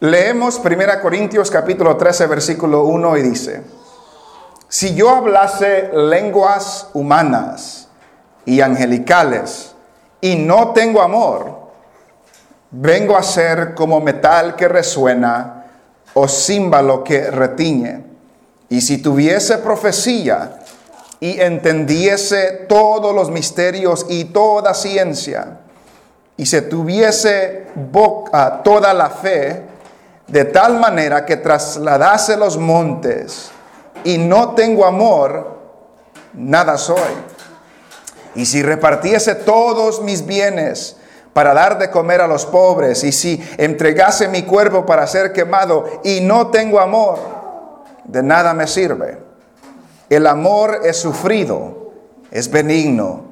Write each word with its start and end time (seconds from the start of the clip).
Leemos 0.00 0.60
1 0.64 1.02
Corintios 1.02 1.50
capítulo 1.50 1.96
13 1.96 2.28
versículo 2.28 2.84
1 2.84 3.16
y 3.16 3.22
dice, 3.22 3.62
si 4.68 4.94
yo 4.94 5.10
hablase 5.10 5.90
lenguas 5.92 6.88
humanas 6.94 7.88
y 8.44 8.60
angelicales 8.60 9.74
y 10.20 10.36
no 10.36 10.72
tengo 10.72 11.02
amor, 11.02 11.72
vengo 12.70 13.16
a 13.16 13.24
ser 13.24 13.74
como 13.74 14.00
metal 14.00 14.54
que 14.54 14.68
resuena 14.68 15.64
o 16.14 16.28
címbalo 16.28 17.02
que 17.02 17.32
retiñe. 17.32 18.04
Y 18.68 18.82
si 18.82 18.98
tuviese 18.98 19.58
profecía 19.58 20.60
y 21.18 21.40
entendiese 21.40 22.66
todos 22.68 23.12
los 23.12 23.32
misterios 23.32 24.06
y 24.08 24.26
toda 24.26 24.74
ciencia, 24.74 25.58
y 26.36 26.46
se 26.46 26.62
tuviese 26.62 27.66
boca 27.74 28.62
toda 28.62 28.94
la 28.94 29.10
fe, 29.10 29.77
de 30.28 30.44
tal 30.44 30.78
manera 30.78 31.24
que 31.26 31.36
trasladase 31.36 32.36
los 32.36 32.56
montes, 32.56 33.50
y 34.04 34.18
no 34.18 34.54
tengo 34.54 34.84
amor, 34.84 35.58
nada 36.34 36.78
soy. 36.78 37.12
Y 38.34 38.46
si 38.46 38.62
repartiese 38.62 39.34
todos 39.34 40.02
mis 40.02 40.24
bienes 40.24 40.96
para 41.32 41.52
dar 41.52 41.78
de 41.78 41.90
comer 41.90 42.20
a 42.20 42.28
los 42.28 42.46
pobres, 42.46 43.02
y 43.02 43.10
si 43.10 43.42
entregase 43.56 44.28
mi 44.28 44.42
cuerpo 44.44 44.86
para 44.86 45.06
ser 45.06 45.32
quemado, 45.32 46.00
y 46.04 46.20
no 46.20 46.48
tengo 46.48 46.78
amor, 46.78 47.18
de 48.04 48.22
nada 48.22 48.54
me 48.54 48.66
sirve. 48.66 49.18
El 50.08 50.26
amor 50.26 50.82
es 50.84 50.96
sufrido, 50.96 51.92
es 52.30 52.50
benigno. 52.50 53.28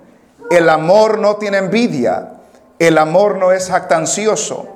El 0.51 0.69
amor 0.69 1.19
no 1.19 1.37
tiene 1.37 1.59
envidia 1.59 2.33
el 2.79 2.99
amor 2.99 3.37
no 3.37 3.53
es 3.53 3.69
jactancioso, 3.69 4.67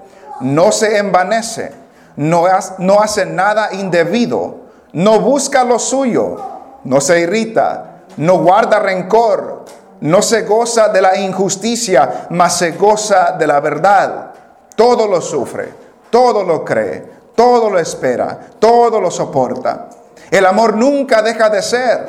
no 0.40 0.72
se 0.72 0.98
envanece, 0.98 1.72
no, 2.20 2.44
no 2.76 3.00
hace 3.00 3.24
nada 3.24 3.72
indebido, 3.72 4.56
no 4.92 5.20
busca 5.20 5.64
lo 5.64 5.78
suyo, 5.78 6.36
no 6.84 7.00
se 7.00 7.20
irrita, 7.20 8.02
no 8.18 8.40
guarda 8.40 8.78
rencor, 8.78 9.64
no 10.02 10.20
se 10.20 10.42
goza 10.42 10.90
de 10.90 11.00
la 11.00 11.16
injusticia, 11.16 12.26
mas 12.28 12.58
se 12.58 12.72
goza 12.72 13.36
de 13.38 13.46
la 13.46 13.60
verdad. 13.60 14.32
Todo 14.76 15.06
lo 15.06 15.22
sufre, 15.22 15.72
todo 16.10 16.42
lo 16.42 16.62
cree, 16.62 17.10
todo 17.34 17.70
lo 17.70 17.78
espera, 17.78 18.38
todo 18.58 19.00
lo 19.00 19.10
soporta. 19.10 19.88
El 20.30 20.44
amor 20.44 20.76
nunca 20.76 21.22
deja 21.22 21.48
de 21.48 21.62
ser, 21.62 22.06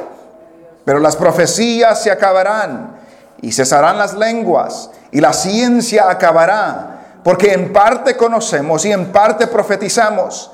pero 0.83 0.99
las 0.99 1.15
profecías 1.15 2.03
se 2.03 2.11
acabarán 2.11 2.97
y 3.41 3.53
cesarán 3.53 3.97
las 3.97 4.13
lenguas 4.13 4.91
y 5.13 5.21
la 5.21 5.31
ciencia 5.31 6.09
acabará, 6.09 7.00
porque 7.23 7.53
en 7.53 7.71
parte 7.71 8.17
conocemos 8.17 8.85
y 8.85 8.91
en 8.91 9.11
parte 9.11 9.47
profetizamos. 9.47 10.51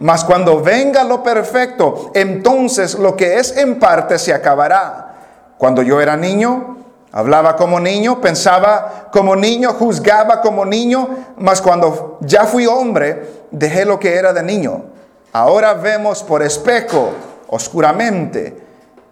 Mas 0.00 0.24
cuando 0.24 0.60
venga 0.60 1.02
lo 1.04 1.22
perfecto, 1.22 2.10
entonces 2.14 2.94
lo 2.94 3.16
que 3.16 3.38
es 3.38 3.56
en 3.56 3.78
parte 3.78 4.18
se 4.18 4.32
acabará. 4.32 5.14
Cuando 5.58 5.82
yo 5.82 6.00
era 6.00 6.16
niño, 6.16 6.76
hablaba 7.12 7.56
como 7.56 7.80
niño, 7.80 8.20
pensaba 8.20 9.08
como 9.12 9.34
niño, 9.34 9.72
juzgaba 9.72 10.40
como 10.40 10.64
niño, 10.64 11.08
mas 11.38 11.60
cuando 11.60 12.18
ya 12.20 12.44
fui 12.44 12.66
hombre, 12.66 13.44
dejé 13.50 13.84
lo 13.84 13.98
que 13.98 14.14
era 14.14 14.32
de 14.32 14.42
niño. 14.42 14.84
Ahora 15.32 15.74
vemos 15.74 16.22
por 16.22 16.42
espejo, 16.42 17.10
oscuramente, 17.48 18.56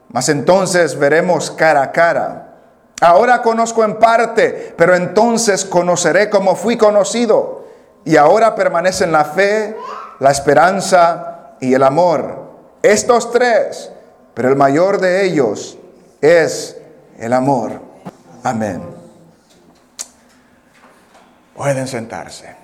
mas 0.08 0.28
entonces 0.28 0.96
veremos 0.96 1.50
cara 1.50 1.82
a 1.82 1.92
cara. 1.92 2.45
Ahora 3.00 3.42
conozco 3.42 3.84
en 3.84 3.98
parte, 3.98 4.74
pero 4.76 4.94
entonces 4.94 5.64
conoceré 5.64 6.30
como 6.30 6.56
fui 6.56 6.76
conocido. 6.76 7.66
Y 8.04 8.16
ahora 8.16 8.54
permanecen 8.54 9.12
la 9.12 9.24
fe, 9.24 9.76
la 10.20 10.30
esperanza 10.30 11.56
y 11.60 11.74
el 11.74 11.82
amor. 11.82 12.46
Estos 12.82 13.30
tres, 13.32 13.90
pero 14.32 14.48
el 14.48 14.56
mayor 14.56 14.98
de 14.98 15.26
ellos 15.26 15.76
es 16.20 16.76
el 17.18 17.32
amor. 17.32 17.72
Amén. 18.42 18.82
Pueden 21.54 21.86
sentarse. 21.86 22.54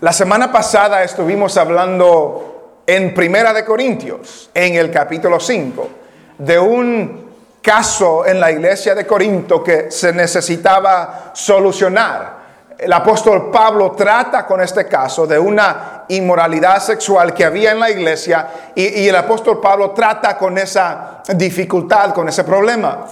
La 0.00 0.12
semana 0.12 0.50
pasada 0.50 1.04
estuvimos 1.04 1.56
hablando 1.56 2.82
en 2.86 3.14
Primera 3.14 3.52
de 3.52 3.64
Corintios, 3.64 4.50
en 4.52 4.74
el 4.74 4.90
capítulo 4.90 5.38
5 5.38 6.03
de 6.38 6.58
un 6.58 7.24
caso 7.62 8.26
en 8.26 8.38
la 8.38 8.50
iglesia 8.50 8.94
de 8.94 9.06
Corinto 9.06 9.62
que 9.64 9.90
se 9.90 10.12
necesitaba 10.12 11.30
solucionar. 11.32 12.44
El 12.78 12.92
apóstol 12.92 13.50
Pablo 13.50 13.92
trata 13.92 14.44
con 14.44 14.60
este 14.60 14.86
caso 14.86 15.26
de 15.26 15.38
una 15.38 16.04
inmoralidad 16.08 16.82
sexual 16.82 17.32
que 17.32 17.44
había 17.44 17.72
en 17.72 17.80
la 17.80 17.90
iglesia 17.90 18.48
y, 18.74 19.08
el 19.08 19.16
apóstol 19.16 19.60
Pablo 19.60 19.92
trata 19.92 20.36
con 20.36 20.58
esa 20.58 21.22
dificultad, 21.34 22.12
con 22.12 22.28
ese 22.28 22.44
problema. 22.44 23.06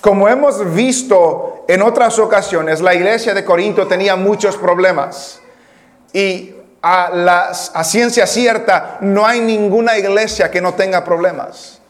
Como 0.00 0.28
hemos 0.28 0.72
visto 0.72 1.64
en 1.66 1.82
otras 1.82 2.18
ocasiones, 2.18 2.80
la 2.80 2.94
iglesia 2.94 3.34
de 3.34 3.44
Corinto 3.44 3.88
tenía 3.88 4.14
muchos 4.14 4.56
problemas 4.56 5.40
y 6.12 6.54
a, 6.82 7.82
ciencia 7.82 8.26
cierta 8.26 8.98
no 9.00 9.26
hay 9.26 9.40
ninguna 9.40 9.98
iglesia 9.98 10.50
que 10.50 10.60
no 10.60 10.74
tenga 10.74 11.04
problemas. 11.04 11.80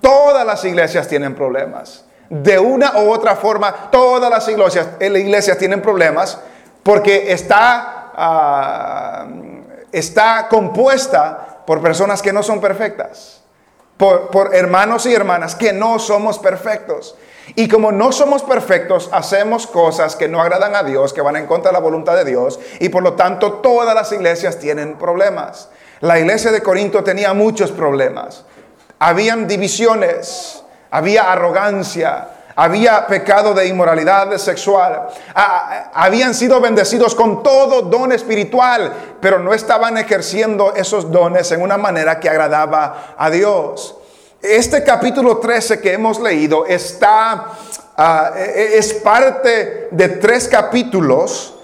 Todas 0.00 0.46
las 0.46 0.64
iglesias 0.64 1.08
tienen 1.08 1.34
problemas. 1.34 2.04
De 2.28 2.58
una 2.58 3.00
u 3.00 3.10
otra 3.10 3.36
forma, 3.36 3.90
todas 3.90 4.30
las 4.30 4.46
iglesias, 4.48 4.88
eh, 5.00 5.06
iglesias 5.08 5.58
tienen 5.58 5.82
problemas 5.82 6.38
porque 6.82 7.32
está, 7.32 8.12
ah, 8.14 9.26
está 9.90 10.46
compuesta 10.48 11.62
por 11.66 11.82
personas 11.82 12.22
que 12.22 12.32
no 12.32 12.42
son 12.42 12.60
perfectas, 12.60 13.42
por, 13.96 14.30
por 14.30 14.54
hermanos 14.54 15.06
y 15.06 15.14
hermanas 15.14 15.54
que 15.54 15.72
no 15.72 15.98
somos 15.98 16.38
perfectos. 16.38 17.16
Y 17.56 17.68
como 17.68 17.90
no 17.90 18.12
somos 18.12 18.42
perfectos, 18.42 19.08
hacemos 19.12 19.66
cosas 19.66 20.14
que 20.14 20.28
no 20.28 20.40
agradan 20.40 20.76
a 20.76 20.84
Dios, 20.84 21.12
que 21.12 21.20
van 21.20 21.36
en 21.36 21.46
contra 21.46 21.70
de 21.70 21.74
la 21.74 21.80
voluntad 21.80 22.14
de 22.16 22.24
Dios, 22.24 22.60
y 22.78 22.88
por 22.90 23.02
lo 23.02 23.14
tanto 23.14 23.54
todas 23.54 23.94
las 23.94 24.12
iglesias 24.12 24.58
tienen 24.58 24.96
problemas. 24.96 25.68
La 26.00 26.18
iglesia 26.18 26.52
de 26.52 26.62
Corinto 26.62 27.02
tenía 27.02 27.34
muchos 27.34 27.72
problemas. 27.72 28.44
Habían 29.02 29.48
divisiones, 29.48 30.62
había 30.90 31.32
arrogancia, 31.32 32.28
había 32.54 33.06
pecado 33.06 33.54
de 33.54 33.66
inmoralidad 33.66 34.36
sexual, 34.36 35.08
habían 35.94 36.34
sido 36.34 36.60
bendecidos 36.60 37.14
con 37.14 37.42
todo 37.42 37.80
don 37.80 38.12
espiritual, 38.12 39.16
pero 39.18 39.38
no 39.38 39.54
estaban 39.54 39.96
ejerciendo 39.96 40.74
esos 40.74 41.10
dones 41.10 41.50
en 41.50 41.62
una 41.62 41.78
manera 41.78 42.20
que 42.20 42.28
agradaba 42.28 43.14
a 43.16 43.30
Dios. 43.30 43.96
Este 44.42 44.84
capítulo 44.84 45.38
13 45.38 45.80
que 45.80 45.94
hemos 45.94 46.20
leído 46.20 46.66
está, 46.66 47.52
ah, 47.96 48.32
e, 48.36 48.42
e, 48.42 48.78
es 48.78 48.92
parte 48.92 49.88
de 49.90 50.08
tres 50.08 50.46
capítulos 50.46 51.54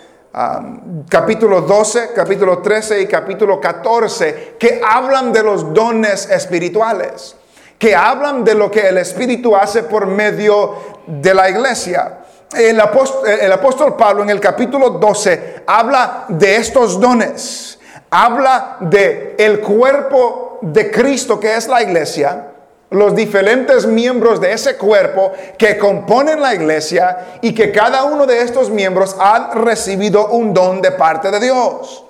capítulo 1.08 1.62
12, 1.62 2.10
capítulo 2.14 2.58
13 2.58 3.00
y 3.00 3.06
capítulo 3.06 3.58
14, 3.58 4.56
que 4.58 4.82
hablan 4.86 5.32
de 5.32 5.42
los 5.42 5.72
dones 5.72 6.28
espirituales, 6.28 7.36
que 7.78 7.94
hablan 7.94 8.44
de 8.44 8.54
lo 8.54 8.70
que 8.70 8.86
el 8.86 8.98
Espíritu 8.98 9.56
hace 9.56 9.84
por 9.84 10.06
medio 10.06 10.74
de 11.06 11.32
la 11.32 11.48
iglesia. 11.48 12.18
El 12.54 12.78
apóstol, 12.78 13.26
el 13.26 13.50
apóstol 13.50 13.96
Pablo 13.96 14.24
en 14.24 14.30
el 14.30 14.38
capítulo 14.38 14.90
12 14.90 15.64
habla 15.66 16.26
de 16.28 16.56
estos 16.56 17.00
dones, 17.00 17.78
habla 18.10 18.76
de 18.80 19.36
el 19.38 19.60
cuerpo 19.60 20.58
de 20.60 20.90
Cristo 20.90 21.40
que 21.40 21.56
es 21.56 21.66
la 21.66 21.82
iglesia, 21.82 22.55
los 22.90 23.16
diferentes 23.16 23.86
miembros 23.86 24.40
de 24.40 24.52
ese 24.52 24.76
cuerpo 24.76 25.32
que 25.58 25.76
componen 25.76 26.40
la 26.40 26.54
iglesia 26.54 27.38
y 27.42 27.52
que 27.52 27.72
cada 27.72 28.04
uno 28.04 28.26
de 28.26 28.40
estos 28.40 28.70
miembros 28.70 29.16
ha 29.18 29.52
recibido 29.54 30.28
un 30.28 30.54
don 30.54 30.80
de 30.80 30.92
parte 30.92 31.30
de 31.30 31.40
Dios. 31.40 32.04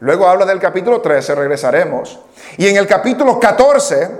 Luego 0.00 0.26
habla 0.26 0.46
del 0.46 0.60
capítulo 0.60 1.00
13, 1.00 1.34
regresaremos. 1.34 2.18
Y 2.56 2.68
en 2.68 2.76
el 2.76 2.86
capítulo 2.86 3.38
14 3.38 4.10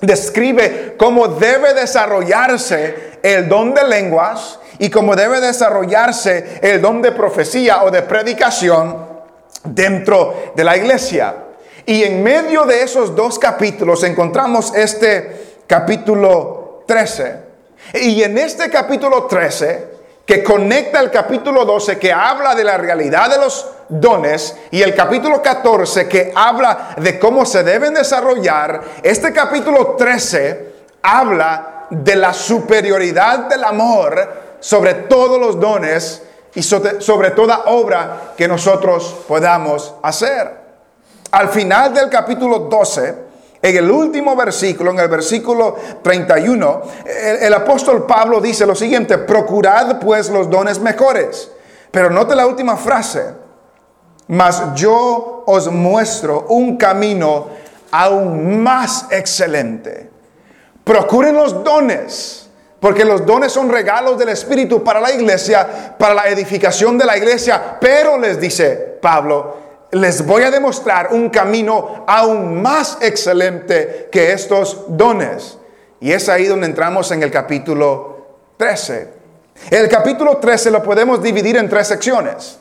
describe 0.00 0.94
cómo 0.98 1.28
debe 1.28 1.74
desarrollarse 1.74 3.18
el 3.22 3.48
don 3.48 3.74
de 3.74 3.84
lenguas 3.84 4.58
y 4.78 4.88
cómo 4.88 5.14
debe 5.14 5.40
desarrollarse 5.40 6.60
el 6.62 6.80
don 6.80 7.02
de 7.02 7.12
profecía 7.12 7.82
o 7.84 7.90
de 7.90 8.02
predicación 8.02 9.06
dentro 9.64 10.52
de 10.54 10.64
la 10.64 10.76
iglesia. 10.76 11.34
Y 11.86 12.02
en 12.04 12.22
medio 12.22 12.64
de 12.64 12.82
esos 12.82 13.14
dos 13.14 13.38
capítulos 13.38 14.02
encontramos 14.04 14.74
este 14.74 15.62
capítulo 15.66 16.82
13. 16.86 17.50
Y 17.94 18.22
en 18.22 18.38
este 18.38 18.70
capítulo 18.70 19.24
13, 19.24 19.88
que 20.26 20.44
conecta 20.44 21.00
el 21.00 21.10
capítulo 21.10 21.64
12, 21.64 21.98
que 21.98 22.12
habla 22.12 22.54
de 22.54 22.62
la 22.62 22.76
realidad 22.76 23.30
de 23.30 23.38
los 23.38 23.68
dones, 23.88 24.56
y 24.70 24.82
el 24.82 24.94
capítulo 24.94 25.42
14, 25.42 26.06
que 26.08 26.32
habla 26.34 26.94
de 26.98 27.18
cómo 27.18 27.44
se 27.44 27.64
deben 27.64 27.94
desarrollar, 27.94 28.80
este 29.02 29.32
capítulo 29.32 29.96
13 29.96 30.72
habla 31.02 31.86
de 31.90 32.14
la 32.14 32.32
superioridad 32.32 33.48
del 33.48 33.64
amor 33.64 34.56
sobre 34.60 34.94
todos 34.94 35.40
los 35.40 35.58
dones 35.58 36.22
y 36.54 36.62
sobre 36.62 37.30
toda 37.30 37.64
obra 37.66 38.34
que 38.36 38.46
nosotros 38.46 39.24
podamos 39.26 39.94
hacer. 40.02 40.59
Al 41.30 41.48
final 41.48 41.94
del 41.94 42.08
capítulo 42.08 42.60
12, 42.60 43.14
en 43.62 43.76
el 43.76 43.90
último 43.90 44.34
versículo, 44.34 44.90
en 44.90 44.98
el 45.00 45.08
versículo 45.08 45.76
31, 46.02 46.82
el, 47.40 47.54
apóstol 47.54 48.06
Pablo 48.06 48.40
dice 48.40 48.66
lo 48.66 48.74
siguiente, 48.74 49.18
procurad 49.18 49.98
pues 50.00 50.30
los 50.30 50.48
dones 50.50 50.80
mejores. 50.80 51.50
Pero 51.90 52.10
note 52.10 52.34
la 52.34 52.46
última 52.46 52.76
frase, 52.76 53.34
mas 54.28 54.74
yo 54.74 55.44
os 55.46 55.70
muestro 55.70 56.46
un 56.48 56.76
camino 56.76 57.48
aún 57.90 58.62
más 58.62 59.06
excelente. 59.10 60.10
Procuren 60.84 61.36
los 61.36 61.62
dones 61.62 62.48
porque 62.80 63.04
los 63.04 63.26
dones 63.26 63.52
son 63.52 63.68
regalos 63.68 64.18
del 64.18 64.30
Espíritu 64.30 64.82
para 64.82 65.00
la 65.00 65.12
iglesia, 65.12 65.94
para 65.98 66.14
la 66.14 66.28
edificación 66.28 66.96
de 66.96 67.04
la 67.04 67.16
iglesia. 67.16 67.76
Pero 67.78 68.16
les 68.16 68.40
dice 68.40 68.98
Pablo, 69.02 69.69
les 69.92 70.24
voy 70.24 70.42
a 70.42 70.50
demostrar 70.50 71.12
un 71.12 71.30
camino 71.30 72.04
aún 72.06 72.62
más 72.62 72.98
excelente 73.00 74.08
que 74.10 74.32
estos 74.32 74.84
dones. 74.88 75.58
Y 76.00 76.12
es 76.12 76.28
ahí 76.28 76.46
donde 76.46 76.66
entramos 76.66 77.10
en 77.10 77.22
el 77.22 77.30
capítulo 77.30 78.26
13. 78.56 79.08
El 79.70 79.88
capítulo 79.88 80.38
13 80.38 80.70
lo 80.70 80.82
podemos 80.82 81.22
dividir 81.22 81.56
en 81.56 81.68
tres 81.68 81.88
secciones. 81.88 82.58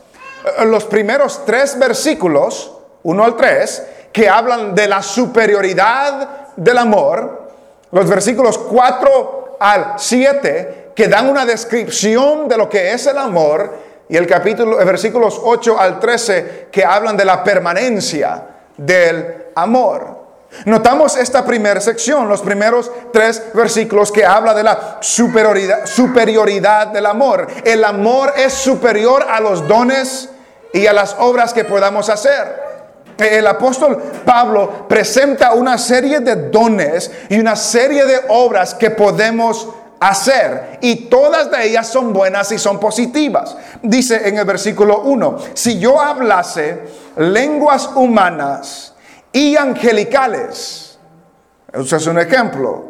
Los 0.66 0.86
primeros 0.86 1.46
tres 1.46 1.78
versículos, 1.78 2.74
1 3.04 3.24
al 3.24 3.36
3, 3.36 3.84
que 4.12 4.28
hablan 4.28 4.74
de 4.76 4.88
la 4.88 5.02
superioridad 5.02 6.56
del 6.56 6.78
amor. 6.78 7.50
Los 7.92 8.08
versículos 8.08 8.58
4 8.58 9.58
al 9.60 9.94
7 9.98 10.80
que 11.00 11.08
dan 11.08 11.30
una 11.30 11.46
descripción 11.46 12.50
de 12.50 12.58
lo 12.58 12.70
que 12.70 12.92
es 12.92 13.08
el 13.08 13.18
amor 13.18 13.74
y 14.09 14.17
el 14.17 14.25
capítulo, 14.25 14.77
versículos 14.77 15.39
8 15.41 15.79
al 15.79 16.00
13 16.00 16.67
que 16.71 16.83
hablan 16.83 17.15
de 17.15 17.25
la 17.25 17.44
permanencia 17.44 18.44
del 18.75 19.45
amor. 19.56 20.17
Notamos 20.65 21.15
esta 21.15 21.45
primera 21.45 21.79
sección, 21.79 22.27
los 22.27 22.41
primeros 22.41 22.89
tres 23.13 23.44
versículos 23.53 24.11
que 24.11 24.25
habla 24.25 24.56
de 24.56 24.63
la 24.63 24.97
superioridad, 25.00 25.85
superioridad 25.85 26.88
del 26.88 27.06
amor. 27.06 27.45
El 27.63 27.83
amor 27.83 28.33
es 28.35 28.51
superior 28.53 29.27
a 29.29 29.39
los 29.39 29.67
dones 29.67 30.29
y 30.73 30.88
a 30.88 30.94
las 30.94 31.15
obras 31.19 31.53
que 31.53 31.63
podamos 31.63 32.09
hacer 32.09 32.69
el 33.25 33.47
apóstol 33.47 34.01
Pablo 34.25 34.88
presenta 34.88 35.53
una 35.53 35.77
serie 35.77 36.19
de 36.19 36.35
dones 36.50 37.11
y 37.29 37.39
una 37.39 37.56
serie 37.56 38.06
de 38.06 38.21
obras 38.29 38.73
que 38.73 38.91
podemos 38.91 39.67
hacer 40.00 40.80
y 40.81 40.96
todas 41.07 41.51
de 41.51 41.68
ellas 41.68 41.88
son 41.88 42.13
buenas 42.13 42.51
y 42.51 42.60
son 42.60 42.80
positivas. 42.80 43.56
Dice 43.81 44.28
en 44.28 44.38
el 44.38 44.46
versículo 44.46 45.01
1, 45.01 45.38
si 45.54 45.80
yo 45.80 46.00
hablase 46.00 46.84
lenguas 47.18 47.90
humanas 47.96 48.94
y 49.31 49.56
angelicales, 49.56 50.98
eso 51.74 51.96
es 51.96 52.07
un 52.07 52.19
ejemplo. 52.19 52.90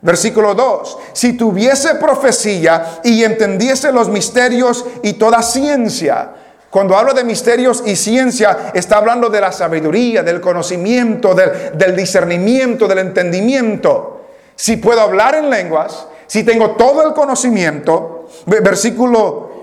Versículo 0.00 0.54
2, 0.54 0.98
si 1.14 1.32
tuviese 1.32 1.94
profecía 1.94 3.00
y 3.02 3.24
entendiese 3.24 3.90
los 3.90 4.10
misterios 4.10 4.84
y 5.02 5.14
toda 5.14 5.40
ciencia, 5.40 6.30
cuando 6.74 6.96
habla 6.96 7.14
de 7.14 7.22
misterios 7.22 7.84
y 7.86 7.94
ciencia, 7.94 8.72
está 8.74 8.96
hablando 8.96 9.30
de 9.30 9.40
la 9.40 9.52
sabiduría, 9.52 10.24
del 10.24 10.40
conocimiento, 10.40 11.32
del, 11.32 11.94
discernimiento, 11.94 12.88
del 12.88 12.98
entendimiento. 12.98 14.26
Si 14.56 14.76
puedo 14.78 15.00
hablar 15.00 15.36
en 15.36 15.50
lenguas, 15.50 16.08
si 16.34 16.42
tengo 16.42 16.72
todo 16.72 17.06
el 17.06 17.14
conocimiento, 17.14 18.28
versículo 18.46 19.62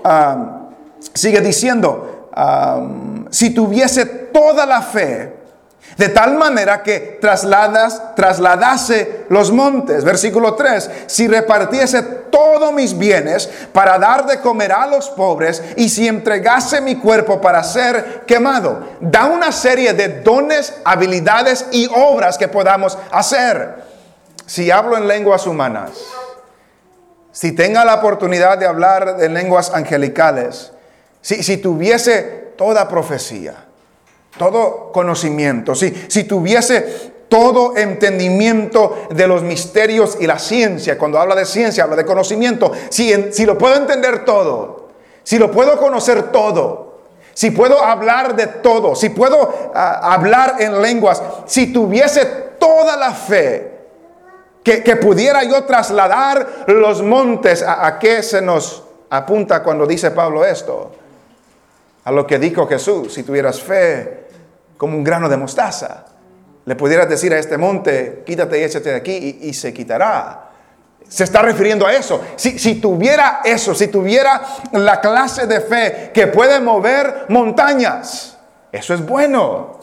sigue 1.12 1.42
diciendo, 1.42 2.30
si 3.28 3.50
tuviese 3.50 4.06
toda 4.06 4.64
la 4.64 4.80
fe, 4.80 5.36
de 5.98 6.08
tal 6.08 6.38
manera 6.38 6.82
que 6.82 7.18
trasladas, 7.20 8.14
trasladase 8.14 9.26
los 9.28 9.52
montes. 9.52 10.02
Versículo 10.02 10.54
3, 10.54 10.90
si 11.08 11.28
repartiese 11.28 12.02
todos 12.30 12.72
mis 12.72 12.96
bienes 12.96 13.50
para 13.74 13.98
dar 13.98 14.24
de 14.24 14.40
comer 14.40 14.72
a 14.72 14.86
los 14.86 15.10
pobres 15.10 15.62
y 15.76 15.90
si 15.90 16.08
entregase 16.08 16.80
mi 16.80 16.96
cuerpo 16.96 17.38
para 17.38 17.62
ser 17.62 18.22
quemado. 18.26 18.82
Da 18.98 19.26
una 19.26 19.52
serie 19.52 19.92
de 19.92 20.22
dones, 20.22 20.72
habilidades 20.86 21.66
y 21.70 21.86
obras 21.94 22.38
que 22.38 22.48
podamos 22.48 22.96
hacer. 23.10 23.84
Si 24.46 24.70
hablo 24.70 24.96
en 24.96 25.06
lenguas 25.06 25.46
humanas, 25.46 25.90
si 27.32 27.52
tenga 27.52 27.84
la 27.84 27.94
oportunidad 27.94 28.58
de 28.58 28.66
hablar 28.66 29.16
en 29.20 29.34
lenguas 29.34 29.72
angelicales, 29.74 30.72
si, 31.20 31.42
si 31.42 31.56
tuviese 31.56 32.52
toda 32.56 32.88
profecía, 32.88 33.64
todo 34.38 34.92
conocimiento, 34.92 35.74
si, 35.74 35.92
si 36.08 36.24
tuviese 36.24 37.12
todo 37.28 37.76
entendimiento 37.76 39.08
de 39.10 39.26
los 39.26 39.42
misterios 39.42 40.18
y 40.20 40.26
la 40.26 40.38
ciencia, 40.38 40.98
cuando 40.98 41.18
habla 41.18 41.34
de 41.34 41.46
ciencia, 41.46 41.84
habla 41.84 41.96
de 41.96 42.04
conocimiento, 42.04 42.70
si, 42.90 43.32
si 43.32 43.46
lo 43.46 43.56
puedo 43.56 43.74
entender 43.76 44.26
todo, 44.26 44.90
si 45.22 45.38
lo 45.38 45.50
puedo 45.50 45.78
conocer 45.78 46.30
todo, 46.30 47.00
si 47.32 47.50
puedo 47.50 47.82
hablar 47.82 48.36
de 48.36 48.46
todo, 48.46 48.94
si 48.94 49.08
puedo 49.08 49.72
ah, 49.74 50.12
hablar 50.12 50.56
en 50.58 50.82
lenguas, 50.82 51.22
si 51.46 51.72
tuviese 51.72 52.26
toda 52.58 52.96
la 52.96 53.12
fe, 53.12 53.71
que, 54.62 54.96
pudiera 54.96 55.42
yo 55.44 55.64
trasladar 55.64 56.64
los 56.68 57.02
montes, 57.02 57.62
¿a, 57.62 57.86
¿a, 57.86 57.98
qué 57.98 58.22
se 58.22 58.40
nos 58.40 58.82
apunta 59.10 59.62
cuando 59.62 59.86
dice 59.86 60.10
Pablo 60.12 60.44
esto? 60.44 60.92
A 62.04 62.12
lo 62.12 62.26
que 62.26 62.38
dijo 62.38 62.66
Jesús, 62.66 63.12
si 63.12 63.22
tuvieras 63.22 63.60
fe 63.60 64.22
como 64.82 64.96
un 64.96 65.04
grano 65.04 65.28
de 65.28 65.36
mostaza. 65.36 66.06
Le 66.64 66.74
pudieras 66.74 67.08
decir 67.08 67.32
a 67.32 67.38
este 67.38 67.56
monte, 67.56 68.24
quítate 68.26 68.58
y 68.58 68.64
échate 68.64 68.90
de 68.90 68.96
aquí 68.96 69.38
y, 69.42 69.54
se 69.54 69.72
quitará. 69.72 70.50
Se 71.08 71.22
está 71.22 71.40
refiriendo 71.42 71.86
a 71.86 71.92
eso. 71.92 72.20
Si, 72.34 72.58
si, 72.58 72.80
tuviera 72.80 73.42
eso, 73.44 73.76
si 73.76 73.88
tuviera 73.88 74.42
la 74.72 75.00
clase 75.00 75.46
de 75.46 75.60
fe 75.60 76.10
que 76.12 76.26
puede 76.26 76.60
mover 76.60 77.26
montañas, 77.28 78.36
eso 78.72 78.94
es 78.94 79.06
bueno. 79.06 79.80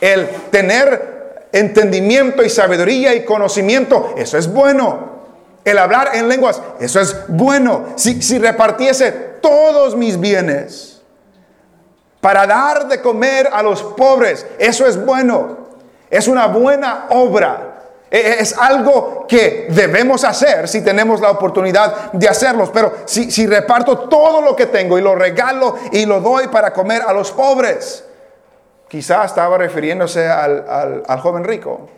El 0.00 0.28
tener 0.50 1.11
entendimiento 1.52 2.42
y 2.42 2.50
sabiduría 2.50 3.14
y 3.14 3.24
conocimiento, 3.24 4.14
eso 4.16 4.38
es 4.38 4.52
bueno. 4.52 5.12
El 5.64 5.78
hablar 5.78 6.10
en 6.14 6.28
lenguas, 6.28 6.60
eso 6.80 7.00
es 7.00 7.16
bueno. 7.28 7.86
Si, 7.94 8.20
si 8.20 8.38
repartiese 8.38 9.12
todos 9.40 9.96
mis 9.96 10.18
bienes, 10.18 10.92
para 12.22 12.46
dar 12.46 12.86
de 12.86 13.02
comer 13.02 13.50
a 13.52 13.62
los 13.64 13.82
pobres. 13.82 14.46
Eso 14.56 14.86
es 14.86 15.04
bueno. 15.04 15.58
Es 16.08 16.28
una 16.28 16.46
buena 16.46 17.06
obra. 17.10 17.80
E, 18.08 18.16
e, 18.16 18.40
es 18.40 18.56
algo 18.56 19.26
que 19.28 19.66
debemos 19.70 20.22
hacer 20.22 20.68
si 20.68 20.82
tenemos 20.82 21.20
la 21.20 21.32
oportunidad 21.32 22.12
de 22.12 22.28
hacerlos. 22.28 22.70
Pero 22.72 22.92
si, 23.06 23.44
reparto 23.46 23.98
todo 24.08 24.40
lo 24.40 24.54
que 24.54 24.66
tengo 24.66 24.96
y 24.96 25.02
lo 25.02 25.16
regalo 25.16 25.76
y 25.90 26.06
lo 26.06 26.20
doy 26.20 26.46
para 26.46 26.72
comer 26.72 27.02
a 27.04 27.12
los 27.12 27.32
pobres, 27.32 28.04
quizás 28.92 29.30
estaba 29.30 29.56
refiriéndose 29.56 30.28
al, 30.28 31.02
joven 31.22 31.44
rico, 31.44 31.88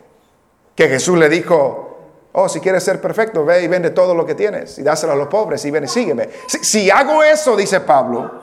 que 0.73 0.87
Jesús 0.87 1.17
le 1.17 1.27
dijo, 1.27 1.97
oh, 2.31 2.47
si 2.47 2.61
quieres 2.61 2.85
ser 2.85 3.01
perfecto, 3.01 3.43
ve 3.43 3.63
y 3.63 3.67
vende 3.67 3.89
todo 3.89 4.15
lo 4.15 4.25
que 4.25 4.33
tienes 4.33 4.79
y 4.79 4.81
dáselo 4.81 5.11
a 5.11 5.17
los 5.17 5.27
pobres 5.27 5.65
y 5.65 5.71
ven 5.71 5.83
y 5.83 5.87
sígueme. 5.89 6.29
si 6.47 6.89
hago 6.89 7.21
eso, 7.21 7.57
dice 7.57 7.81
Pablo, 7.81 8.39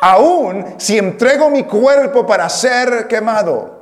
aún 0.00 0.76
si 0.78 0.96
entrego 0.96 1.50
mi 1.50 1.64
cuerpo 1.64 2.24
para 2.24 2.48
ser 2.48 3.06
quemado, 3.06 3.80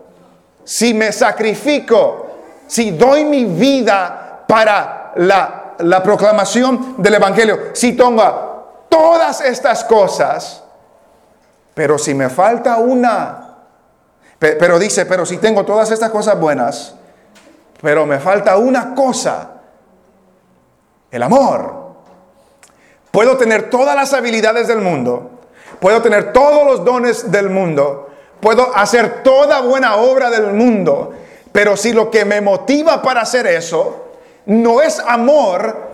si 0.65 0.93
me 0.93 1.13
sacrifico, 1.13 2.27
si 2.67 2.91
doy 2.91 3.25
mi 3.25 3.45
vida 3.45 4.43
para 4.49 5.13
la, 5.15 6.03
proclamación 6.03 6.97
del 6.99 7.15
Evangelio, 7.15 7.71
si 7.75 7.93
tomo 7.93 8.87
todas 8.89 9.41
estas 9.41 9.85
cosas, 9.85 10.65
pero 11.75 11.97
si 11.97 12.13
me 12.13 12.29
falta 12.29 12.79
una, 12.79 13.48
pero 14.39 14.79
dice, 14.79 15.07
pero 15.07 15.27
si 15.27 15.39
tengo 15.39 15.65
todas 15.65 15.91
estas 15.91 16.11
cosas 16.11 16.39
buenas, 16.39 16.95
pero 17.81 18.07
me 18.07 18.19
falta 18.19 18.57
una 18.57 18.95
cosa, 18.95 19.51
el 21.11 21.23
amor. 21.23 21.89
Puedo 23.11 23.37
tener 23.37 23.71
todas 23.71 23.97
las 23.97 24.13
habilidades 24.13 24.69
del 24.69 24.81
mundo, 24.81 25.31
puedo 25.81 26.03
tener 26.03 26.33
todos 26.33 26.65
los 26.65 26.85
dones 26.85 27.31
del 27.31 27.51
mundo, 27.51 28.11
puedo 28.41 28.77
hacer 28.77 29.23
toda 29.23 29.61
buena 29.61 29.97
obra 29.97 30.31
del 30.31 30.53
mundo, 30.53 31.13
pero 31.51 31.77
si 31.77 31.93
lo 31.93 32.11
que 32.11 32.25
me 32.25 32.41
motiva 32.41 33.03
para 33.03 33.23
hacer 33.23 33.47
eso 33.47 34.05
no 34.47 34.81
es 34.81 35.01
amor, 35.01 35.89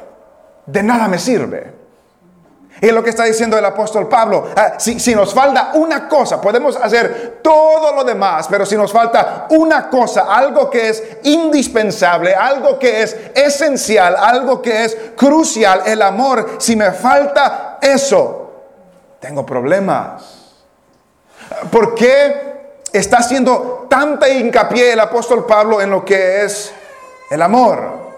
de 0.66 0.82
nada 0.82 1.08
me 1.08 1.18
sirve. 1.18 1.83
Es 2.88 2.92
lo 2.92 3.02
que 3.02 3.10
está 3.10 3.24
diciendo 3.24 3.56
el 3.56 3.64
apóstol 3.64 4.08
Pablo. 4.08 4.48
Ah, 4.54 4.74
si, 4.78 5.00
si, 5.00 5.14
nos 5.14 5.32
falta 5.32 5.70
una 5.72 6.06
cosa, 6.06 6.38
podemos 6.38 6.76
hacer 6.76 7.38
todo 7.42 7.94
lo 7.94 8.04
demás, 8.04 8.46
pero 8.50 8.66
si 8.66 8.76
nos 8.76 8.92
falta 8.92 9.46
una 9.50 9.88
cosa, 9.88 10.26
algo 10.28 10.68
que 10.68 10.90
es 10.90 11.02
indispensable, 11.22 12.34
algo 12.34 12.78
que 12.78 13.02
es 13.02 13.16
esencial, 13.34 14.14
algo 14.16 14.60
que 14.60 14.84
es 14.84 14.96
crucial, 15.16 15.82
el 15.86 16.02
amor, 16.02 16.56
si 16.58 16.76
me 16.76 16.92
falta 16.92 17.78
eso, 17.80 18.52
tengo 19.18 19.46
problemas. 19.46 20.22
¿Por 21.70 21.94
qué 21.94 22.82
está 22.92 23.18
haciendo 23.18 23.86
tanta 23.88 24.28
hincapié 24.28 24.92
el 24.92 25.00
apóstol 25.00 25.46
Pablo 25.46 25.80
en 25.80 25.88
lo 25.88 26.04
que 26.04 26.44
es 26.44 26.70
el 27.30 27.40
amor? 27.40 28.12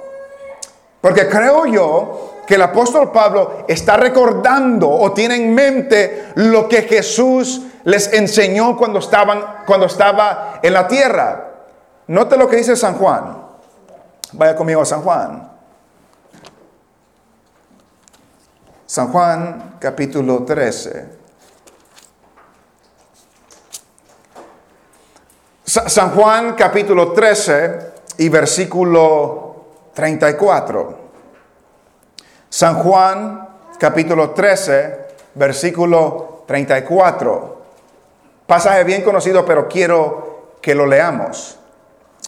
Porque 1.00 1.28
creo 1.28 1.66
yo 1.66 2.35
que 2.46 2.54
el 2.54 2.62
apóstol 2.62 3.10
Pablo 3.10 3.64
está 3.66 3.96
recordando 3.96 4.88
o 4.88 5.12
tiene 5.12 5.36
en 5.36 5.54
mente 5.54 6.32
lo 6.36 6.68
que 6.68 6.82
Jesús 6.82 7.62
les 7.84 8.12
enseñó 8.12 8.76
cuando, 8.76 9.00
estaban, 9.00 9.64
cuando 9.66 9.86
estaba 9.86 10.60
en 10.62 10.72
la 10.72 10.86
tierra. 10.86 11.52
Note 12.08 12.36
lo 12.36 12.48
que 12.48 12.56
dice 12.56 12.76
San 12.76 12.94
Juan. 12.94 13.36
Vaya 14.32 14.54
conmigo 14.54 14.80
a 14.80 14.84
San 14.84 15.02
Juan. 15.02 15.50
San 18.86 19.08
Juan 19.10 19.76
capítulo 19.80 20.44
13. 20.44 21.16
San 25.64 26.10
Juan 26.10 26.54
capítulo 26.54 27.12
13 27.12 27.92
y 28.18 28.28
versículo 28.28 29.66
34. 29.94 31.05
San 32.48 32.76
Juan 32.76 33.48
capítulo 33.78 34.30
13, 34.30 35.06
versículo 35.34 36.44
34. 36.46 37.56
Pasaje 38.46 38.84
bien 38.84 39.02
conocido, 39.02 39.44
pero 39.44 39.68
quiero 39.68 40.54
que 40.60 40.74
lo 40.74 40.86
leamos. 40.86 41.58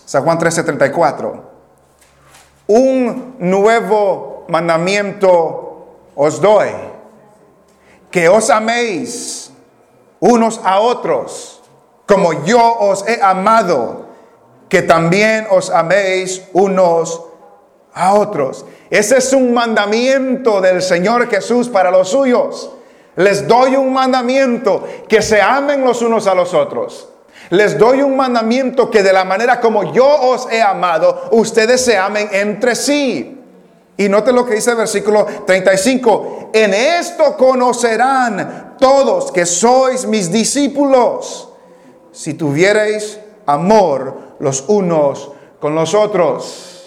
San 0.04 0.24
Juan 0.24 0.38
13, 0.38 0.62
34. 0.64 1.42
Un 2.68 3.36
nuevo 3.38 4.44
mandamiento 4.48 5.68
os 6.14 6.40
doy, 6.40 6.68
que 8.10 8.28
os 8.28 8.50
améis 8.50 9.52
unos 10.20 10.60
a 10.64 10.80
otros, 10.80 11.62
como 12.06 12.44
yo 12.44 12.58
os 12.80 13.06
he 13.06 13.22
amado, 13.22 14.06
que 14.68 14.82
también 14.82 15.46
os 15.50 15.70
améis 15.70 16.42
unos 16.52 17.27
a 17.98 18.14
otros. 18.14 18.64
Ese 18.88 19.18
es 19.18 19.32
un 19.32 19.52
mandamiento 19.52 20.60
del 20.60 20.80
Señor 20.80 21.28
Jesús 21.28 21.68
para 21.68 21.90
los 21.90 22.08
suyos. 22.08 22.70
Les 23.16 23.46
doy 23.48 23.74
un 23.74 23.92
mandamiento 23.92 24.84
que 25.08 25.20
se 25.20 25.42
amen 25.42 25.84
los 25.84 26.00
unos 26.00 26.28
a 26.28 26.34
los 26.34 26.54
otros. 26.54 27.08
Les 27.50 27.76
doy 27.76 28.02
un 28.02 28.16
mandamiento 28.16 28.88
que 28.88 29.02
de 29.02 29.12
la 29.12 29.24
manera 29.24 29.60
como 29.60 29.92
yo 29.92 30.06
os 30.06 30.46
he 30.52 30.62
amado, 30.62 31.28
ustedes 31.32 31.84
se 31.84 31.98
amen 31.98 32.28
entre 32.30 32.76
sí. 32.76 33.40
Y 33.96 34.08
noten 34.08 34.36
lo 34.36 34.46
que 34.46 34.54
dice 34.54 34.70
el 34.70 34.76
versículo 34.76 35.26
35. 35.44 36.50
En 36.52 36.72
esto 36.72 37.36
conocerán 37.36 38.76
todos 38.78 39.32
que 39.32 39.44
sois 39.44 40.06
mis 40.06 40.30
discípulos, 40.30 41.48
si 42.12 42.34
tuviereis 42.34 43.18
amor 43.44 44.36
los 44.38 44.64
unos 44.68 45.32
con 45.58 45.74
los 45.74 45.94
otros. 45.94 46.77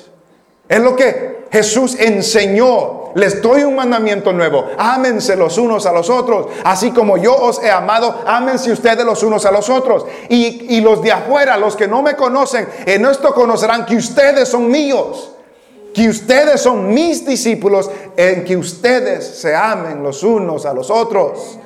Es 0.72 0.80
lo 0.80 0.96
que 0.96 1.48
Jesús 1.52 1.98
enseñó, 2.00 3.12
les 3.16 3.42
doy 3.42 3.66
un 3.66 3.76
mandamiento 3.76 4.32
nuevo, 4.32 4.68
ámense 4.78 5.36
los 5.36 5.58
unos 5.58 5.86
a 5.86 5.92
los 5.92 6.10
otros, 6.10 6.48
así 6.64 6.92
como 6.92 7.18
yo 7.18 7.36
os 7.36 7.62
he 7.62 7.70
amado, 7.70 8.22
ámense 8.26 8.72
ustedes 8.72 9.04
los 9.04 9.22
unos 9.22 9.46
a 9.46 9.52
los 9.52 9.70
otros. 9.70 10.06
Y, 10.30 10.80
los 10.80 11.02
de 11.02 11.12
afuera, 11.12 11.58
los 11.58 11.76
que 11.76 11.90
no 11.90 12.02
me 12.02 12.16
conocen, 12.16 12.70
en 12.86 13.06
esto 13.06 13.34
conocerán 13.34 13.86
que 13.86 13.98
ustedes 13.98 14.48
son 14.48 14.72
míos, 14.72 15.34
que 15.94 16.08
ustedes 16.08 16.62
son 16.62 16.94
mis 16.94 17.26
discípulos, 17.26 17.92
en 18.16 18.46
que 18.46 18.56
ustedes 18.56 19.28
se 19.28 19.54
amen 19.54 20.02
los 20.02 20.24
unos 20.24 20.66
a 20.66 20.74
los 20.74 20.90
otros. 20.90 21.58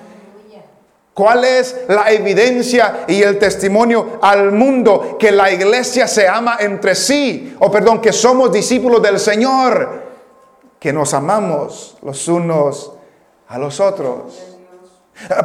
¿Cuál 1.15 1.45
es 1.45 1.77
la 1.87 2.11
evidencia 2.11 3.05
y 3.07 3.23
el 3.23 3.39
testimonio 3.39 4.19
al 4.21 4.51
mundo 4.51 5.15
que 5.17 5.31
la 5.31 5.49
iglesia 5.49 6.09
se 6.09 6.27
ama 6.27 6.57
entre 6.59 6.93
sí? 6.93 7.55
O 7.59 7.71
perdón, 7.71 8.01
que 8.01 8.11
somos 8.11 8.51
discípulos 8.51 9.01
del 9.01 9.17
Señor, 9.17 10.03
que 10.77 10.91
nos 10.91 11.13
amamos 11.13 11.95
los 12.01 12.27
unos 12.27 12.91
a 13.47 13.57
los 13.57 13.79
otros. 13.79 14.33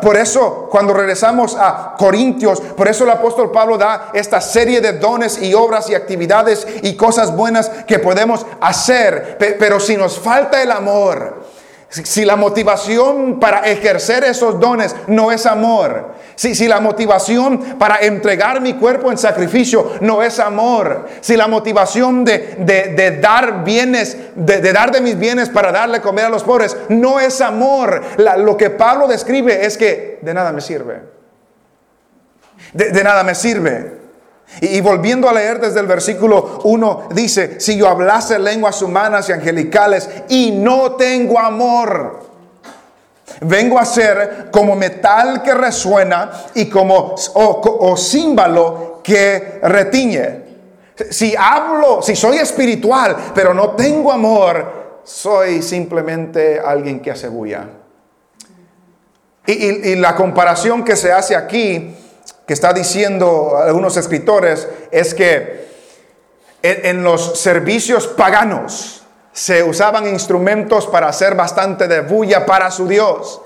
Por 0.02 0.16
eso, 0.16 0.66
cuando 0.68 0.92
regresamos 0.92 1.54
a 1.54 1.94
Corintios, 1.96 2.60
por 2.60 2.88
eso 2.88 3.04
el 3.04 3.10
apóstol 3.10 3.52
Pablo 3.52 3.78
da 3.78 4.10
esta 4.12 4.40
serie 4.40 4.80
de 4.80 4.94
dones 4.94 5.40
y 5.40 5.54
obras 5.54 5.88
y 5.88 5.94
actividades 5.94 6.66
y 6.82 6.96
cosas 6.96 7.36
buenas 7.36 7.68
que 7.86 8.00
podemos 8.00 8.44
hacer. 8.60 9.36
Pero 9.38 9.78
si 9.78 9.96
nos 9.96 10.18
falta 10.18 10.60
el 10.60 10.72
amor, 10.72 11.44
si 11.90 12.24
la 12.24 12.36
motivación 12.36 13.40
para 13.40 13.60
ejercer 13.60 14.22
esos 14.22 14.60
dones 14.60 14.94
no 15.08 15.32
es 15.32 15.44
amor, 15.44 16.14
si, 16.36 16.54
si, 16.54 16.68
la 16.68 16.80
motivación 16.80 17.78
para 17.78 17.98
entregar 17.98 18.60
mi 18.60 18.74
cuerpo 18.74 19.10
en 19.10 19.18
sacrificio 19.18 19.94
no 20.00 20.22
es 20.22 20.38
amor, 20.38 21.08
si 21.20 21.36
la 21.36 21.48
motivación 21.48 22.24
de, 22.24 23.18
dar 23.20 23.64
bienes, 23.64 24.16
de, 24.36 24.72
dar 24.72 24.92
de 24.92 25.00
mis 25.00 25.18
bienes 25.18 25.48
para 25.48 25.72
darle 25.72 26.00
comer 26.00 26.26
a 26.26 26.30
los 26.30 26.44
pobres 26.44 26.76
no 26.88 27.18
es 27.18 27.40
amor, 27.40 28.02
lo 28.38 28.56
que 28.56 28.70
Pablo 28.70 29.08
describe 29.08 29.66
es 29.66 29.76
que 29.76 30.20
de 30.22 30.32
nada 30.32 30.52
me 30.52 30.60
sirve. 30.60 31.02
de 32.72 33.02
nada 33.02 33.24
me 33.24 33.34
sirve. 33.34 33.99
Y, 34.60 34.80
volviendo 34.80 35.28
a 35.28 35.32
leer 35.32 35.60
desde 35.60 35.80
el 35.80 35.86
versículo 35.86 36.60
1, 36.64 37.08
dice, 37.14 37.60
si 37.60 37.76
yo 37.76 37.88
hablase 37.88 38.38
lenguas 38.38 38.82
humanas 38.82 39.28
y 39.28 39.32
angelicales 39.32 40.08
y 40.28 40.50
no 40.50 40.96
tengo 40.96 41.38
amor, 41.38 42.20
vengo 43.42 43.78
a 43.78 43.84
ser 43.84 44.48
como 44.50 44.74
metal 44.74 45.42
que 45.42 45.54
resuena 45.54 46.30
y 46.54 46.68
como 46.68 47.14
o, 47.34 47.96
címbalo 47.96 49.00
que 49.02 49.60
retiñe. 49.62 50.50
Si 51.10 51.34
hablo, 51.38 52.02
si 52.02 52.14
soy 52.14 52.38
espiritual, 52.38 53.16
pero 53.34 53.54
no 53.54 53.70
tengo 53.70 54.12
amor, 54.12 55.00
soy 55.04 55.62
simplemente 55.62 56.60
alguien 56.60 57.00
que 57.00 57.12
hace 57.12 57.28
bulla. 57.28 57.66
y 59.46 59.96
la 59.96 60.14
comparación 60.14 60.84
que 60.84 60.96
se 60.96 61.12
hace 61.12 61.34
aquí 61.34 61.96
que 62.50 62.54
está 62.54 62.72
diciendo 62.72 63.56
algunos 63.64 63.96
escritores 63.96 64.66
es 64.90 65.14
que 65.14 65.68
en, 66.62 67.04
los 67.04 67.38
servicios 67.38 68.08
paganos 68.08 69.04
se 69.32 69.62
usaban 69.62 70.08
instrumentos 70.08 70.88
para 70.88 71.06
hacer 71.06 71.36
bastante 71.36 71.86
de 71.86 72.00
bulla 72.00 72.44
para 72.44 72.72
su 72.72 72.88
Dios. 72.88 73.40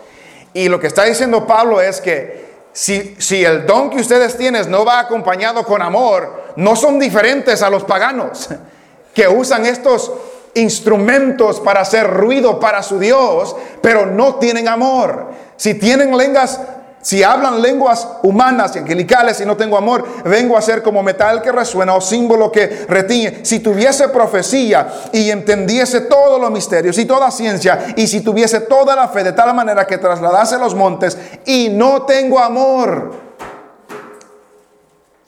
Y 0.54 0.70
lo 0.70 0.80
que 0.80 0.86
está 0.86 1.04
diciendo 1.04 1.46
Pablo 1.46 1.82
es 1.82 2.00
que 2.00 2.46
si, 2.72 3.14
si, 3.18 3.44
el 3.44 3.66
don 3.66 3.90
que 3.90 3.98
ustedes 3.98 4.38
tienen 4.38 4.70
no 4.70 4.86
va 4.86 5.00
acompañado 5.00 5.64
con 5.64 5.82
amor, 5.82 6.54
no 6.56 6.74
son 6.74 6.98
diferentes 6.98 7.60
a 7.60 7.68
los 7.68 7.84
paganos 7.84 8.48
que 9.14 9.28
usan 9.28 9.66
estos 9.66 10.12
instrumentos 10.54 11.60
para 11.60 11.82
hacer 11.82 12.08
ruido 12.08 12.58
para 12.58 12.82
su 12.82 12.98
Dios, 12.98 13.54
pero 13.82 14.06
no 14.06 14.36
tienen 14.36 14.66
amor. 14.66 15.26
Si 15.58 15.74
tienen 15.74 16.16
lenguas 16.16 16.58
si 17.04 17.22
hablan 17.22 17.60
lenguas 17.60 18.08
humanas 18.22 18.74
y 18.74 18.78
angelicales 18.78 19.38
y 19.38 19.44
no 19.44 19.58
tengo 19.58 19.76
amor, 19.76 20.06
vengo 20.24 20.56
a 20.56 20.62
ser 20.62 20.82
como 20.82 21.02
metal 21.02 21.42
que 21.42 21.52
resuena 21.52 21.94
o 21.94 22.00
símbolo 22.00 22.50
que 22.50 22.86
retiñe. 22.88 23.44
Si 23.44 23.60
tuviese 23.60 24.08
profecía 24.08 24.88
y 25.12 25.30
entendiese 25.30 26.00
todos 26.00 26.40
los 26.40 26.50
misterios 26.50 26.96
y 26.96 27.04
toda 27.04 27.30
ciencia, 27.30 27.92
y 27.94 28.06
si 28.06 28.22
tuviese 28.22 28.60
toda 28.60 28.96
la 28.96 29.08
fe 29.08 29.22
de 29.22 29.32
tal 29.32 29.54
manera 29.54 29.86
que 29.86 29.98
trasladase 29.98 30.56
los 30.56 30.74
montes 30.74 31.18
y 31.44 31.68
no 31.68 32.04
tengo 32.04 32.38
amor, 32.38 33.12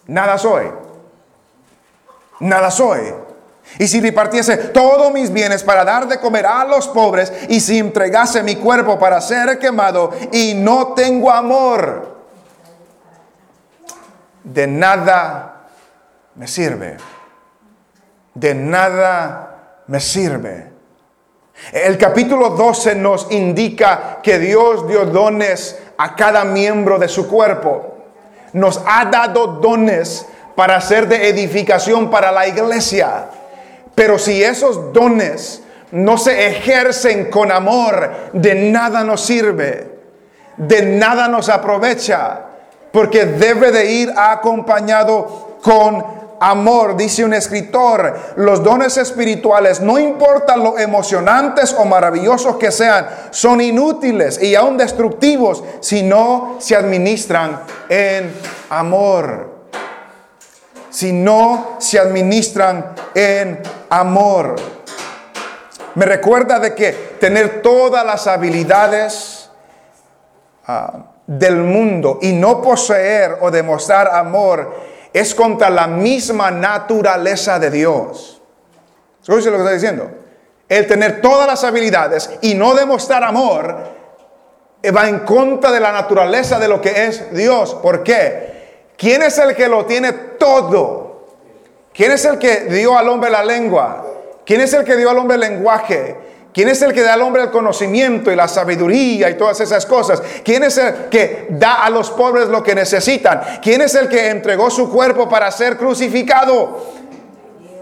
nada 0.07 0.39
soy. 0.39 0.73
Nada 2.41 2.71
soy. 2.71 3.26
Y 3.79 3.89
si 3.89 4.01
repartiese 4.01 4.57
todos 4.57 5.13
mis 5.13 5.33
bienes 5.33 5.63
para 5.63 5.85
dar 5.85 6.09
de 6.09 6.19
comer 6.19 6.47
a 6.47 6.65
los 6.65 6.89
pobres, 6.89 7.33
y 7.49 7.61
si 7.61 7.79
entregase 7.79 8.43
mi 8.43 8.57
cuerpo 8.57 8.99
para 8.99 9.21
ser 9.21 9.59
quemado, 9.59 10.13
y 10.33 10.55
no 10.55 10.95
tengo 10.95 11.31
amor, 11.31 12.17
de 14.45 14.67
nada 14.67 15.67
me 16.37 16.47
sirve. 16.47 16.97
De 18.35 18.55
nada 18.55 19.83
me 19.87 20.01
sirve. 20.01 20.73
El 21.73 21.99
capítulo 21.99 22.51
12 22.51 22.95
nos 22.95 23.31
indica 23.31 24.19
que 24.23 24.39
Dios 24.39 24.87
dio 24.87 25.07
dones 25.07 25.79
a 25.97 26.15
cada 26.15 26.45
miembro 26.45 26.99
de 26.99 27.09
su 27.09 27.29
cuerpo. 27.29 27.97
Nos 28.53 28.81
ha 28.87 29.07
dado 29.07 29.47
dones 29.47 30.27
para 30.55 30.81
ser 30.81 31.09
de 31.09 31.29
edificación 31.29 32.11
para 32.11 32.31
la 32.31 32.47
iglesia. 32.47 33.27
Pero 33.97 34.19
si 34.19 34.45
esos 34.45 34.93
dones 34.93 35.63
no 35.91 36.19
se 36.19 36.49
ejercen 36.49 37.31
con 37.31 37.51
amor, 37.51 38.11
de 38.35 38.55
nada 38.71 39.03
nos 39.03 39.23
sirve, 39.23 39.91
de 40.59 40.83
nada 40.83 41.29
nos 41.29 41.49
aprovecha, 41.49 42.43
porque 42.93 43.25
debe 43.25 43.73
de 43.73 43.91
ir 43.91 44.13
acompañado 44.15 45.57
con 45.63 46.05
amor, 46.41 46.95
dice 46.95 47.25
un 47.25 47.33
escritor, 47.33 48.35
los 48.37 48.63
dones 48.63 48.99
espirituales, 48.99 49.81
no 49.81 49.99
importa 49.99 50.59
lo 50.59 50.79
emocionantes 50.79 51.75
o 51.79 51.87
maravillosos 51.87 52.57
que 52.57 52.71
sean, 52.71 53.07
son 53.31 53.63
inútiles 53.63 54.43
y 54.43 54.55
aún 54.55 54.77
destructivos 54.77 55.65
si 55.81 56.03
no 56.03 56.57
se 56.59 56.77
administran 56.77 57.61
en 57.89 58.31
amor. 58.69 59.56
Si 60.97 61.13
no 61.13 61.77
se 61.79 61.99
administran 61.99 62.95
en 63.15 63.61
amor. 63.91 64.57
Me 65.95 66.07
recuerda 66.07 66.59
de 66.59 66.75
que 66.75 66.91
tener 67.21 67.61
todas 67.61 68.03
las 68.03 68.27
habilidades 68.27 69.51
ah, 70.67 71.05
del 71.27 71.57
mundo 71.57 72.19
y 72.23 72.33
no 72.33 72.63
poseer 72.63 73.37
o 73.43 73.51
demostrar 73.51 74.09
amor 74.09 74.75
es 75.13 75.35
contra 75.35 75.69
la 75.69 75.87
misma 75.87 76.51
naturaleza 76.51 77.59
de 77.59 77.71
Dios. 77.71 78.41
¿Escucha 79.21 79.51
lo 79.51 79.59
que 79.59 79.65
está 79.65 79.75
diciendo? 79.75 80.11
El 80.67 80.87
tener 80.87 81.21
todas 81.21 81.47
las 81.47 81.63
habilidades 81.63 82.31
y 82.41 82.55
no 82.55 82.75
demostrar 82.75 83.23
amor 83.23 83.77
eh, 84.83 84.91
va 84.91 85.11
en 85.11 85.19
contra 85.19 85.73
de 85.73 85.81
la 85.81 85.93
naturaleza 85.93 86.59
de 86.59 86.69
lo 86.69 86.81
que 86.81 87.05
es 87.05 87.35
Dios. 87.35 87.75
¿Por 87.83 88.03
qué? 88.03 88.56
¿Quién 88.97 89.23
es 89.23 89.39
el 89.39 89.55
que 89.55 89.69
lo 89.69 89.85
tiene 89.85 90.13
todo? 90.13 91.27
¿Quién 91.93 92.13
es 92.13 92.25
el 92.25 92.39
que 92.39 92.65
dio 92.65 92.97
al 92.97 93.09
hombre 93.09 93.31
la 93.31 93.45
lengua? 93.45 94.05
¿Quién 94.45 94.61
es 94.61 94.73
el 94.73 94.85
que 94.85 94.97
dio 94.97 95.11
al 95.11 95.19
hombre 95.19 95.35
el 95.35 95.41
lenguaje? 95.41 96.17
¿Quién 96.53 96.71
es 96.71 96.81
el 96.81 96.95
que 96.95 97.03
da 97.03 97.13
al 97.13 97.21
hombre 97.21 97.43
el 97.43 97.51
conocimiento 97.51 98.33
y 98.33 98.37
la 98.37 98.49
sabiduría 98.49 99.29
y 99.29 99.35
todas 99.35 99.61
esas 99.61 99.85
cosas? 99.85 100.23
¿Quién 100.43 100.63
es 100.63 100.79
el 100.79 101.11
que 101.11 101.49
da 101.51 101.85
a 101.85 101.91
los 101.91 102.11
pobres 102.11 102.49
lo 102.49 102.63
que 102.63 102.75
necesitan? 102.75 103.43
¿Quién 103.63 103.83
es 103.83 103.95
el 103.95 104.09
que 104.09 104.29
entregó 104.29 104.71
su 104.71 104.91
cuerpo 104.91 105.29
para 105.29 105.51
ser 105.51 105.77
crucificado? 105.77 106.79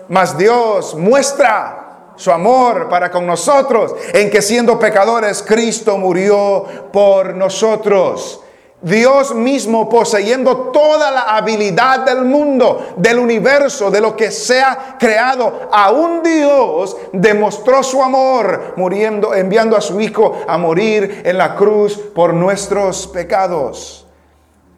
Mas 0.08 0.36
Dios 0.36 0.96
muestra 0.96 1.84
su 2.16 2.32
amor 2.32 2.88
para 2.88 3.10
con 3.10 3.26
nosotros 3.26 3.94
en 4.12 4.30
que 4.30 4.42
siendo 4.42 4.78
pecadores 4.78 5.42
Cristo 5.42 5.96
murió 5.96 6.66
por 6.92 7.34
nosotros. 7.34 8.43
Dios 8.84 9.34
mismo 9.34 9.88
poseyendo 9.88 10.70
toda 10.70 11.10
la 11.10 11.36
habilidad 11.36 12.00
del 12.00 12.22
mundo, 12.26 12.94
del 12.98 13.18
universo, 13.18 13.90
de 13.90 14.02
lo 14.02 14.14
que 14.14 14.30
sea 14.30 14.96
creado, 14.98 15.68
a 15.72 15.90
un 15.90 16.22
Dios 16.22 16.94
demostró 17.12 17.82
su 17.82 18.02
amor 18.02 18.74
muriendo, 18.76 19.34
enviando 19.34 19.74
a 19.74 19.80
su 19.80 20.00
Hijo 20.02 20.38
a 20.46 20.58
morir 20.58 21.22
en 21.24 21.38
la 21.38 21.56
cruz 21.56 21.96
por 21.96 22.34
nuestros 22.34 23.06
pecados. 23.06 24.06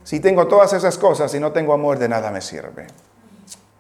Si 0.05 0.21
tengo 0.21 0.47
todas 0.47 0.73
esas 0.73 0.97
cosas 0.99 1.35
y 1.35 1.41
no 1.41 1.51
tengo 1.51 1.73
amor, 1.73 1.99
de 1.99 2.09
nada 2.09 2.31
me 2.31 2.41
sirve. 2.41 2.87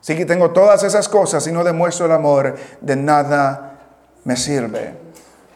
Si 0.00 0.24
tengo 0.24 0.50
todas 0.50 0.82
esas 0.82 1.08
cosas 1.08 1.46
y 1.46 1.52
no 1.52 1.62
demuestro 1.62 2.06
el 2.06 2.12
amor, 2.12 2.56
de 2.80 2.96
nada 2.96 3.78
me 4.24 4.36
sirve. 4.36 4.94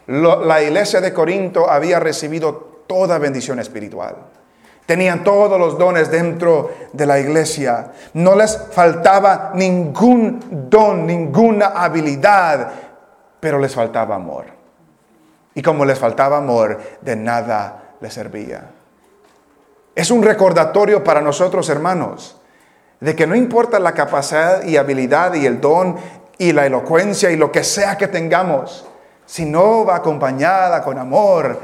la 0.06 0.62
iglesia 0.62 1.00
de 1.00 1.12
Corinto 1.12 1.68
había 1.68 1.98
recibido 1.98 2.84
toda 2.86 3.18
bendición 3.18 3.58
espiritual. 3.58 4.29
Tenían 4.90 5.22
todos 5.22 5.56
los 5.56 5.78
dones 5.78 6.10
dentro 6.10 6.72
de 6.92 7.06
la 7.06 7.20
iglesia. 7.20 7.92
No 8.14 8.34
les 8.34 8.58
faltaba 8.72 9.52
ningún 9.54 10.68
don, 10.68 11.06
ninguna 11.06 11.66
habilidad, 11.66 12.72
pero 13.38 13.60
les 13.60 13.72
faltaba 13.72 14.16
amor. 14.16 14.46
Y 15.54 15.62
como 15.62 15.84
les 15.84 15.96
faltaba 15.96 16.38
amor, 16.38 16.80
de 17.02 17.14
nada 17.14 17.94
les 18.00 18.12
servía. 18.12 18.68
Es 19.94 20.10
un 20.10 20.24
recordatorio 20.24 21.04
para 21.04 21.20
nosotros, 21.20 21.68
hermanos, 21.68 22.40
de 22.98 23.14
que 23.14 23.28
no 23.28 23.36
importa 23.36 23.78
la 23.78 23.94
capacidad 23.94 24.64
y 24.64 24.76
habilidad 24.76 25.34
y 25.34 25.46
el 25.46 25.60
don 25.60 25.98
y 26.36 26.52
la 26.52 26.66
elocuencia 26.66 27.30
y 27.30 27.36
lo 27.36 27.52
que 27.52 27.62
sea 27.62 27.96
que 27.96 28.08
tengamos, 28.08 28.84
si 29.24 29.44
no 29.44 29.84
va 29.84 29.94
acompañada 29.94 30.82
con 30.82 30.98
amor, 30.98 31.60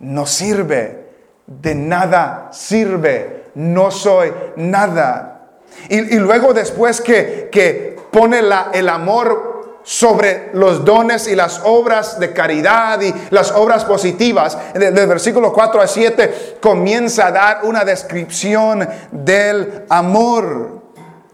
no 0.00 0.26
sirve 0.26 1.07
de 1.48 1.74
nada 1.74 2.50
sirve, 2.52 3.46
no 3.54 3.90
soy 3.90 4.32
nada. 4.56 5.48
Y, 5.88 6.18
luego 6.18 6.52
después 6.52 7.00
que, 7.00 7.48
que 7.50 7.96
pone 8.12 8.42
la, 8.42 8.70
el 8.72 8.88
amor 8.88 9.80
sobre 9.82 10.50
los 10.52 10.84
dones 10.84 11.28
y 11.28 11.34
las 11.34 11.62
obras 11.64 12.20
de 12.20 12.34
caridad 12.34 13.00
y 13.00 13.14
las 13.30 13.52
obras 13.52 13.86
positivas, 13.86 14.58
del 14.74 15.06
versículo 15.06 15.52
4 15.52 15.80
a 15.80 15.86
7 15.86 16.58
comienza 16.60 17.28
a 17.28 17.32
dar 17.32 17.60
una 17.64 17.84
descripción 17.84 18.86
del 19.10 19.84
amor. 19.88 20.82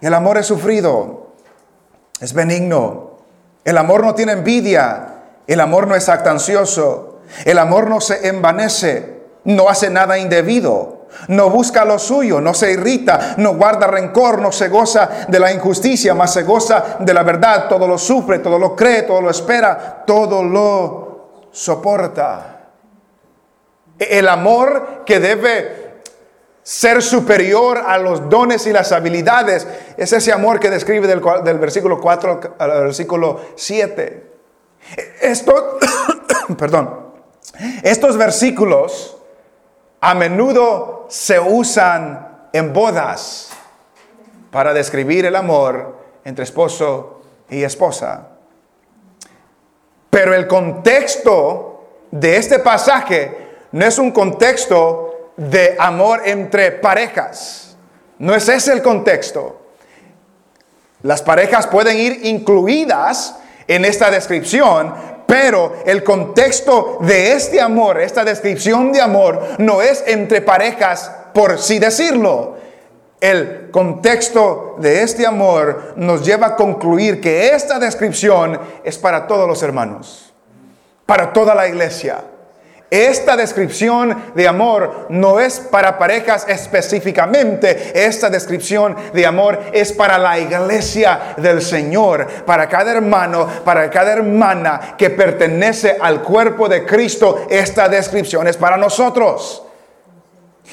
El 0.00 0.14
amor 0.14 0.38
es 0.38 0.46
sufrido, 0.46 1.32
es 2.20 2.32
benigno. 2.32 3.14
El 3.64 3.76
amor 3.78 4.04
no 4.04 4.14
tiene 4.14 4.32
envidia, 4.32 5.22
el 5.46 5.58
amor 5.58 5.88
no 5.88 5.96
es 5.96 6.08
actancioso, 6.08 7.22
el 7.44 7.58
amor 7.58 7.88
no 7.88 8.00
se 8.00 8.28
envanece 8.28 9.13
no 9.44 9.68
hace 9.68 9.90
nada 9.90 10.18
indebido, 10.18 11.06
no 11.28 11.50
busca 11.50 11.84
lo 11.84 11.98
suyo, 11.98 12.40
no 12.40 12.54
se 12.54 12.72
irrita, 12.72 13.34
no 13.38 13.54
guarda 13.54 13.86
rencor, 13.86 14.40
no 14.40 14.52
se 14.52 14.68
goza 14.68 15.26
de 15.28 15.38
la 15.38 15.52
injusticia, 15.52 16.14
más 16.14 16.32
se 16.32 16.42
goza 16.42 16.96
de 17.00 17.14
la 17.14 17.22
verdad, 17.22 17.68
todo 17.68 17.86
lo 17.86 17.98
sufre, 17.98 18.38
todo 18.40 18.58
lo 18.58 18.74
cree, 18.74 19.02
todo 19.02 19.20
lo 19.20 19.30
espera, 19.30 20.04
todo 20.06 20.42
lo 20.42 21.48
soporta. 21.50 22.50
El 23.98 24.28
amor 24.28 25.02
que 25.06 25.20
debe 25.20 25.84
ser 26.62 27.02
superior 27.02 27.82
a 27.86 27.98
los 27.98 28.28
dones 28.28 28.66
y 28.66 28.72
las 28.72 28.90
habilidades 28.90 29.66
es 29.96 30.12
ese 30.12 30.32
amor 30.32 30.58
que 30.58 30.70
describe 30.70 31.06
del, 31.06 31.22
del 31.44 31.58
versículo 31.58 32.00
4 32.00 32.56
al 32.58 32.70
versículo 32.84 33.40
7. 33.54 34.32
Esto, 35.20 35.78
perdón, 36.58 37.12
estos 37.82 38.16
versículos 38.16 39.18
a 40.06 40.12
menudo 40.12 41.06
se 41.08 41.40
usan 41.40 42.48
en 42.52 42.74
bodas 42.74 43.48
para 44.50 44.74
describir 44.74 45.24
el 45.24 45.34
amor 45.34 45.98
entre 46.26 46.44
esposo 46.44 47.22
y 47.48 47.62
esposa. 47.62 48.28
Pero 50.10 50.34
el 50.34 50.46
contexto 50.46 51.86
de 52.10 52.36
este 52.36 52.58
pasaje 52.58 53.48
no 53.72 53.86
es 53.86 53.98
un 53.98 54.10
contexto 54.10 55.32
de 55.38 55.74
amor 55.78 56.20
entre 56.26 56.72
parejas. 56.72 57.74
No 58.18 58.34
es 58.34 58.46
ese 58.50 58.74
el 58.74 58.82
contexto. 58.82 59.62
Las 61.00 61.22
parejas 61.22 61.66
pueden 61.66 61.98
ir 61.98 62.26
incluidas 62.26 63.38
en 63.66 63.86
esta 63.86 64.10
descripción, 64.10 64.94
pero 65.26 65.74
el 65.86 66.04
contexto 66.04 66.98
de 67.00 67.32
este 67.32 67.60
amor, 67.60 68.00
esta 68.00 68.24
descripción 68.24 68.92
de 68.92 69.00
amor, 69.00 69.40
no 69.58 69.82
es 69.82 70.04
entre 70.06 70.42
parejas, 70.42 71.10
por 71.32 71.58
sí 71.58 71.78
decirlo. 71.78 72.56
El 73.20 73.70
contexto 73.70 74.76
de 74.78 75.02
este 75.02 75.26
amor 75.26 75.94
nos 75.96 76.24
lleva 76.24 76.48
a 76.48 76.56
concluir 76.56 77.20
que 77.20 77.48
esta 77.54 77.78
descripción 77.78 78.60
es 78.84 78.98
para 78.98 79.26
todos 79.26 79.48
los 79.48 79.62
hermanos, 79.62 80.32
para 81.06 81.32
toda 81.32 81.54
la 81.54 81.66
iglesia. 81.66 82.22
Esta 82.90 83.36
descripción 83.36 84.32
de 84.34 84.46
amor 84.46 85.06
no 85.08 85.40
es 85.40 85.58
para 85.58 85.98
parejas 85.98 86.46
específicamente. 86.48 87.92
Esta 88.06 88.30
descripción 88.30 88.94
de 89.12 89.26
amor 89.26 89.58
es 89.72 89.92
para 89.92 90.16
la 90.16 90.38
iglesia 90.38 91.34
del 91.36 91.60
Señor, 91.60 92.26
para 92.46 92.68
cada 92.68 92.92
hermano, 92.92 93.48
para 93.64 93.90
cada 93.90 94.12
hermana 94.12 94.94
que 94.96 95.10
pertenece 95.10 95.96
al 96.00 96.22
cuerpo 96.22 96.68
de 96.68 96.86
Cristo. 96.86 97.46
Esta 97.50 97.88
descripción 97.88 98.46
es 98.46 98.56
para 98.56 98.76
nosotros. 98.76 99.64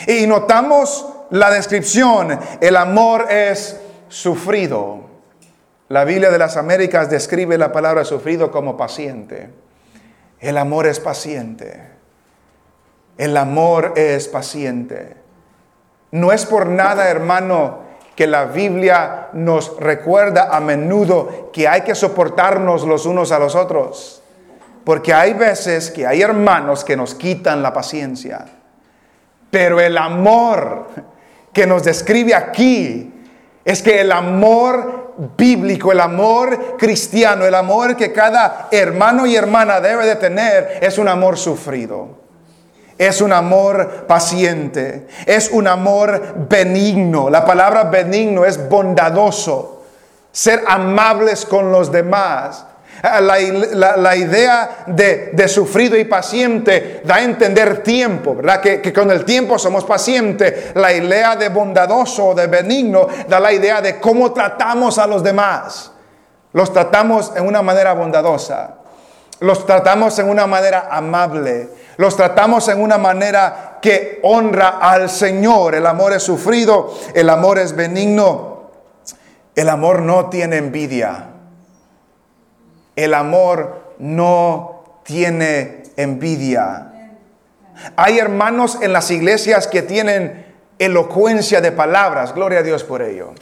Y 0.05 0.27
notamos 0.27 1.07
la 1.31 1.49
descripción. 1.49 2.39
El 2.59 2.75
amor 2.75 3.31
es 3.31 3.77
sufrido. 4.09 5.09
La 5.87 6.05
Biblia 6.05 6.29
de 6.29 6.37
las 6.37 6.55
Américas 6.55 7.09
describe 7.09 7.57
la 7.57 7.71
palabra 7.71 8.05
sufrido 8.05 8.51
como 8.51 8.77
paciente. 8.77 9.49
El 10.39 10.57
amor 10.57 10.87
es 10.87 10.99
paciente. 10.99 12.00
El 13.21 13.37
amor 13.37 13.93
es 13.97 14.27
paciente. 14.27 15.15
No 16.09 16.31
es 16.31 16.47
por 16.47 16.65
nada, 16.65 17.07
hermano, 17.07 17.81
que 18.15 18.25
la 18.25 18.45
Biblia 18.45 19.27
nos 19.33 19.79
recuerda 19.79 20.49
a 20.51 20.59
menudo 20.59 21.51
que 21.53 21.67
hay 21.67 21.81
que 21.81 21.93
soportarnos 21.93 22.83
los 22.83 23.05
unos 23.05 23.31
a 23.31 23.37
los 23.37 23.53
otros. 23.53 24.23
Porque 24.83 25.13
hay 25.13 25.33
veces 25.33 25.91
que 25.91 26.07
hay 26.07 26.23
hermanos 26.23 26.83
que 26.83 26.97
nos 26.97 27.13
quitan 27.13 27.61
la 27.61 27.71
paciencia. 27.71 28.43
Pero 29.51 29.79
el 29.79 29.99
amor 29.99 30.87
que 31.53 31.67
nos 31.67 31.83
describe 31.83 32.33
aquí 32.33 33.13
es 33.63 33.83
que 33.83 34.01
el 34.01 34.11
amor 34.11 35.13
bíblico, 35.37 35.91
el 35.91 35.99
amor 35.99 36.75
cristiano, 36.75 37.45
el 37.45 37.53
amor 37.53 37.95
que 37.95 38.11
cada 38.11 38.67
hermano 38.71 39.27
y 39.27 39.35
hermana 39.35 39.79
debe 39.79 40.07
de 40.07 40.15
tener 40.15 40.79
es 40.81 40.97
un 40.97 41.07
amor 41.07 41.37
sufrido. 41.37 42.20
Es 43.01 43.19
un 43.19 43.33
amor 43.33 44.05
paciente, 44.05 45.07
es 45.25 45.49
un 45.49 45.65
amor 45.67 46.47
benigno. 46.47 47.31
La 47.31 47.43
palabra 47.43 47.85
benigno 47.85 48.45
es 48.45 48.69
bondadoso. 48.69 49.81
ser 50.31 50.61
amables 50.67 51.47
con 51.47 51.71
los 51.71 51.91
demás. 51.91 52.63
La, 53.21 54.15
idea 54.15 54.83
de, 54.85 55.47
sufrido 55.47 55.97
y 55.97 56.03
paciente 56.03 57.01
da 57.03 57.15
a 57.15 57.23
entender 57.23 57.81
tiempo, 57.81 58.35
¿verdad? 58.35 58.61
Que, 58.61 58.79
que, 58.81 58.93
con 58.93 59.09
el 59.09 59.25
tiempo 59.25 59.57
somos 59.57 59.83
pacientes. 59.83 60.75
La 60.75 60.93
idea 60.93 61.35
de 61.35 61.49
bondadoso 61.49 62.27
o 62.27 62.35
de 62.35 62.45
benigno 62.45 63.07
da 63.27 63.39
la 63.39 63.51
idea 63.51 63.81
de 63.81 63.99
cómo 63.99 64.31
tratamos 64.31 64.99
a 64.99 65.07
los 65.07 65.23
demás. 65.23 65.91
Los 66.53 66.71
tratamos 66.71 67.31
en 67.35 67.47
una 67.47 67.63
manera 67.63 67.93
bondadosa. 67.93 68.75
Los 69.39 69.65
tratamos 69.65 70.19
en 70.19 70.29
una 70.29 70.45
manera 70.45 70.87
amable. 70.91 71.80
Los 72.01 72.17
tratamos 72.17 72.67
en 72.67 72.81
una 72.81 72.97
manera 72.97 73.77
que 73.79 74.19
honra 74.23 74.79
al 74.81 75.07
Señor. 75.07 75.75
El 75.75 75.85
amor 75.85 76.13
es 76.13 76.23
sufrido, 76.23 76.97
el 77.13 77.29
amor 77.29 77.59
es 77.59 77.75
benigno. 77.75 78.71
El 79.53 79.69
amor 79.69 80.01
no 80.01 80.27
tiene 80.27 80.57
envidia. 80.57 81.27
El 82.95 83.13
amor 83.13 83.93
no 83.99 85.01
tiene 85.03 85.83
envidia. 85.95 86.91
Hay 87.95 88.17
hermanos 88.17 88.79
en 88.81 88.93
las 88.93 89.11
iglesias 89.11 89.67
que 89.67 89.83
tienen 89.83 90.55
elocuencia 90.79 91.61
de 91.61 91.71
palabras. 91.71 92.33
Gloria 92.33 92.61
a 92.61 92.63
Dios 92.63 92.83
por 92.83 93.03
ello. 93.03 93.33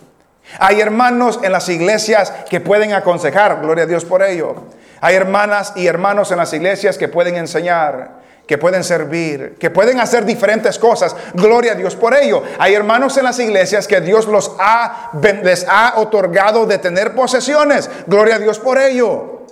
Hay 0.60 0.82
hermanos 0.82 1.40
en 1.44 1.54
las 1.54 1.70
iglesias 1.70 2.34
que 2.50 2.60
pueden 2.60 2.92
aconsejar. 2.92 3.62
Gloria 3.62 3.86
a 3.86 3.88
Dios 3.88 4.04
por 4.04 4.22
ello. 4.22 4.56
Hay 5.00 5.16
hermanas 5.16 5.72
y 5.78 5.88
hermanos 5.88 6.30
en 6.32 6.40
las 6.40 6.52
iglesias 6.52 6.98
que 6.98 7.08
pueden 7.08 7.38
enseñar 7.38 8.19
que 8.50 8.58
pueden 8.58 8.84
servir, 8.84 9.58
que 9.60 9.70
pueden 9.70 10.00
hacer 10.00 10.26
diferentes 10.26 10.80
cosas. 10.80 11.16
Gloria 11.36 11.74
a 11.74 11.76
Dios 11.76 11.96
por 11.96 12.16
ello. 12.16 12.42
Hay 12.58 12.74
hermanos 12.74 13.16
en 13.18 13.26
las 13.26 13.38
iglesias 13.38 13.88
que 13.88 14.02
Dios 14.02 14.26
los 14.26 14.54
ha, 14.58 15.12
les 15.44 15.68
ha 15.70 15.94
otorgado 15.98 16.66
de 16.66 16.80
tener 16.80 17.14
posesiones. 17.14 17.88
Gloria 18.08 18.38
a 18.38 18.40
Dios 18.40 18.58
por 18.58 18.80
ello. 18.80 19.44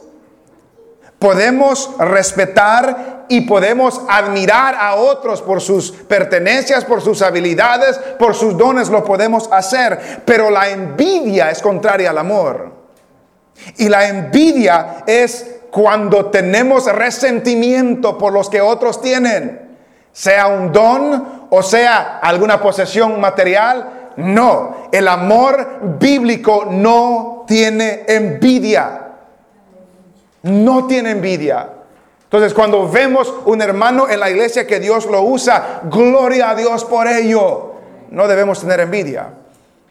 Podemos 1.20 1.92
respetar 2.00 3.26
y 3.30 3.42
podemos 3.42 4.02
admirar 4.10 4.74
a 4.74 4.96
otros 4.96 5.44
por 5.44 5.62
sus 5.62 5.92
pertenencias, 5.92 6.84
por 6.84 7.04
sus 7.04 7.22
habilidades, 7.22 8.00
por 8.18 8.34
sus 8.34 8.58
dones, 8.58 8.90
lo 8.90 9.04
podemos 9.04 9.48
hacer. 9.52 10.24
Pero 10.26 10.50
la 10.50 10.70
envidia 10.70 11.52
es 11.52 11.62
contraria 11.62 12.10
al 12.10 12.18
amor. 12.18 12.72
Y 13.78 13.90
la 13.90 14.08
envidia 14.08 15.04
es 15.06 15.57
cuando 15.72 16.28
tenemos 16.28 16.86
resentimiento 16.86 18.18
por 18.18 18.34
los 18.34 18.50
que 18.50 18.62
otros 18.62 19.02
tienen, 19.02 19.68
sea 20.12 20.48
un 20.48 20.72
don 20.72 21.48
o 21.50 21.62
sea 21.62 22.20
alguna 22.20 22.60
posesión 22.62 23.20
material, 23.22 24.12
no, 24.18 24.90
el 24.92 25.08
amor 25.08 25.98
bíblico 26.00 26.66
no 26.70 27.46
tiene 27.48 28.04
envidia. 28.08 29.04
No 30.44 30.88
tiene 30.88 31.12
envidia. 31.12 31.70
Entonces, 32.24 32.54
cuando 32.54 32.90
vemos 32.90 33.34
un 33.46 33.62
hermano 33.62 34.10
en 34.10 34.20
la 34.20 34.30
iglesia 34.30 34.68
que 34.68 34.80
Dios 34.80 35.06
lo 35.06 35.22
usa, 35.22 35.82
gloria 35.84 36.50
a 36.50 36.56
Dios 36.56 36.84
por 36.84 37.08
ello. 37.08 37.76
No 38.10 38.28
debemos 38.28 38.60
tener 38.60 38.80
envidia. 38.80 39.30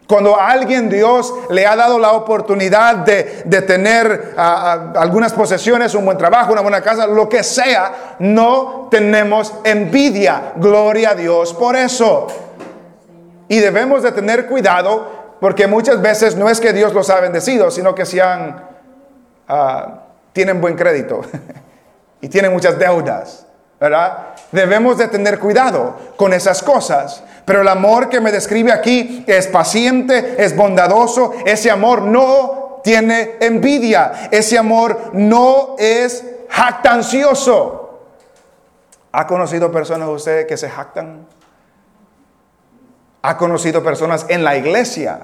Cuando 0.07 0.39
a 0.39 0.51
alguien 0.51 0.89
Dios 0.89 1.35
le 1.51 1.67
ha 1.67 1.75
dado 1.75 1.99
la 1.99 2.13
oportunidad 2.13 2.97
de, 2.97 3.63
tener 3.63 4.35
ah, 4.37 4.93
ah, 4.95 5.01
algunas 5.01 5.33
posesiones, 5.33 5.95
un 5.95 6.05
buen 6.05 6.17
trabajo, 6.17 6.53
una 6.53 6.61
buena 6.61 6.81
casa, 6.81 7.09
lo 7.09 7.29
que 7.29 7.43
sea, 7.43 8.17
no 8.21 8.87
tenemos 8.89 9.53
envidia. 9.65 10.53
Gloria 10.57 11.11
a 11.11 11.15
Dios 11.17 11.53
por 11.55 11.75
eso. 11.75 12.29
Y 13.49 13.59
debemos 13.59 14.05
de 14.05 14.13
tener 14.13 14.47
cuidado 14.47 15.37
porque 15.41 15.67
muchas 15.67 16.01
veces 16.01 16.37
no 16.37 16.49
es 16.49 16.61
que 16.61 16.73
Dios 16.73 16.95
los 16.95 17.11
ha 17.11 17.21
bendecido, 17.21 17.71
sino 17.73 17.95
que 17.95 18.07
sean, 18.07 18.65
ah, 19.49 20.03
tienen 20.33 20.61
buen 20.61 20.77
crédito 20.77 21.23
y 22.21 22.29
tienen 22.29 22.53
muchas 22.53 22.79
deudas. 22.79 23.47
¿verdad? 23.81 24.29
Debemos 24.53 24.99
de 24.99 25.09
tener 25.09 25.39
cuidado 25.39 25.97
con 26.17 26.33
esas 26.33 26.63
cosas. 26.63 27.23
Pero 27.47 27.63
el 27.63 27.69
amor 27.69 28.09
que 28.11 28.21
me 28.21 28.33
describe 28.33 28.73
aquí 28.73 29.25
es 29.27 29.47
paciente, 29.47 30.35
es 30.45 30.55
bondadoso. 30.55 31.33
Ese 31.47 31.71
amor 31.71 32.03
no 32.03 32.81
tiene 32.83 33.37
envidia. 33.41 34.29
Ese 34.33 34.59
amor 34.59 35.13
no 35.13 35.77
es 35.79 36.25
jactancioso. 36.51 38.01
¿Ha 39.13 39.27
conocido 39.29 39.71
personas 39.71 40.09
usted 40.09 40.47
que 40.49 40.57
se 40.57 40.69
jactan? 40.69 41.25
¿Ha 43.23 43.37
conocido 43.37 43.83
personas 43.83 44.27
en 44.29 44.43
la 44.43 44.57
iglesia 44.57 45.21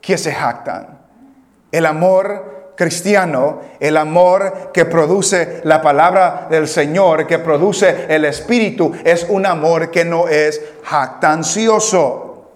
que 0.00 0.16
se 0.16 0.32
jactan? 0.32 1.00
El 1.70 1.84
amor 1.84 2.55
cristiano, 2.76 3.62
el 3.80 3.96
amor 3.96 4.70
que 4.72 4.84
produce 4.84 5.62
la 5.64 5.82
palabra 5.82 6.46
del 6.48 6.68
Señor, 6.68 7.26
que 7.26 7.38
produce 7.38 8.06
el 8.08 8.24
Espíritu, 8.26 8.92
es 9.02 9.26
un 9.28 9.46
amor 9.46 9.90
que 9.90 10.04
no 10.04 10.28
es 10.28 10.60
jactancioso. 10.84 12.52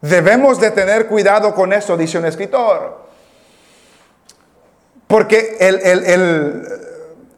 Debemos 0.00 0.58
de 0.60 0.70
tener 0.70 1.06
cuidado 1.06 1.54
con 1.54 1.72
eso, 1.72 1.96
dice 1.96 2.18
un 2.18 2.24
escritor. 2.24 3.04
Porque 5.06 5.56
el, 5.60 6.64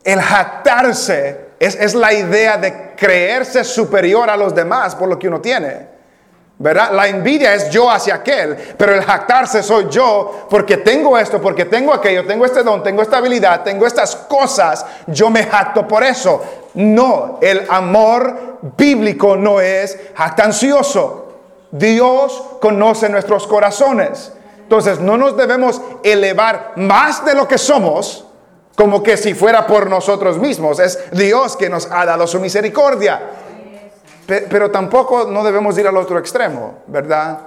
el, 0.04 0.20
jactarse 0.20 1.46
es, 1.58 1.74
es 1.74 1.94
la 1.94 2.12
idea 2.12 2.56
de 2.56 2.94
creerse 2.96 3.64
superior 3.64 4.30
a 4.30 4.36
los 4.36 4.54
demás 4.54 4.94
por 4.94 5.08
lo 5.08 5.18
que 5.18 5.28
uno 5.28 5.40
tiene. 5.40 5.95
¿Verdad? 6.58 6.92
La 6.92 7.06
envidia 7.06 7.54
es 7.54 7.70
yo 7.70 7.90
hacia 7.90 8.16
aquel, 8.16 8.56
pero 8.78 8.94
el 8.94 9.02
jactarse 9.02 9.62
soy 9.62 9.88
yo 9.90 10.46
porque 10.48 10.78
tengo 10.78 11.18
esto, 11.18 11.40
porque 11.40 11.66
tengo 11.66 11.92
aquello, 11.92 12.26
tengo 12.26 12.44
este 12.46 12.62
don, 12.62 12.82
tengo 12.82 13.02
esta 13.02 13.18
habilidad, 13.18 13.62
tengo 13.62 13.86
estas 13.86 14.16
cosas, 14.16 14.84
yo 15.06 15.28
me 15.30 15.44
jacto 15.44 15.86
por 15.86 16.02
eso. 16.02 16.42
No, 16.74 17.38
el 17.42 17.66
amor 17.68 18.58
bíblico 18.76 19.36
no 19.36 19.60
es 19.60 19.98
jactancioso. 20.14 21.26
Dios 21.70 22.42
conoce 22.60 23.08
nuestros 23.08 23.46
corazones. 23.46 24.32
Entonces 24.58 24.98
no 24.98 25.16
nos 25.16 25.36
debemos 25.36 25.80
elevar 26.02 26.72
más 26.76 27.24
de 27.24 27.34
lo 27.34 27.46
que 27.46 27.58
somos 27.58 28.24
como 28.74 29.02
que 29.02 29.16
si 29.16 29.34
fuera 29.34 29.66
por 29.66 29.88
nosotros 29.88 30.38
mismos. 30.38 30.78
Es 30.80 30.98
Dios 31.10 31.56
que 31.56 31.68
nos 31.68 31.90
ha 31.90 32.04
dado 32.04 32.26
su 32.26 32.40
misericordia. 32.40 33.20
Pero 34.26 34.70
tampoco 34.70 35.24
no 35.24 35.44
debemos 35.44 35.78
ir 35.78 35.86
al 35.86 35.96
otro 35.96 36.18
extremo, 36.18 36.78
¿verdad? 36.88 37.38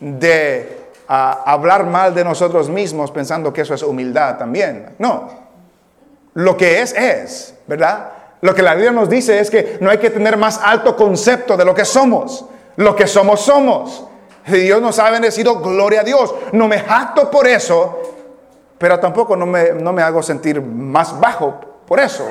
De 0.00 0.88
ah, 1.08 1.42
hablar 1.44 1.84
mal 1.84 2.14
de 2.14 2.24
nosotros 2.24 2.68
mismos 2.68 3.10
pensando 3.10 3.52
que 3.52 3.60
eso 3.60 3.74
es 3.74 3.82
humildad 3.82 4.38
también. 4.38 4.94
No. 4.98 5.28
Lo 6.34 6.56
que 6.56 6.80
es, 6.80 6.94
es, 6.94 7.54
¿verdad? 7.66 8.10
Lo 8.40 8.54
que 8.54 8.62
la 8.62 8.74
Biblia 8.74 8.92
nos 8.92 9.08
dice 9.08 9.38
es 9.38 9.50
que 9.50 9.76
no 9.80 9.90
hay 9.90 9.98
que 9.98 10.10
tener 10.10 10.36
más 10.36 10.58
alto 10.62 10.96
concepto 10.96 11.56
de 11.56 11.64
lo 11.64 11.74
que 11.74 11.84
somos. 11.84 12.46
Lo 12.76 12.96
que 12.96 13.06
somos, 13.06 13.40
somos. 13.42 14.04
Si 14.46 14.56
Dios 14.56 14.80
nos 14.80 14.98
ha 14.98 15.10
bendecido, 15.10 15.60
gloria 15.60 16.00
a 16.00 16.04
Dios. 16.04 16.34
No 16.52 16.66
me 16.66 16.80
jacto 16.80 17.30
por 17.30 17.46
eso, 17.46 18.00
pero 18.78 18.98
tampoco 18.98 19.36
no 19.36 19.46
me, 19.46 19.72
no 19.72 19.92
me 19.92 20.02
hago 20.02 20.22
sentir 20.22 20.60
más 20.60 21.20
bajo 21.20 21.60
por 21.86 22.00
eso. 22.00 22.26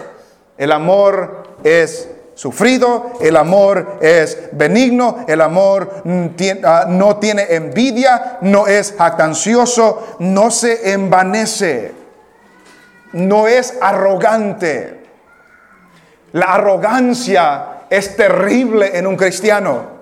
El 0.57 0.71
amor 0.71 1.43
es 1.63 2.09
sufrido, 2.33 3.13
el 3.21 3.37
amor 3.37 3.99
es 4.01 4.49
benigno, 4.53 5.25
el 5.27 5.41
amor 5.41 6.03
ah, 6.63 6.85
no 6.87 7.17
tiene 7.17 7.45
envidia, 7.49 8.37
no 8.41 8.67
es 8.67 8.95
jactancioso, 8.97 10.15
no 10.19 10.49
se 10.51 10.93
envanece, 10.93 11.93
no 13.13 13.47
es 13.47 13.77
arrogante. 13.81 15.01
La 16.33 16.53
arrogancia 16.53 17.81
es 17.89 18.15
terrible 18.15 18.97
en 18.97 19.05
un 19.05 19.17
cristiano. 19.17 20.01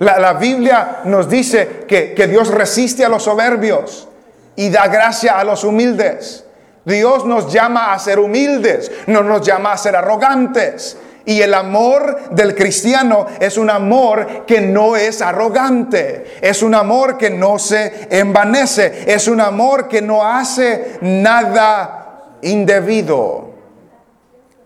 La, 0.00 0.32
Biblia 0.32 1.00
nos 1.04 1.28
dice 1.28 1.84
que, 1.86 2.14
que 2.14 2.26
Dios 2.26 2.48
resiste 2.48 3.04
a 3.04 3.08
los 3.08 3.24
soberbios 3.24 4.08
y 4.56 4.70
da 4.70 4.88
gracia 4.88 5.38
a 5.38 5.44
los 5.44 5.62
humildes. 5.62 6.44
Dios 6.84 7.26
nos 7.26 7.52
llama 7.52 7.92
a 7.92 7.98
ser 7.98 8.18
humildes, 8.18 8.90
no 9.06 9.22
nos 9.22 9.46
llama 9.46 9.72
a 9.72 9.76
ser 9.76 9.94
arrogantes. 9.94 10.96
Y 11.24 11.42
el 11.42 11.52
amor 11.54 12.30
del 12.30 12.54
cristiano 12.54 13.26
es 13.38 13.58
un 13.58 13.68
amor 13.68 14.44
que 14.46 14.60
no 14.60 14.96
es 14.96 15.20
arrogante, 15.20 16.38
es 16.40 16.62
un 16.62 16.74
amor 16.74 17.18
que 17.18 17.30
no 17.30 17.58
se 17.58 18.08
envanece, 18.10 19.04
es 19.06 19.28
un 19.28 19.40
amor 19.40 19.86
que 19.86 20.00
no 20.00 20.26
hace 20.26 20.98
nada 21.02 22.36
indebido. 22.42 23.50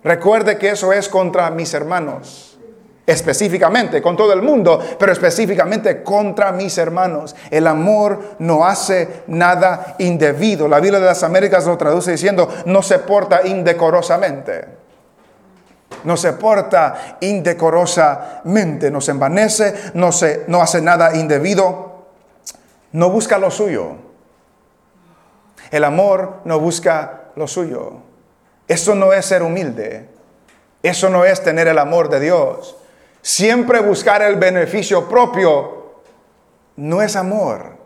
Recuerde 0.05 0.59
que 0.59 0.71
eso 0.71 0.93
es 0.93 1.09
contra 1.09 1.51
mis 1.51 1.75
hermanos, 1.75 2.59
específicamente, 3.07 4.01
con 4.01 4.17
todo 4.17 4.33
el 4.33 4.43
mundo, 4.43 4.79
pero 4.99 5.13
específicamente 5.13 6.03
contra 6.05 6.53
mis 6.53 6.79
hermanos. 6.79 7.35
El 7.51 7.67
amor 7.67 8.37
no 8.39 8.65
hace 8.65 9.25
nada 9.27 9.97
indebido. 9.99 10.69
La 10.69 10.79
Biblia 10.79 11.01
de 11.01 11.07
las 11.07 11.23
Américas 11.25 11.67
lo 11.67 11.77
traduce 11.77 12.13
diciendo, 12.13 12.49
no 12.67 12.83
se 12.83 13.01
porta 13.01 13.41
indecorosamente 13.45 14.84
no 16.03 16.17
se 16.17 16.33
porta 16.33 17.19
indecorosamente, 17.21 18.91
no 18.91 19.01
se 19.01 19.13
envanece, 19.13 19.75
no, 19.95 20.11
se, 20.13 20.45
no 20.49 20.61
hace 20.61 20.81
nada 20.81 21.17
indebido, 21.17 22.07
no 22.93 23.11
busca 23.11 23.39
lo 23.39 23.51
suyo, 23.51 23.97
El 25.71 25.85
amor 25.85 26.41
no 26.45 26.61
busca 26.61 27.25
lo 27.37 27.49
suyo. 27.49 27.95
Eso 28.69 28.95
no 28.95 29.13
es 29.13 29.27
ser 29.27 29.43
humilde. 29.43 30.09
Eso 30.83 31.09
no 31.09 31.25
es 31.25 31.43
tener 31.43 31.67
el 31.67 31.79
amor 31.79 32.09
de 32.11 32.21
Dios. 32.21 32.77
Siempre 33.23 33.81
buscar 33.81 34.23
el 34.23 34.37
beneficio 34.37 35.09
propio 35.09 36.03
no 36.77 37.03
es 37.03 37.17
amor. 37.17 37.79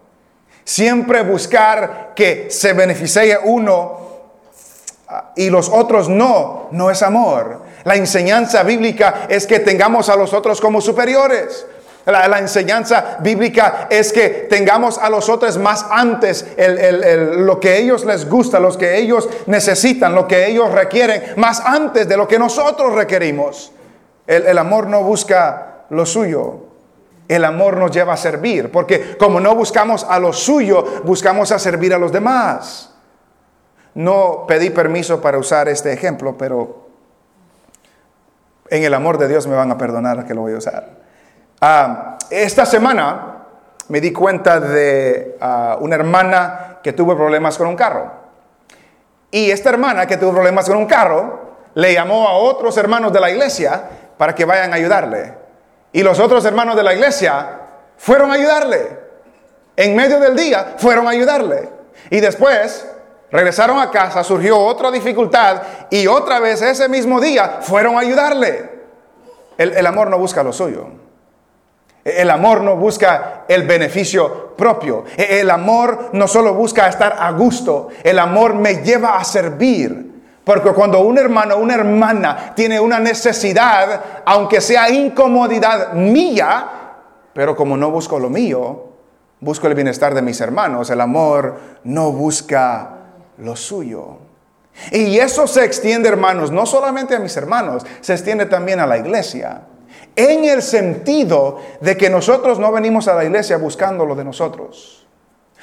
Siempre 0.64 1.22
buscar 1.22 2.12
que 2.14 2.50
se 2.50 2.72
beneficie 2.72 3.38
uno 3.44 4.07
y 5.36 5.50
los 5.50 5.68
otros 5.68 6.08
no, 6.08 6.68
no 6.70 6.90
es 6.90 7.02
amor. 7.02 7.62
La 7.84 7.96
enseñanza 7.96 8.62
bíblica 8.62 9.26
es 9.28 9.46
que 9.46 9.60
tengamos 9.60 10.08
a 10.08 10.16
los 10.16 10.32
otros 10.32 10.60
como 10.60 10.80
superiores. 10.80 11.66
La, 12.04 12.38
enseñanza 12.38 13.18
bíblica 13.20 13.86
es 13.90 14.12
que 14.12 14.46
tengamos 14.48 14.96
a 14.96 15.10
los 15.10 15.28
otros 15.28 15.58
más 15.58 15.84
antes 15.90 16.46
lo 16.56 17.60
que 17.60 17.76
ellos 17.76 18.04
les 18.06 18.28
gusta, 18.28 18.58
lo 18.58 18.76
que 18.78 18.96
ellos 18.96 19.28
necesitan, 19.46 20.14
lo 20.14 20.26
que 20.26 20.46
ellos 20.46 20.72
requieren, 20.72 21.34
más 21.36 21.60
antes 21.60 22.08
de 22.08 22.16
lo 22.16 22.26
que 22.26 22.38
nosotros 22.38 22.94
requerimos. 22.94 23.72
el 24.26 24.56
amor 24.56 24.86
no 24.86 25.02
busca 25.02 25.84
lo 25.90 26.06
suyo. 26.06 26.68
El 27.28 27.44
amor 27.44 27.76
nos 27.76 27.90
lleva 27.90 28.14
a 28.14 28.16
servir, 28.16 28.72
porque 28.72 29.18
como 29.18 29.38
no 29.38 29.54
buscamos 29.54 30.04
a 30.08 30.18
lo 30.18 30.32
suyo, 30.32 31.02
buscamos 31.04 31.52
a 31.52 31.58
servir 31.58 31.92
a 31.92 31.98
los 31.98 32.10
demás. 32.10 32.90
No 33.98 34.44
pedí 34.46 34.70
permiso 34.70 35.20
para 35.20 35.38
usar 35.38 35.68
este 35.68 35.92
ejemplo, 35.92 36.38
pero 36.38 36.86
en 38.70 38.84
el 38.84 38.94
amor 38.94 39.18
de 39.18 39.26
Dios 39.26 39.48
me 39.48 39.56
van 39.56 39.72
a 39.72 39.76
perdonar 39.76 40.24
que 40.24 40.34
lo 40.34 40.42
voy 40.42 40.54
a 40.54 40.58
usar. 40.58 40.88
Ah, 41.60 42.16
esta 42.30 42.64
semana 42.64 43.38
me 43.88 44.00
di 44.00 44.12
cuenta 44.12 44.60
de 44.60 45.36
ah, 45.40 45.78
una 45.80 45.96
hermana 45.96 46.78
que 46.80 46.92
tuvo 46.92 47.16
problemas 47.16 47.58
con 47.58 47.66
un 47.66 47.74
carro. 47.74 48.08
Y 49.32 49.50
esta 49.50 49.70
hermana 49.70 50.06
que 50.06 50.16
tuvo 50.16 50.30
problemas 50.30 50.68
con 50.68 50.76
un 50.76 50.86
carro 50.86 51.56
le 51.74 51.92
llamó 51.92 52.28
a 52.28 52.34
otros 52.34 52.76
hermanos 52.76 53.12
de 53.12 53.18
la 53.18 53.32
iglesia 53.32 53.82
para 54.16 54.32
que 54.32 54.44
vayan 54.44 54.72
a 54.74 54.76
ayudarle. 54.76 55.34
Y 55.90 56.04
los 56.04 56.20
otros 56.20 56.44
hermanos 56.44 56.76
de 56.76 56.84
la 56.84 56.94
iglesia 56.94 57.62
fueron 57.96 58.30
a 58.30 58.34
ayudarle. 58.34 58.96
En 59.74 59.96
medio 59.96 60.20
del 60.20 60.36
día 60.36 60.74
fueron 60.76 61.08
a 61.08 61.10
ayudarle. 61.10 61.68
Y 62.10 62.20
después 62.20 62.86
regresaron 63.30 63.78
a 63.80 63.90
casa, 63.90 64.24
surgió 64.24 64.58
otra 64.58 64.90
dificultad 64.90 65.62
y 65.90 66.06
otra 66.06 66.40
vez 66.40 66.62
ese 66.62 66.88
mismo 66.88 67.20
día 67.20 67.58
fueron 67.60 67.96
a 67.96 68.00
ayudarle. 68.00 68.78
el 69.56 69.86
amor 69.86 70.08
no 70.08 70.18
busca 70.18 70.42
lo 70.42 70.52
suyo. 70.52 70.86
El 72.08 72.30
amor 72.30 72.62
no 72.62 72.76
busca 72.76 73.44
el 73.48 73.66
beneficio 73.66 74.54
propio. 74.56 75.04
El 75.16 75.50
amor 75.50 76.10
no 76.12 76.26
solo 76.26 76.54
busca 76.54 76.88
estar 76.88 77.16
a 77.18 77.30
gusto. 77.32 77.88
El 78.02 78.18
amor 78.18 78.54
me 78.54 78.82
lleva 78.82 79.18
a 79.18 79.24
servir. 79.24 80.06
Porque 80.42 80.70
cuando 80.70 81.00
un 81.00 81.18
hermano 81.18 81.56
o 81.56 81.58
una 81.58 81.74
hermana 81.74 82.54
tiene 82.54 82.80
una 82.80 82.98
necesidad, 82.98 84.22
aunque 84.24 84.62
sea 84.62 84.88
incomodidad 84.88 85.92
mía, 85.92 86.68
pero 87.34 87.54
como 87.54 87.76
no 87.76 87.90
busco 87.90 88.18
lo 88.18 88.30
mío, 88.30 88.86
busco 89.40 89.66
el 89.66 89.74
bienestar 89.74 90.14
de 90.14 90.22
mis 90.22 90.40
hermanos. 90.40 90.88
El 90.88 91.02
amor 91.02 91.58
no 91.84 92.12
busca 92.12 92.97
lo 93.38 93.56
suyo. 93.56 94.18
Y 94.92 95.18
eso 95.18 95.46
se 95.46 95.64
extiende, 95.64 96.08
hermanos, 96.08 96.50
no 96.50 96.66
solamente 96.66 97.16
a 97.16 97.18
mis 97.18 97.36
hermanos, 97.36 97.84
se 98.00 98.12
extiende 98.12 98.46
también 98.46 98.80
a 98.80 98.86
la 98.86 98.98
iglesia 98.98 99.62
en 100.18 100.44
el 100.44 100.62
sentido 100.62 101.58
de 101.80 101.96
que 101.96 102.10
nosotros 102.10 102.58
no 102.58 102.72
venimos 102.72 103.06
a 103.06 103.14
la 103.14 103.24
iglesia 103.24 103.56
buscando 103.56 104.04
lo 104.04 104.16
de 104.16 104.24
nosotros. 104.24 105.06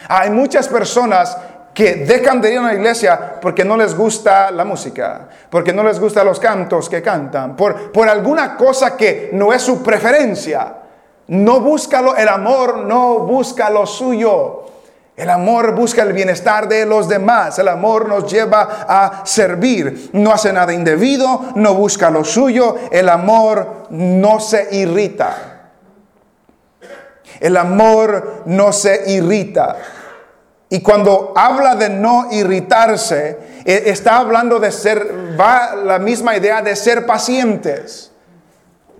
Hay 0.07 0.29
muchas 0.29 0.69
personas 0.69 1.37
que 1.73 1.95
dejan 1.95 2.39
de 2.39 2.53
ir 2.53 2.59
a 2.59 2.63
la 2.63 2.73
iglesia 2.73 3.37
porque 3.41 3.65
no 3.65 3.75
les 3.75 3.93
gusta 3.93 4.49
la 4.51 4.63
música, 4.63 5.27
porque 5.49 5.73
no 5.73 5.83
les 5.83 5.99
gustan 5.99 6.25
los 6.25 6.39
cantos 6.39 6.87
que 6.89 7.01
cantan, 7.01 7.57
por, 7.57 7.91
por 7.91 8.07
alguna 8.07 8.55
cosa 8.55 8.95
que 8.95 9.29
no 9.33 9.51
es 9.51 9.61
su 9.61 9.83
preferencia. 9.83 10.77
No 11.27 11.59
busca 11.59 12.01
el 12.17 12.29
amor 12.29 12.77
no 12.77 13.19
busca 13.19 13.69
lo 13.69 13.85
suyo. 13.85 14.63
El 15.15 15.29
amor 15.29 15.73
busca 15.73 16.03
el 16.03 16.11
bienestar 16.11 16.67
de 16.67 16.85
los 16.85 17.07
demás. 17.07 17.57
El 17.57 17.69
amor 17.69 18.09
nos 18.09 18.29
lleva 18.29 18.85
a 18.87 19.25
servir. 19.25 20.09
No 20.13 20.31
hace 20.31 20.51
nada 20.51 20.73
indebido, 20.73 21.53
no 21.55 21.73
busca 21.73 22.09
lo 22.09 22.25
suyo. 22.25 22.75
El 22.91 23.07
amor 23.07 23.87
no 23.91 24.39
se 24.41 24.67
irrita. 24.75 25.71
El 27.39 27.55
amor 27.55 28.43
no 28.45 28.73
se 28.73 29.11
irrita. 29.11 29.77
Y 30.69 30.81
cuando 30.81 31.31
habla 31.35 31.75
de 31.75 31.89
no 31.89 32.27
irritarse, 32.31 33.37
e, 33.63 33.83
está 33.85 34.17
hablando 34.17 34.59
de 34.59 34.71
ser, 34.71 35.39
va 35.39 35.75
la 35.75 35.99
misma 35.99 36.35
idea 36.35 36.61
de 36.61 36.75
ser 36.75 37.05
pacientes. 37.05 38.11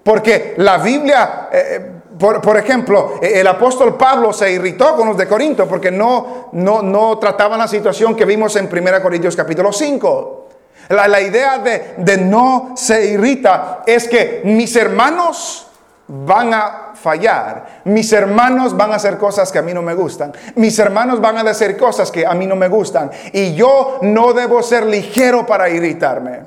Porque 0.04 0.54
la 0.58 0.78
Biblia, 0.78 1.50
eh, 1.52 1.92
por, 2.18 2.58
ejemplo, 2.58 3.20
e, 3.22 3.40
el 3.40 3.48
apóstol 3.48 3.96
Pablo 3.98 4.32
se 4.32 4.52
irritó 4.52 4.96
con 4.96 5.10
los 5.10 5.18
de 5.18 5.28
Corinto 5.28 5.68
porque 5.68 5.92
no, 5.92 6.50
no, 6.54 6.82
no 6.82 7.18
trataban 7.18 7.60
la 7.60 7.68
situación 7.68 8.16
que 8.16 8.26
vimos 8.26 8.56
en 8.56 8.70
1 8.72 9.02
Corintios 9.02 9.36
capítulo 9.36 9.74
5. 9.74 10.48
La, 10.90 11.20
idea 11.20 11.58
de, 11.60 11.96
de 11.98 12.18
no 12.18 12.74
se 12.76 13.06
irrita 13.06 13.82
es 13.88 14.08
que 14.08 14.42
mis 14.46 14.76
hermanos 14.76 15.68
van 16.08 16.54
a 16.54 16.92
fallar. 16.94 17.82
Mis 17.86 18.14
hermanos 18.14 18.78
van 18.78 18.92
a 18.92 18.96
hacer 18.96 19.18
cosas 19.18 19.52
que 19.52 19.60
a 19.60 19.64
mí 19.64 19.74
no 19.74 19.82
me 19.82 19.96
gustan. 19.96 20.32
Mis 20.56 20.78
hermanos 20.80 21.20
van 21.20 21.38
a 21.38 21.44
decir 21.44 21.76
cosas 21.76 22.12
que 22.12 22.26
a 22.26 22.34
mí 22.34 22.46
no 22.46 22.56
me 22.56 22.68
gustan. 22.68 23.12
Y 23.34 23.56
yo 23.56 24.00
no 24.04 24.34
debo 24.34 24.62
ser 24.62 24.86
ligero 24.86 25.46
para 25.46 25.70
irritarme. 25.70 26.42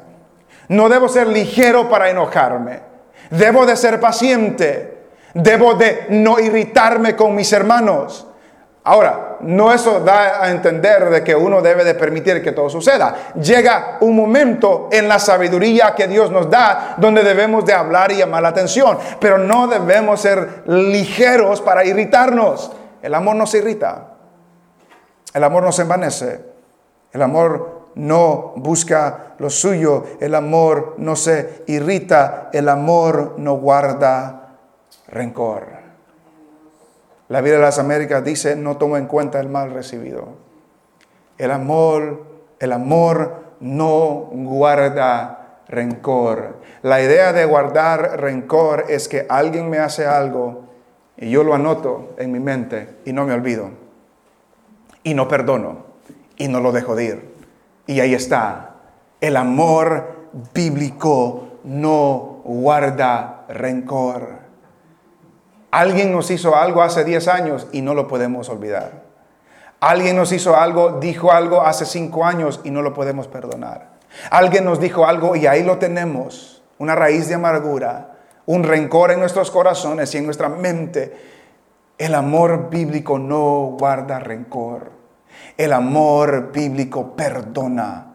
No 0.68 0.88
debo 0.88 1.08
ser 1.08 1.26
ligero 1.26 1.88
para 1.88 2.10
enojarme. 2.10 2.80
Debo 3.30 3.66
de 3.66 3.76
ser 3.76 3.98
paciente. 4.00 4.97
Debo 5.38 5.74
de 5.74 6.06
no 6.08 6.40
irritarme 6.40 7.14
con 7.14 7.32
mis 7.32 7.52
hermanos. 7.52 8.26
Ahora, 8.82 9.36
no 9.40 9.72
eso 9.72 10.00
da 10.00 10.42
a 10.42 10.50
entender 10.50 11.10
de 11.10 11.22
que 11.22 11.36
uno 11.36 11.62
debe 11.62 11.84
de 11.84 11.94
permitir 11.94 12.42
que 12.42 12.50
todo 12.50 12.68
suceda. 12.68 13.34
Llega 13.40 13.98
un 14.00 14.16
momento 14.16 14.88
en 14.90 15.06
la 15.06 15.20
sabiduría 15.20 15.94
que 15.94 16.08
Dios 16.08 16.32
nos 16.32 16.50
da 16.50 16.96
donde 16.96 17.22
debemos 17.22 17.64
de 17.64 17.72
hablar 17.72 18.10
y 18.10 18.16
llamar 18.16 18.42
la 18.42 18.48
atención, 18.48 18.98
pero 19.20 19.38
no 19.38 19.68
debemos 19.68 20.20
ser 20.20 20.64
ligeros 20.66 21.60
para 21.60 21.84
irritarnos. 21.84 22.72
El 23.00 23.14
amor 23.14 23.36
no 23.36 23.46
se 23.46 23.58
irrita. 23.58 24.14
El 25.32 25.44
amor 25.44 25.62
no 25.62 25.70
se 25.70 25.82
envanece. 25.82 26.40
El 27.12 27.22
amor 27.22 27.90
no 27.94 28.54
busca 28.56 29.34
lo 29.38 29.50
suyo. 29.50 30.04
El 30.18 30.34
amor 30.34 30.94
no 30.98 31.14
se 31.14 31.62
irrita. 31.68 32.50
El 32.52 32.68
amor 32.68 33.34
no 33.36 33.54
guarda 33.54 34.37
rencor. 35.08 35.66
La 37.28 37.40
vida 37.40 37.56
de 37.56 37.62
las 37.62 37.78
Américas 37.78 38.24
dice, 38.24 38.56
no 38.56 38.76
toma 38.76 38.98
en 38.98 39.06
cuenta 39.06 39.40
el 39.40 39.48
mal 39.48 39.72
recibido. 39.72 40.28
El 41.36 41.50
amor, 41.50 42.24
el 42.58 42.72
amor 42.72 43.44
no 43.60 44.30
guarda 44.32 45.60
rencor. 45.68 46.56
La 46.82 47.02
idea 47.02 47.32
de 47.32 47.44
guardar 47.44 48.20
rencor 48.20 48.86
es 48.88 49.08
que 49.08 49.26
alguien 49.28 49.68
me 49.68 49.78
hace 49.78 50.06
algo 50.06 50.64
y 51.16 51.30
yo 51.30 51.42
lo 51.44 51.54
anoto 51.54 52.14
en 52.18 52.32
mi 52.32 52.40
mente 52.40 52.96
y 53.04 53.12
no 53.12 53.26
me 53.26 53.34
olvido. 53.34 53.70
Y 55.02 55.14
no 55.14 55.28
perdono 55.28 55.84
y 56.36 56.48
no 56.48 56.60
lo 56.60 56.72
dejo 56.72 56.94
de 56.94 57.04
ir. 57.04 57.34
Y 57.86 58.00
ahí 58.00 58.14
está. 58.14 58.76
El 59.20 59.36
amor 59.36 60.28
bíblico 60.54 61.58
no 61.64 62.40
guarda 62.44 63.44
rencor. 63.48 64.37
Alguien 65.70 66.12
nos 66.12 66.30
hizo 66.30 66.56
algo 66.56 66.82
hace 66.82 67.04
10 67.04 67.28
años 67.28 67.66
y 67.72 67.82
no 67.82 67.94
lo 67.94 68.08
podemos 68.08 68.48
olvidar. 68.48 69.02
Alguien 69.80 70.16
nos 70.16 70.32
hizo 70.32 70.56
algo, 70.56 70.98
dijo 70.98 71.30
algo 71.30 71.62
hace 71.62 71.84
5 71.84 72.24
años 72.24 72.60
y 72.64 72.70
no 72.70 72.82
lo 72.82 72.94
podemos 72.94 73.28
perdonar. 73.28 73.98
Alguien 74.30 74.64
nos 74.64 74.80
dijo 74.80 75.06
algo 75.06 75.36
y 75.36 75.46
ahí 75.46 75.62
lo 75.62 75.78
tenemos, 75.78 76.62
una 76.78 76.94
raíz 76.94 77.28
de 77.28 77.34
amargura, 77.34 78.16
un 78.46 78.64
rencor 78.64 79.12
en 79.12 79.20
nuestros 79.20 79.50
corazones 79.50 80.14
y 80.14 80.18
en 80.18 80.24
nuestra 80.24 80.48
mente. 80.48 81.14
El 81.98 82.14
amor 82.14 82.70
bíblico 82.70 83.18
no 83.18 83.76
guarda 83.78 84.18
rencor. 84.18 84.90
El 85.56 85.72
amor 85.72 86.50
bíblico 86.50 87.14
perdona. 87.14 88.07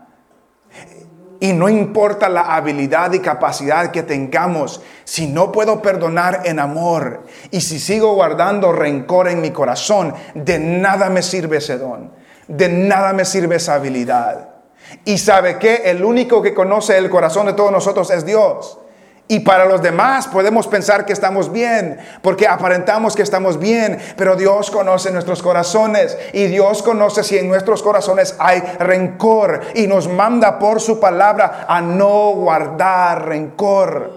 Y 1.40 1.54
no 1.54 1.68
importa 1.68 2.30
la 2.30 2.56
habilidad 2.56 3.12
y 3.14 3.20
capacidad 3.20 3.92
que 3.92 4.04
tengamos, 4.04 4.82
si 5.04 5.28
no 5.28 5.52
puedo 5.52 5.82
perdonar 5.82 6.42
en 6.46 6.60
amor 6.60 7.24
y 7.52 7.62
si 7.62 7.80
sigo 7.80 8.14
guardando 8.14 8.72
rencor 8.72 9.28
en 9.28 9.42
mi 9.42 9.52
corazón, 9.52 10.14
de 10.36 10.60
nada 10.60 11.10
me 11.10 11.22
sirve 11.22 11.58
ese 11.58 11.78
don, 11.78 12.12
de 12.48 12.70
nada 12.70 13.14
me 13.14 13.26
sirve 13.26 13.58
esa 13.58 13.76
habilidad. 13.76 14.50
Y 15.06 15.18
sabe 15.18 15.58
que 15.58 15.76
el 15.86 16.04
único 16.04 16.42
que 16.42 16.54
conoce 16.54 16.98
el 16.98 17.10
corazón 17.10 17.48
de 17.48 17.54
todos 17.54 17.72
nosotros 17.72 18.10
es 18.12 18.26
Dios. 18.26 18.78
Y 19.28 19.40
para 19.40 19.66
los 19.66 19.82
demás 19.82 20.28
podemos 20.28 20.68
pensar 20.68 21.06
que 21.06 21.14
estamos 21.14 21.52
bien, 21.52 21.98
porque 22.22 22.46
aparentamos 22.46 23.16
que 23.16 23.22
estamos 23.22 23.58
bien, 23.58 23.98
pero 24.18 24.36
Dios 24.36 24.70
conoce 24.70 25.12
nuestros 25.12 25.42
corazones 25.42 26.18
y 26.34 26.48
Dios 26.48 26.84
conoce 26.84 27.24
si 27.24 27.38
en 27.38 27.48
nuestros 27.48 27.82
corazones 27.82 28.36
hay 28.38 28.60
rencor 28.80 29.62
y 29.76 29.88
nos 29.88 30.10
manda 30.10 30.60
por 30.60 30.82
su 30.82 31.00
palabra 31.00 31.66
a 31.68 31.80
no 31.80 32.32
guardar 32.32 33.26
rencor. 33.26 34.12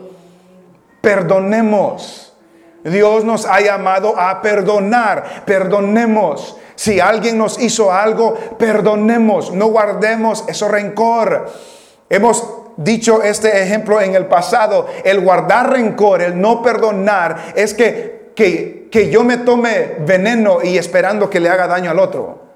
Perdonemos. 1.00 2.34
Dios 2.82 3.24
nos 3.24 3.46
ha 3.46 3.60
llamado 3.60 4.18
a 4.18 4.42
perdonar. 4.42 5.44
Perdonemos. 5.44 6.56
Si 6.74 7.00
alguien 7.00 7.38
nos 7.38 7.60
hizo 7.60 7.92
algo, 7.92 8.34
perdonemos. 8.58 9.52
No 9.52 9.68
guardemos 9.68 10.44
ese 10.48 10.68
rencor. 10.68 11.50
Hemos 12.08 12.65
dicho 12.76 13.22
este 13.22 13.62
ejemplo 13.62 14.00
en 14.00 14.14
el 14.14 14.26
pasado, 14.26 14.86
el 15.04 15.20
guardar 15.20 15.70
rencor, 15.70 16.22
el 16.22 16.40
no 16.40 16.62
perdonar, 16.62 17.52
es 17.54 17.74
que, 17.74 18.32
que, 18.34 18.88
que 18.90 19.10
yo 19.10 19.24
me 19.24 19.38
tome 19.38 19.96
veneno 20.00 20.62
y 20.62 20.78
esperando 20.78 21.28
que 21.30 21.40
le 21.40 21.48
haga 21.48 21.66
daño 21.66 21.90
al 21.90 21.98
otro. 21.98 22.46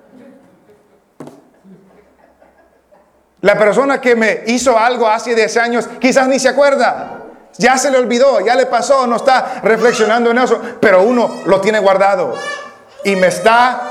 La 3.43 3.59
persona 3.59 4.01
que 4.01 4.15
me 4.15 4.43
hizo 4.47 4.79
algo 4.79 5.09
hace 5.09 5.35
10 5.35 5.57
años 5.57 5.89
quizás 5.99 6.29
ni 6.29 6.39
se 6.39 6.49
acuerda. 6.49 7.17
Ya 7.57 7.77
se 7.79 7.91
le 7.91 7.99
olvidó, 7.99 8.41
ya 8.41 8.55
le 8.55 8.67
pasó, 8.67 9.07
no 9.07 9.17
está 9.17 9.61
reflexionando 9.63 10.31
en 10.31 10.39
eso, 10.39 10.61
pero 10.81 11.03
uno 11.03 11.43
lo 11.47 11.61
tiene 11.61 11.79
guardado 11.79 12.35
y 13.05 13.17
me 13.17 13.27
está, 13.27 13.83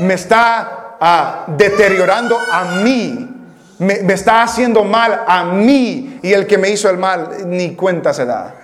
me 0.00 0.14
está 0.14 0.96
ah, 1.00 1.44
deteriorando 1.46 2.38
a 2.50 2.64
mí 2.82 3.35
me, 3.78 3.94
está 4.12 4.42
haciendo 4.42 4.84
mal 4.84 5.24
a 5.26 5.44
mí 5.44 6.20
y 6.22 6.32
el 6.32 6.46
que 6.46 6.58
me 6.58 6.70
hizo 6.70 6.88
el 6.88 6.98
mal 6.98 7.48
ni 7.48 7.74
cuenta 7.74 8.12
se 8.12 8.24
da. 8.24 8.54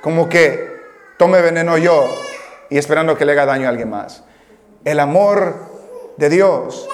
Como 0.00 0.28
que 0.28 0.80
tome 1.16 1.40
veneno 1.42 1.76
yo 1.78 2.06
y 2.68 2.78
esperando 2.78 3.16
que 3.16 3.24
le 3.24 3.32
haga 3.32 3.46
daño 3.46 3.66
a 3.66 3.70
alguien 3.70 3.90
más. 3.90 4.24
El 4.84 5.00
amor 5.00 5.54
de 6.16 6.28
Dios 6.28 6.88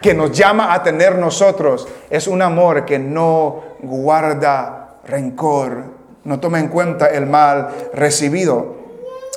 que 0.00 0.14
nos 0.14 0.32
llama 0.32 0.74
a 0.74 0.82
tener 0.82 1.16
nosotros 1.16 1.86
es 2.10 2.26
un 2.26 2.42
amor 2.42 2.84
que 2.84 2.98
no 2.98 3.76
guarda 3.80 4.96
rencor, 5.06 5.84
no 6.24 6.40
toma 6.40 6.58
en 6.58 6.68
cuenta 6.68 7.06
el 7.06 7.26
mal 7.26 7.68
recibido. 7.94 8.82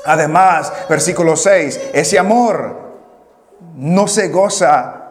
Además, 0.06 0.74
versículo 0.90 1.36
6, 1.36 1.92
ese 1.94 2.20
amor 2.20 2.84
no 3.76 4.08
se 4.08 4.30
goza 4.30 5.02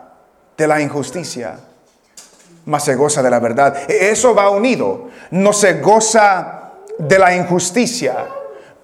de 0.56 0.66
la 0.66 0.80
injusticia 0.80 1.58
más 2.66 2.84
se 2.84 2.94
goza 2.94 3.22
de 3.22 3.30
la 3.30 3.40
verdad. 3.40 3.76
E-, 3.88 4.10
eso 4.10 4.34
va 4.34 4.50
unido. 4.50 5.08
No 5.30 5.52
se 5.52 5.80
goza 5.80 6.72
de 6.98 7.18
la 7.18 7.34
injusticia. 7.34 8.26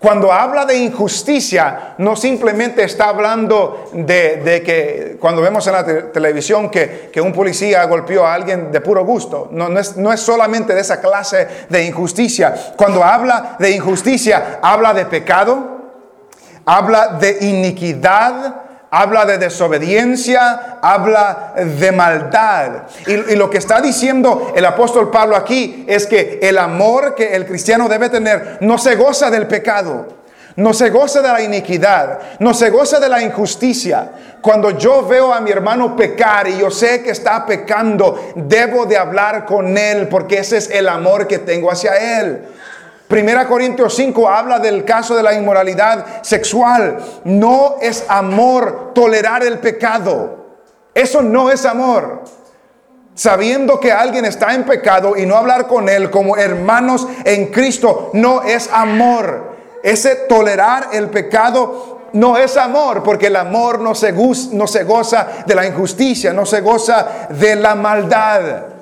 Cuando 0.00 0.32
habla 0.32 0.64
de 0.64 0.78
injusticia, 0.78 1.94
no 1.98 2.16
simplemente 2.16 2.82
está 2.82 3.10
hablando 3.10 3.90
de, 3.92 4.62
que 4.64 5.18
cuando 5.20 5.42
vemos 5.42 5.66
en 5.66 5.74
la 5.74 6.10
televisión 6.10 6.70
que, 6.70 7.10
un 7.22 7.34
policía 7.34 7.84
golpeó 7.84 8.24
a 8.24 8.32
alguien 8.32 8.72
de 8.72 8.80
puro 8.80 9.04
gusto. 9.04 9.48
No, 9.52 9.68
no, 9.68 9.78
es, 9.78 9.98
no 9.98 10.10
es 10.10 10.20
solamente 10.20 10.74
de 10.74 10.80
esa 10.80 11.02
clase 11.02 11.46
de 11.68 11.84
injusticia. 11.84 12.72
Cuando 12.76 13.04
habla 13.04 13.56
de 13.58 13.72
injusticia, 13.72 14.58
habla 14.62 14.94
de 14.94 15.04
pecado, 15.04 15.82
habla 16.64 17.18
de 17.20 17.36
iniquidad, 17.42 18.69
habla 18.90 19.24
de 19.24 19.38
desobediencia, 19.38 20.79
habla 20.83 21.55
de 21.57 21.92
maldad. 21.92 22.83
Y, 23.07 23.37
lo 23.37 23.48
que 23.48 23.59
está 23.59 23.81
diciendo 23.81 24.53
el 24.55 24.64
apóstol 24.64 25.11
Pablo 25.11 25.37
aquí 25.37 25.85
es 25.88 26.07
que 26.07 26.40
el 26.42 26.59
amor 26.59 27.14
que 27.14 27.35
el 27.35 27.46
cristiano 27.46 27.88
debe 27.88 28.09
tener 28.09 28.59
no 28.61 28.79
se 28.79 28.96
goza 28.96 29.31
del 29.31 29.46
pecado. 29.46 30.20
No 30.57 30.74
se 30.74 30.90
goza 30.90 31.22
de 31.22 31.29
la 31.29 31.40
iniquidad, 31.40 32.18
no 32.40 32.53
se 32.53 32.70
goza 32.70 32.98
de 32.98 33.09
la 33.09 33.22
injusticia. 33.22 34.11
Cuando 34.42 34.70
yo 34.70 35.07
veo 35.07 35.33
a 35.33 35.40
mi 35.40 35.50
hermano 35.50 35.96
pecar 35.96 36.48
y 36.48 36.59
yo 36.59 36.70
sé 36.70 37.03
que 37.03 37.11
está 37.11 37.46
pecando, 37.46 38.33
debo 38.35 38.85
de 38.85 38.98
hablar 38.98 39.46
con 39.46 39.79
él 39.79 40.09
porque 40.09 40.38
ese 40.38 40.59
es 40.59 40.68
el 40.70 40.88
amor 40.88 41.29
que 41.29 41.38
tengo 41.38 41.70
hacia 41.70 42.20
él. 42.20 42.42
Primera 43.10 43.48
Corintios 43.48 43.96
5 43.96 44.30
habla 44.30 44.60
del 44.60 44.84
caso 44.84 45.16
de 45.16 45.24
la 45.24 45.34
inmoralidad 45.34 46.22
sexual. 46.22 46.98
No 47.24 47.74
es 47.82 48.04
amor 48.06 48.92
tolerar 48.94 49.42
el 49.42 49.58
pecado. 49.58 50.46
Eso 50.94 51.20
no 51.20 51.50
es 51.50 51.66
amor. 51.66 52.22
Sabiendo 53.16 53.80
que 53.80 53.90
alguien 53.90 54.26
está 54.26 54.54
en 54.54 54.62
pecado 54.62 55.16
y 55.16 55.26
no 55.26 55.34
hablar 55.34 55.66
con 55.66 55.88
él 55.88 56.08
como 56.08 56.36
hermanos 56.36 57.08
en 57.24 57.46
Cristo 57.46 58.10
no 58.12 58.44
es 58.44 58.70
amor. 58.72 59.56
Ese 59.82 60.14
tolerar 60.14 60.90
el 60.92 61.10
pecado 61.10 62.10
no 62.12 62.38
es 62.38 62.56
amor, 62.56 63.02
porque 63.02 63.26
el 63.26 63.34
amor 63.34 63.80
no 63.80 63.96
se, 63.96 64.12
no 64.52 64.68
se 64.68 64.84
goza 64.84 65.26
de 65.44 65.54
la 65.56 65.66
injusticia, 65.66 66.32
no 66.32 66.46
se 66.46 66.60
goza 66.60 67.26
de 67.28 67.56
la 67.56 67.74
maldad. 67.74 68.79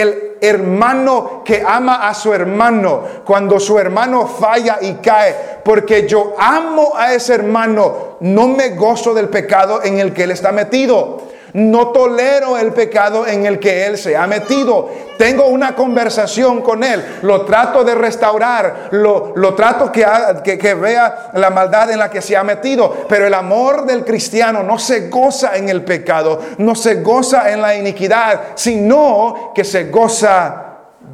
El 0.00 0.36
hermano 0.40 1.42
que 1.44 1.62
ama 1.66 2.08
a 2.08 2.14
su 2.14 2.32
hermano 2.32 3.02
cuando 3.24 3.58
su 3.58 3.78
hermano 3.78 4.26
falla 4.26 4.78
y 4.80 4.94
cae, 4.94 5.34
porque 5.64 6.06
yo 6.06 6.34
amo 6.38 6.92
a 6.96 7.14
ese 7.14 7.34
hermano, 7.34 8.16
no 8.20 8.48
me 8.48 8.70
gozo 8.70 9.14
del 9.14 9.28
pecado 9.28 9.82
en 9.82 9.98
el 9.98 10.12
que 10.12 10.24
él 10.24 10.30
está 10.32 10.52
metido. 10.52 11.18
No 11.56 11.88
tolero 11.88 12.58
el 12.58 12.74
pecado 12.74 13.26
en 13.26 13.46
el 13.46 13.58
que 13.58 13.86
Él 13.86 13.96
se 13.96 14.14
ha 14.14 14.26
metido. 14.26 14.90
Tengo 15.16 15.46
una 15.46 15.74
conversación 15.74 16.60
con 16.60 16.84
Él. 16.84 17.02
Lo 17.22 17.46
trato 17.46 17.82
de 17.82 17.94
restaurar. 17.94 18.88
Lo, 18.90 19.54
trato 19.54 19.90
que, 19.90 20.74
vea 20.74 21.30
la 21.32 21.48
maldad 21.48 21.90
en 21.90 21.98
la 21.98 22.10
que 22.10 22.20
se 22.20 22.36
ha 22.36 22.44
metido. 22.44 23.06
Pero 23.08 23.26
el 23.26 23.32
amor 23.32 23.86
del 23.86 24.04
cristiano 24.04 24.62
no 24.62 24.78
se 24.78 25.08
goza 25.08 25.56
en 25.56 25.70
el 25.70 25.82
pecado. 25.82 26.42
No 26.58 26.74
se 26.74 26.96
goza 26.96 27.50
en 27.50 27.62
la 27.62 27.74
iniquidad. 27.74 28.38
Sino 28.54 29.52
que 29.54 29.64
se 29.64 29.84
goza 29.84 30.62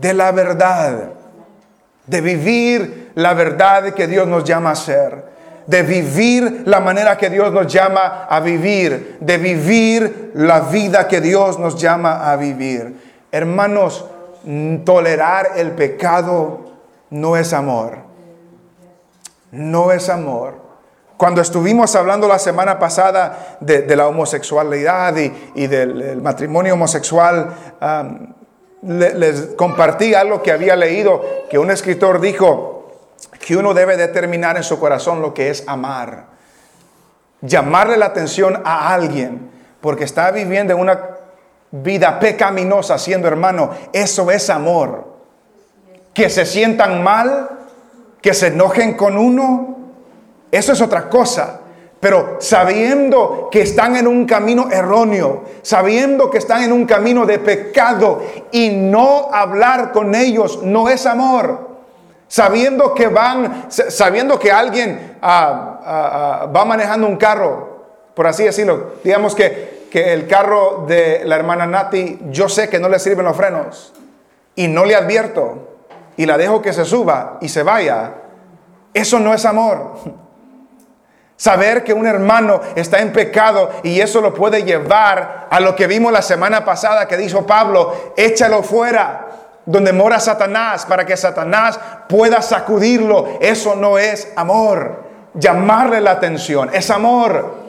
de 0.00 0.12
la 0.12 0.32
verdad. 0.32 1.10
De 2.04 2.20
vivir 2.20 3.12
la 3.14 3.32
verdad 3.34 3.94
que 3.94 4.08
Dios 4.08 4.26
nos 4.26 4.42
llama 4.42 4.72
a 4.72 4.74
ser 4.74 5.31
de 5.66 5.82
vivir 5.82 6.62
la 6.66 6.80
manera 6.80 7.16
que 7.16 7.30
Dios 7.30 7.52
nos 7.52 7.72
llama 7.72 8.26
a 8.28 8.40
vivir, 8.40 9.18
de 9.20 9.38
vivir 9.38 10.32
la 10.34 10.60
vida 10.60 11.08
que 11.08 11.20
Dios 11.20 11.58
nos 11.58 11.80
llama 11.80 12.30
a 12.30 12.36
vivir. 12.36 12.94
Hermanos, 13.30 14.04
tolerar 14.84 15.52
el 15.56 15.72
pecado 15.72 16.60
no 17.10 17.36
es 17.36 17.52
amor. 17.52 17.98
No 19.50 19.92
es 19.92 20.08
amor. 20.08 20.54
Cuando 21.16 21.40
estuvimos 21.40 21.94
hablando 21.94 22.26
la 22.26 22.38
semana 22.38 22.78
pasada 22.78 23.58
de, 23.60 23.94
la 23.94 24.08
homosexualidad 24.08 25.14
y, 25.54 25.66
del 25.68 26.20
matrimonio 26.20 26.74
homosexual, 26.74 27.54
les 28.82 29.40
compartí 29.56 30.14
algo 30.14 30.42
que 30.42 30.50
había 30.50 30.74
leído, 30.74 31.22
que 31.48 31.58
un 31.58 31.70
escritor 31.70 32.20
dijo, 32.20 32.81
que 33.42 33.56
uno 33.56 33.74
debe 33.74 33.96
determinar 33.96 34.56
en 34.56 34.62
su 34.62 34.78
corazón 34.78 35.20
lo 35.20 35.34
que 35.34 35.50
es 35.50 35.64
amar. 35.66 36.26
Llamarle 37.40 37.96
la 37.96 38.06
atención 38.06 38.62
a 38.64 38.94
alguien 38.94 39.50
porque 39.80 40.04
está 40.04 40.30
viviendo 40.30 40.72
en 40.72 40.78
una 40.78 41.08
vida 41.72 42.20
pecaminosa 42.20 42.98
siendo 42.98 43.26
hermano. 43.26 43.70
Eso 43.92 44.30
es 44.30 44.48
amor. 44.48 45.12
Que 46.14 46.30
se 46.30 46.46
sientan 46.46 47.02
mal, 47.02 47.48
que 48.20 48.32
se 48.32 48.46
enojen 48.46 48.94
con 48.94 49.18
uno, 49.18 49.76
eso 50.52 50.72
es 50.72 50.80
otra 50.80 51.08
cosa. 51.08 51.62
Pero 51.98 52.36
sabiendo 52.38 53.48
que 53.50 53.62
están 53.62 53.96
en 53.96 54.06
un 54.06 54.24
camino 54.24 54.68
erróneo, 54.70 55.44
sabiendo 55.62 56.30
que 56.30 56.38
están 56.38 56.62
en 56.62 56.70
un 56.70 56.84
camino 56.84 57.26
de 57.26 57.40
pecado 57.40 58.22
y 58.52 58.70
no 58.70 59.30
hablar 59.32 59.90
con 59.90 60.14
ellos 60.14 60.60
no 60.62 60.88
es 60.88 61.06
amor 61.06 61.71
sabiendo 62.32 62.94
que 62.94 63.08
van, 63.08 63.66
sabiendo 63.68 64.38
que 64.38 64.50
alguien 64.50 65.18
ah, 65.20 65.80
ah, 65.84 66.40
ah, 66.40 66.46
va 66.46 66.64
manejando 66.64 67.06
un 67.06 67.18
carro, 67.18 67.84
por 68.14 68.26
así 68.26 68.44
decirlo, 68.44 68.94
digamos 69.04 69.34
que, 69.34 69.88
que 69.90 70.14
el 70.14 70.26
carro 70.26 70.86
de 70.88 71.24
la 71.26 71.36
hermana 71.36 71.66
Nati, 71.66 72.20
yo 72.30 72.48
sé 72.48 72.70
que 72.70 72.78
no 72.78 72.88
le 72.88 72.98
sirven 72.98 73.26
los 73.26 73.36
frenos 73.36 73.92
y 74.54 74.66
no 74.66 74.86
le 74.86 74.94
advierto 74.94 75.76
y 76.16 76.24
la 76.24 76.38
dejo 76.38 76.62
que 76.62 76.72
se 76.72 76.86
suba 76.86 77.36
y 77.42 77.50
se 77.50 77.62
vaya, 77.62 78.14
eso 78.94 79.18
no 79.18 79.34
es 79.34 79.44
amor. 79.44 79.98
Saber 81.36 81.84
que 81.84 81.92
un 81.92 82.06
hermano 82.06 82.62
está 82.76 83.00
en 83.00 83.12
pecado 83.12 83.72
y 83.82 84.00
eso 84.00 84.22
lo 84.22 84.32
puede 84.32 84.62
llevar 84.62 85.48
a 85.50 85.60
lo 85.60 85.76
que 85.76 85.86
vimos 85.86 86.10
la 86.10 86.22
semana 86.22 86.64
pasada 86.64 87.06
que 87.06 87.18
dijo 87.18 87.46
Pablo, 87.46 88.14
échalo 88.16 88.62
fuera 88.62 89.32
donde 89.66 89.92
mora 89.92 90.18
Satanás 90.18 90.86
para 90.86 91.06
que 91.06 91.16
Satanás 91.16 91.78
pueda 92.08 92.42
sacudirlo. 92.42 93.38
Eso 93.40 93.74
no 93.76 93.98
es 93.98 94.32
amor. 94.36 95.04
Llamarle 95.34 96.00
la 96.00 96.12
atención 96.12 96.70
es 96.72 96.90
amor. 96.90 97.62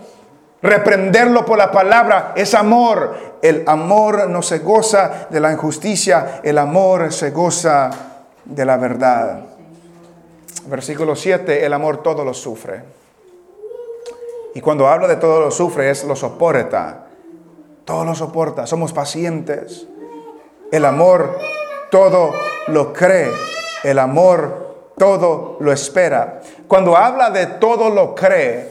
Reprenderlo 0.61 1.45
por 1.45 1.57
la 1.57 1.71
palabra 1.71 2.33
es 2.35 2.53
amor. 2.53 3.33
El 3.41 3.63
amor 3.67 4.29
no 4.29 4.41
se 4.41 4.59
goza 4.59 5.27
de 5.29 5.39
la 5.41 5.51
injusticia, 5.51 6.39
el 6.41 6.57
amor 6.57 7.11
se 7.11 7.31
goza 7.31 7.89
de 8.45 8.65
la 8.65 8.77
verdad. 8.77 9.41
Versículo 10.67 11.15
7, 11.15 11.65
el 11.65 11.73
amor 11.73 12.01
todo 12.01 12.23
lo 12.23 12.33
sufre. 12.33 12.83
Y 14.55 14.61
cuando 14.61 14.87
habla 14.87 15.07
de 15.07 15.17
todo 15.17 15.41
lo 15.41 15.51
sufre 15.51 15.89
es 15.89 16.05
lo 16.05 16.15
soporta. 16.15 17.07
Todo 17.83 18.05
lo 18.05 18.15
soporta. 18.15 18.65
Somos 18.65 18.93
pacientes. 18.93 19.87
El 20.71 20.85
amor 20.85 21.37
todo 21.93 22.33
lo 22.69 22.91
cree. 22.91 23.29
El 23.83 23.99
amor 23.99 24.93
todo 24.97 25.57
lo 25.59 25.71
espera. 25.71 26.41
Cuando 26.67 26.97
habla 26.97 27.29
de 27.29 27.45
todo 27.45 27.91
lo 27.91 28.15
cree, 28.15 28.67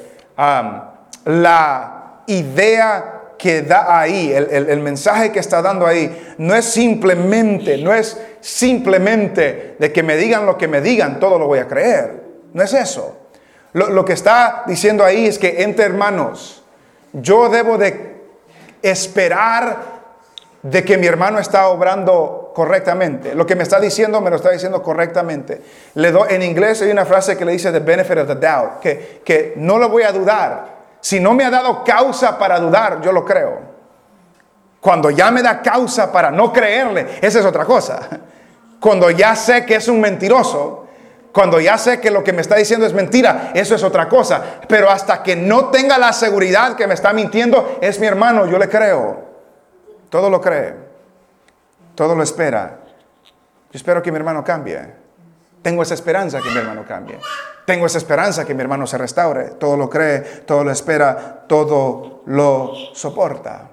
la 1.27 2.23
idea 2.27 3.21
que 3.39 3.63
da 3.63 4.01
ahí, 4.01 4.33
el, 4.33 4.81
mensaje 4.81 5.31
que 5.31 5.39
está 5.39 5.63
dando 5.63 5.87
ahí, 5.87 6.35
no 6.39 6.53
es 6.53 6.65
simplemente, 6.65 7.79
no 7.79 7.95
es 7.95 8.21
simplemente 8.41 9.77
de 9.79 9.93
que 9.93 10.03
me 10.03 10.17
digan 10.17 10.45
lo 10.45 10.59
que 10.59 10.67
me 10.67 10.81
digan, 10.81 11.21
todo 11.21 11.39
lo 11.39 11.47
voy 11.47 11.61
a 11.61 11.69
creer. 11.69 12.25
No 12.53 12.65
es 12.65 12.75
eso. 12.75 13.19
Lo, 13.73 13.89
lo 13.91 14.05
que 14.05 14.15
está 14.15 14.65
diciendo 14.67 15.05
ahí 15.05 15.27
es 15.27 15.39
que 15.39 15.63
entre 15.63 15.85
hermanos, 15.85 16.65
yo 17.13 17.49
debo 17.49 17.79
de 17.79 18.21
esperar 18.83 19.93
de 20.63 20.85
que 20.85 20.99
mi 20.99 21.07
hermano 21.07 21.39
está 21.39 21.69
obrando 21.69 22.42
correctamente. 22.53 23.35
Lo 23.35 23.47
que 23.47 23.57
me 23.57 23.63
está 23.63 23.81
diciendo, 23.81 24.21
me 24.21 24.31
lo 24.31 24.37
está 24.37 24.51
diciendo 24.51 24.83
correctamente. 24.83 25.63
Le 25.95 26.11
doy, 26.13 26.29
en 26.31 26.43
inglés 26.43 26.83
hay 26.83 26.91
una 26.91 27.05
frase 27.05 27.37
que 27.37 27.45
le 27.45 27.53
dice 27.53 27.73
the 27.73 27.81
benefit 27.81 28.19
of 28.19 28.27
the 28.29 28.35
doubt, 28.35 28.81
que, 28.81 29.23
que 29.25 29.55
no 29.57 29.79
lo 29.79 29.89
voy 29.89 30.03
a 30.03 30.13
dudar. 30.13 30.83
Si 31.01 31.19
no 31.19 31.35
me 31.35 31.45
ha 31.45 31.51
dado 31.51 31.83
causa 31.85 32.39
para 32.39 32.61
dudar, 32.61 33.01
yo 33.01 33.13
lo 33.13 33.25
creo. 33.25 33.73
Cuando 34.81 35.11
ya 35.11 35.31
me 35.31 35.43
da 35.43 35.63
causa 35.63 36.11
para 36.11 36.31
no 36.31 36.53
creerle, 36.53 37.19
esa 37.21 37.41
es 37.41 37.45
otra 37.45 37.65
cosa. 37.65 38.01
Cuando 38.81 39.11
ya 39.11 39.37
sé 39.37 39.65
que 39.65 39.77
es 39.77 39.87
un 39.87 40.01
mentiroso, 40.01 40.89
cuando 41.33 41.61
ya 41.61 41.79
sé 41.79 42.01
que 42.01 42.11
lo 42.11 42.23
que 42.23 42.33
me 42.33 42.43
está 42.43 42.57
diciendo 42.57 42.85
es 42.85 42.93
mentira, 42.93 43.53
eso 43.55 43.75
es 43.75 43.83
otra 43.83 44.09
cosa. 44.09 44.43
Pero 44.69 44.91
hasta 44.91 45.23
que 45.23 45.37
no 45.37 45.67
tenga 45.67 45.99
la 45.99 46.13
seguridad 46.13 46.77
que 46.77 46.87
me 46.87 46.95
está 46.95 47.13
mintiendo, 47.13 47.79
es 47.81 47.99
mi 48.01 48.07
hermano, 48.07 48.47
yo 48.47 48.59
le 48.59 48.69
creo. 48.69 49.33
Todo 50.11 50.29
lo 50.29 50.41
cree. 50.41 50.92
Todo 52.03 52.17
lo 52.17 52.25
espera. 52.25 52.81
Yo 53.71 53.77
espero 53.77 54.03
que 54.03 54.11
mi 54.11 54.17
hermano 54.17 54.43
cambie. 54.43 54.93
Tengo 55.63 55.85
esa 55.85 55.95
esperanza 55.95 56.41
que 56.41 56.51
mi 56.51 56.57
hermano 56.57 56.85
cambie. 56.85 57.17
Tengo 57.65 57.87
esa 57.87 57.99
esperanza 57.99 58.45
que 58.45 58.55
mi 58.55 58.61
hermano 58.61 58.89
se 58.89 58.99
restaure. 58.99 59.51
Todo 59.51 59.77
lo 59.77 59.89
cree, 59.89 60.19
todo 60.45 60.65
lo 60.65 60.73
espera, 60.73 61.45
todo 61.47 62.25
lo 62.27 62.73
soporta. 62.93 63.69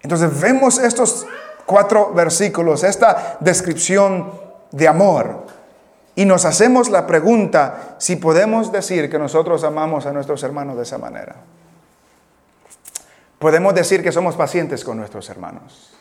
Entonces 0.00 0.40
vemos 0.40 0.78
estos 0.78 1.26
cuatro 1.66 2.14
versículos, 2.14 2.84
esta 2.84 3.38
descripción 3.40 4.30
de 4.70 4.86
amor. 4.86 5.46
Y 6.14 6.24
nos 6.24 6.44
hacemos 6.44 6.88
la 6.88 7.04
pregunta 7.04 7.96
si 7.98 8.14
podemos 8.14 8.70
decir 8.70 9.10
que 9.10 9.18
nosotros 9.18 9.64
amamos 9.64 10.06
a 10.06 10.12
nuestros 10.12 10.40
hermanos 10.44 10.76
de 10.76 10.84
esa 10.84 10.98
manera. 10.98 11.34
Podemos 13.40 13.74
decir 13.74 14.04
que 14.04 14.12
somos 14.12 14.36
pacientes 14.36 14.84
con 14.84 14.98
nuestros 14.98 15.28
hermanos. 15.30 15.96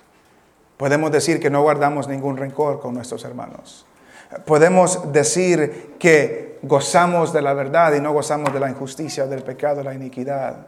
Podemos 0.80 1.12
decir 1.12 1.42
que 1.42 1.50
no 1.50 1.62
guardamos 1.62 2.08
ningún 2.08 2.38
rencor 2.38 2.80
con 2.80 2.94
nuestros 2.94 3.26
hermanos. 3.26 3.86
Podemos 4.46 5.12
decir 5.12 5.96
que 6.00 6.58
gozamos 6.62 7.34
de 7.34 7.42
la 7.42 7.54
verdad 7.54 7.94
y 7.96 8.00
no 8.00 8.14
gozamos 8.14 8.54
de 8.54 8.62
la 8.62 8.70
injusticia, 8.70 9.28
del 9.28 9.44
pecado, 9.44 9.84
la 9.84 9.94
iniquidad. 9.94 10.68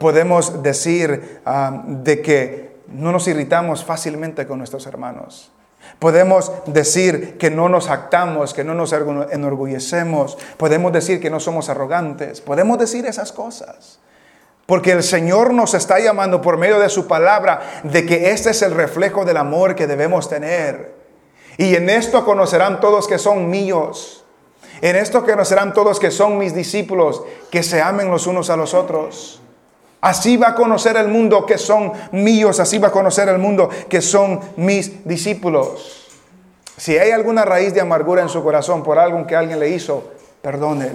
Podemos 0.00 0.62
decir 0.62 1.42
ah, 1.44 1.82
de 1.86 2.22
que 2.22 2.76
no 2.88 3.12
nos 3.12 3.28
irritamos 3.28 3.84
fácilmente 3.84 4.46
con 4.46 4.56
nuestros 4.56 4.86
hermanos. 4.86 5.52
Podemos 5.98 6.50
decir 6.64 7.36
que 7.36 7.50
no 7.50 7.68
nos 7.68 7.90
actamos, 7.90 8.54
que 8.54 8.64
no 8.64 8.72
nos 8.72 8.94
enorgullecemos. 8.94 10.38
Podemos 10.56 10.90
decir 10.90 11.20
que 11.20 11.28
no 11.28 11.38
somos 11.38 11.68
arrogantes. 11.68 12.40
Podemos 12.40 12.78
decir 12.78 13.04
esas 13.04 13.32
cosas. 13.32 13.98
Porque 14.68 14.92
el 14.92 15.02
Señor 15.02 15.54
nos 15.54 15.72
está 15.72 15.98
llamando 15.98 16.42
por 16.42 16.58
medio 16.58 16.78
de 16.78 16.90
su 16.90 17.06
palabra 17.06 17.80
de 17.84 18.04
que 18.04 18.32
este 18.32 18.50
es 18.50 18.60
el 18.60 18.74
reflejo 18.74 19.24
del 19.24 19.38
amor 19.38 19.74
que 19.74 19.86
debemos 19.86 20.28
tener. 20.28 20.92
Y 21.56 21.74
en 21.74 21.88
esto 21.88 22.22
conocerán 22.22 22.78
todos 22.78 23.08
que 23.08 23.16
son 23.16 23.48
míos. 23.48 24.26
En 24.82 24.94
esto 24.94 25.24
conocerán 25.24 25.72
todos 25.72 25.98
que 25.98 26.10
son 26.10 26.36
mis 26.36 26.54
discípulos, 26.54 27.22
que 27.50 27.62
se 27.62 27.80
amen 27.80 28.10
los 28.10 28.26
unos 28.26 28.50
a 28.50 28.58
los 28.58 28.74
otros. 28.74 29.40
Así 30.02 30.36
va 30.36 30.48
a 30.48 30.54
conocer 30.54 30.98
el 30.98 31.08
mundo 31.08 31.46
que 31.46 31.56
son 31.56 31.90
míos, 32.12 32.60
así 32.60 32.76
va 32.76 32.88
a 32.88 32.92
conocer 32.92 33.30
el 33.30 33.38
mundo 33.38 33.70
que 33.88 34.02
son 34.02 34.38
mis 34.56 35.02
discípulos. 35.08 36.08
Si 36.76 36.98
hay 36.98 37.12
alguna 37.12 37.46
raíz 37.46 37.72
de 37.72 37.80
amargura 37.80 38.20
en 38.20 38.28
su 38.28 38.44
corazón 38.44 38.82
por 38.82 38.98
algo 38.98 39.26
que 39.26 39.34
alguien 39.34 39.60
le 39.60 39.70
hizo, 39.70 40.12
perdone, 40.42 40.92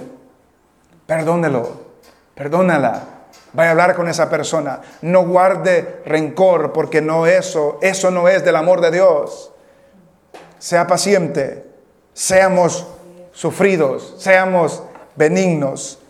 perdónelo, 1.08 1.70
perdónala. 2.36 3.13
Vaya 3.54 3.68
a 3.68 3.72
hablar 3.72 3.94
con 3.94 4.08
esa 4.08 4.28
persona. 4.28 4.80
No 5.02 5.26
guarde 5.26 6.02
rencor 6.04 6.72
porque 6.72 7.00
no 7.00 7.26
eso, 7.26 7.78
eso 7.80 8.10
no 8.10 8.28
es 8.28 8.44
del 8.44 8.56
amor 8.56 8.80
de 8.80 8.90
Dios. 8.90 9.52
Sea 10.58 10.86
paciente, 10.86 11.64
seamos 12.12 12.86
sufridos, 13.32 14.16
seamos 14.18 14.82
benignos. 15.14 16.00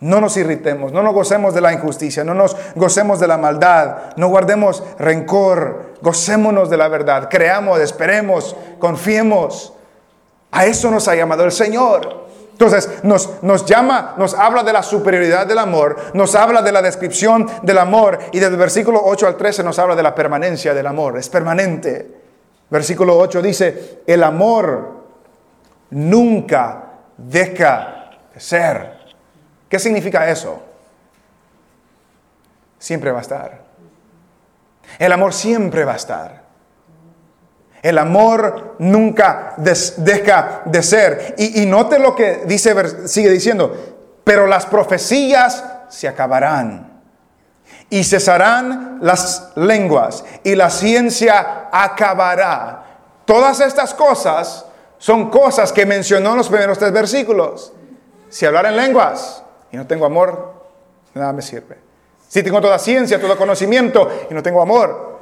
No 0.00 0.20
nos 0.20 0.36
irritemos, 0.36 0.92
no 0.92 1.02
nos 1.02 1.14
gocemos 1.14 1.54
de 1.54 1.60
la 1.60 1.72
injusticia, 1.72 2.24
no 2.24 2.34
nos 2.34 2.56
gocemos 2.74 3.20
de 3.20 3.26
la 3.26 3.38
maldad, 3.38 4.14
no 4.16 4.28
guardemos 4.28 4.82
rencor, 4.98 5.94
gocémonos 6.02 6.68
de 6.68 6.76
la 6.76 6.88
verdad, 6.88 7.28
creamos, 7.30 7.80
esperemos, 7.80 8.56
confiemos. 8.78 9.72
A 10.50 10.66
eso 10.66 10.90
nos 10.90 11.08
ha 11.08 11.14
llamado 11.14 11.44
el 11.44 11.52
Señor. 11.52 12.23
Entonces 12.54 12.88
nos, 13.02 13.42
nos, 13.42 13.66
llama, 13.66 14.14
nos 14.16 14.32
habla 14.34 14.62
de 14.62 14.72
la 14.72 14.84
superioridad 14.84 15.44
del 15.44 15.58
amor, 15.58 15.96
nos 16.14 16.36
habla 16.36 16.62
de 16.62 16.70
la 16.70 16.82
descripción 16.82 17.48
del 17.62 17.78
amor 17.78 18.16
y 18.30 18.38
desde 18.38 18.52
el 18.52 18.60
versículo 18.60 19.00
8 19.04 19.26
al 19.26 19.36
13 19.36 19.64
nos 19.64 19.76
habla 19.80 19.96
de 19.96 20.04
la 20.04 20.14
permanencia 20.14 20.72
del 20.72 20.86
amor, 20.86 21.18
es 21.18 21.28
permanente. 21.28 22.22
Versículo 22.70 23.18
8 23.18 23.42
dice, 23.42 24.02
el 24.06 24.22
amor 24.22 25.04
nunca 25.90 26.92
deja 27.16 28.10
de 28.32 28.40
ser. 28.40 28.98
¿Qué 29.68 29.80
significa 29.80 30.30
eso? 30.30 30.62
Siempre 32.78 33.10
va 33.10 33.18
a 33.18 33.22
estar. 33.22 33.64
El 34.96 35.10
amor 35.10 35.32
siempre 35.32 35.84
va 35.84 35.94
a 35.94 35.96
estar. 35.96 36.43
El 37.84 37.98
amor 37.98 38.76
nunca 38.78 39.52
deja 39.58 40.62
de 40.64 40.82
ser. 40.82 41.34
Y, 41.36 41.66
note 41.66 41.98
lo 41.98 42.16
que 42.16 42.44
dice, 42.46 42.74
sigue 43.06 43.28
diciendo, 43.28 43.76
pero 44.24 44.46
las 44.46 44.64
profecías 44.64 45.62
se 45.90 46.08
acabarán. 46.08 47.02
Y 47.90 48.02
cesarán 48.04 49.00
las 49.02 49.52
lenguas 49.56 50.24
y 50.42 50.54
la 50.54 50.70
ciencia 50.70 51.68
acabará. 51.70 52.84
Todas 53.26 53.60
estas 53.60 53.92
cosas 53.92 54.64
son 54.96 55.28
cosas 55.28 55.70
que 55.70 55.84
mencionó 55.84 56.30
en 56.30 56.38
los 56.38 56.48
primeros 56.48 56.78
tres 56.78 56.90
versículos. 56.90 57.74
Si 58.30 58.46
hablar 58.46 58.64
en 58.64 58.76
lenguas 58.76 59.42
y 59.70 59.76
no 59.76 59.86
tengo 59.86 60.06
amor, 60.06 60.54
nada 61.12 61.34
me 61.34 61.42
sirve. 61.42 61.76
Si 62.28 62.42
tengo 62.42 62.62
toda 62.62 62.78
ciencia, 62.78 63.20
todo 63.20 63.36
conocimiento 63.36 64.08
y 64.30 64.32
no 64.32 64.42
tengo 64.42 64.62
amor, 64.62 65.20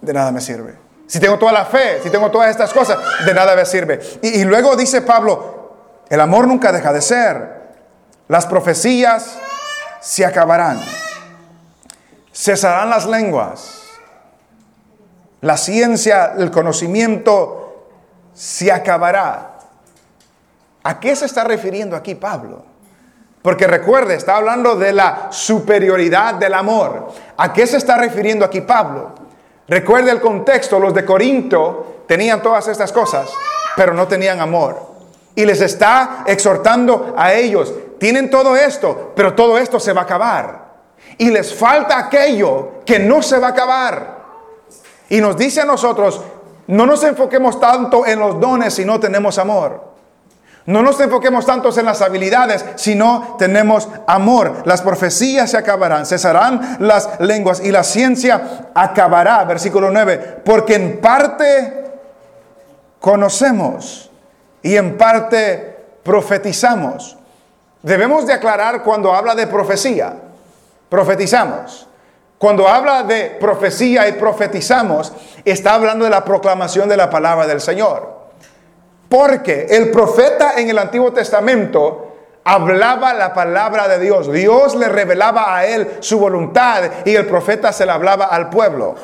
de 0.00 0.12
nada 0.12 0.30
me 0.30 0.40
sirve. 0.40 0.85
Si 1.06 1.20
tengo 1.20 1.38
toda 1.38 1.52
la 1.52 1.64
fe, 1.64 2.00
si 2.02 2.10
tengo 2.10 2.30
todas 2.30 2.50
estas 2.50 2.72
cosas, 2.72 2.98
de 3.24 3.32
nada 3.32 3.54
me 3.54 3.64
sirve. 3.64 4.00
Y, 4.22 4.44
luego 4.44 4.76
dice 4.76 5.02
Pablo, 5.02 5.74
el 6.08 6.20
amor 6.20 6.48
nunca 6.48 6.72
deja 6.72 6.92
de 6.92 7.00
ser. 7.00 7.56
Las 8.28 8.46
profecías 8.46 9.38
se 10.00 10.24
acabarán. 10.24 10.80
Cesarán 12.32 12.90
las 12.90 13.06
lenguas. 13.06 13.82
La 15.42 15.56
ciencia, 15.56 16.32
el 16.36 16.50
conocimiento 16.50 17.88
se 18.34 18.72
acabará. 18.72 19.58
¿A 20.82 20.98
qué 20.98 21.14
se 21.14 21.26
está 21.26 21.44
refiriendo 21.44 21.94
aquí 21.94 22.16
Pablo? 22.16 22.64
Porque 23.42 23.68
recuerde, 23.68 24.16
está 24.16 24.36
hablando 24.36 24.74
de 24.74 24.92
la 24.92 25.28
superioridad 25.30 26.34
del 26.34 26.54
amor. 26.54 27.12
¿A 27.36 27.52
qué 27.52 27.64
se 27.66 27.76
está 27.76 27.96
refiriendo 27.96 28.44
aquí 28.44 28.60
Pablo? 28.60 29.25
Recuerde 29.68 30.10
el 30.10 30.20
contexto, 30.20 30.78
los 30.78 30.94
de 30.94 31.04
Corinto 31.04 32.02
tenían 32.06 32.42
todas 32.42 32.68
estas 32.68 32.92
cosas, 32.92 33.30
pero 33.74 33.92
no 33.92 34.06
tenían 34.06 34.40
amor. 34.40 34.80
Y 35.34 35.44
les 35.44 35.60
está 35.60 36.24
exhortando 36.26 37.14
a 37.16 37.34
ellos, 37.34 37.72
tienen 37.98 38.30
todo 38.30 38.56
esto, 38.56 39.12
pero 39.14 39.34
todo 39.34 39.58
esto 39.58 39.80
se 39.80 39.92
va 39.92 40.02
a 40.02 40.04
acabar. 40.04 40.66
Y 41.18 41.30
les 41.30 41.54
falta 41.54 41.98
aquello 41.98 42.80
que 42.84 42.98
no 42.98 43.22
se 43.22 43.38
va 43.38 43.48
a 43.48 43.50
acabar. 43.50 44.16
Y 45.08 45.20
nos 45.20 45.36
dice 45.36 45.60
a 45.60 45.64
nosotros, 45.64 46.20
no 46.68 46.86
nos 46.86 47.02
enfoquemos 47.04 47.60
tanto 47.60 48.06
en 48.06 48.18
los 48.18 48.40
dones 48.40 48.74
si 48.74 48.84
no 48.84 48.98
tenemos 48.98 49.38
amor. 49.38 49.95
No 50.66 50.82
nos 50.82 50.98
enfoquemos 51.00 51.46
tantos 51.46 51.78
en 51.78 51.86
las 51.86 52.02
habilidades, 52.02 52.64
sino 52.74 53.36
tenemos 53.38 53.88
amor. 54.06 54.62
Las 54.64 54.82
profecías 54.82 55.50
se 55.52 55.56
acabarán, 55.56 56.04
cesarán 56.06 56.78
las 56.80 57.20
lenguas 57.20 57.60
y 57.60 57.70
la 57.70 57.84
ciencia 57.84 58.70
acabará. 58.74 59.44
Versículo 59.44 59.92
9. 59.92 60.42
Porque 60.44 60.74
en 60.74 61.00
parte 61.00 61.84
conocemos 62.98 64.10
y 64.60 64.76
en 64.76 64.98
parte 64.98 65.84
profetizamos. 66.02 67.16
Debemos 67.82 68.26
de 68.26 68.32
aclarar 68.32 68.82
cuando 68.82 69.14
habla 69.14 69.36
de 69.36 69.46
profecía, 69.46 70.14
profetizamos. 70.88 71.86
Cuando 72.38 72.68
habla 72.68 73.04
de 73.04 73.36
profecía 73.40 74.08
y 74.08 74.12
profetizamos, 74.12 75.12
está 75.44 75.74
hablando 75.74 76.04
de 76.04 76.10
la 76.10 76.24
proclamación 76.24 76.88
de 76.88 76.96
la 76.96 77.08
palabra 77.08 77.46
del 77.46 77.60
Señor. 77.60 78.15
Porque 79.08 79.66
el 79.70 79.90
profeta 79.90 80.54
en 80.56 80.68
el 80.68 80.78
Antiguo 80.78 81.12
Testamento 81.12 82.14
hablaba 82.44 83.12
la 83.14 83.34
palabra 83.34 83.88
de 83.88 83.98
Dios. 83.98 84.30
Dios 84.32 84.74
le 84.74 84.88
revelaba 84.88 85.56
a 85.56 85.66
él 85.66 85.98
su 86.00 86.18
voluntad 86.18 86.82
y 87.04 87.14
el 87.14 87.26
profeta 87.26 87.72
se 87.72 87.86
la 87.86 87.94
hablaba 87.94 88.26
al 88.26 88.50
pueblo. 88.50 88.94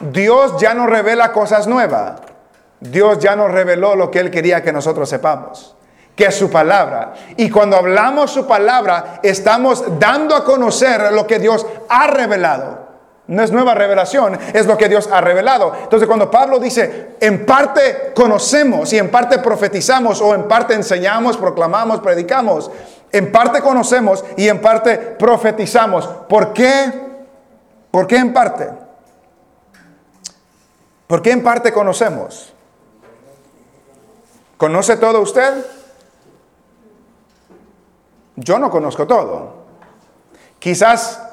Dios 0.00 0.56
ya 0.58 0.74
no 0.74 0.86
revela 0.86 1.32
cosas 1.32 1.66
nuevas. 1.66 2.20
Dios 2.80 3.18
ya 3.18 3.34
nos 3.34 3.50
reveló 3.50 3.96
lo 3.96 4.10
que 4.10 4.20
Él 4.20 4.30
quería 4.30 4.62
que 4.62 4.72
nosotros 4.72 5.08
sepamos, 5.08 5.74
que 6.14 6.26
es 6.26 6.34
su 6.34 6.50
palabra. 6.50 7.14
Y 7.36 7.50
cuando 7.50 7.76
hablamos 7.76 8.30
su 8.30 8.46
palabra, 8.46 9.20
estamos 9.22 9.98
dando 9.98 10.36
a 10.36 10.44
conocer 10.44 11.12
lo 11.12 11.26
que 11.26 11.38
Dios 11.38 11.66
ha 11.88 12.06
revelado. 12.06 12.87
No 13.28 13.42
es 13.42 13.52
nueva 13.52 13.74
revelación, 13.74 14.38
es 14.54 14.66
lo 14.66 14.78
que 14.78 14.88
Dios 14.88 15.08
ha 15.12 15.20
revelado. 15.20 15.74
Entonces 15.82 16.06
cuando 16.06 16.30
Pablo 16.30 16.58
dice, 16.58 17.16
en 17.20 17.44
parte 17.44 18.12
conocemos 18.14 18.90
y 18.94 18.98
en 18.98 19.10
parte 19.10 19.38
profetizamos 19.38 20.22
o 20.22 20.34
en 20.34 20.48
parte 20.48 20.72
enseñamos, 20.72 21.36
proclamamos, 21.36 22.00
predicamos, 22.00 22.70
en 23.12 23.30
parte 23.30 23.60
conocemos 23.60 24.24
y 24.38 24.48
en 24.48 24.62
parte 24.62 24.96
profetizamos. 24.96 26.06
¿Por 26.26 26.54
qué? 26.54 26.90
¿Por 27.90 28.06
qué 28.06 28.16
en 28.16 28.32
parte? 28.32 28.70
¿Por 31.06 31.20
qué 31.20 31.32
en 31.32 31.42
parte 31.42 31.70
conocemos? 31.70 32.54
¿Conoce 34.56 34.96
todo 34.96 35.20
usted? 35.20 35.66
Yo 38.36 38.58
no 38.58 38.70
conozco 38.70 39.06
todo. 39.06 39.52
Quizás 40.58 41.27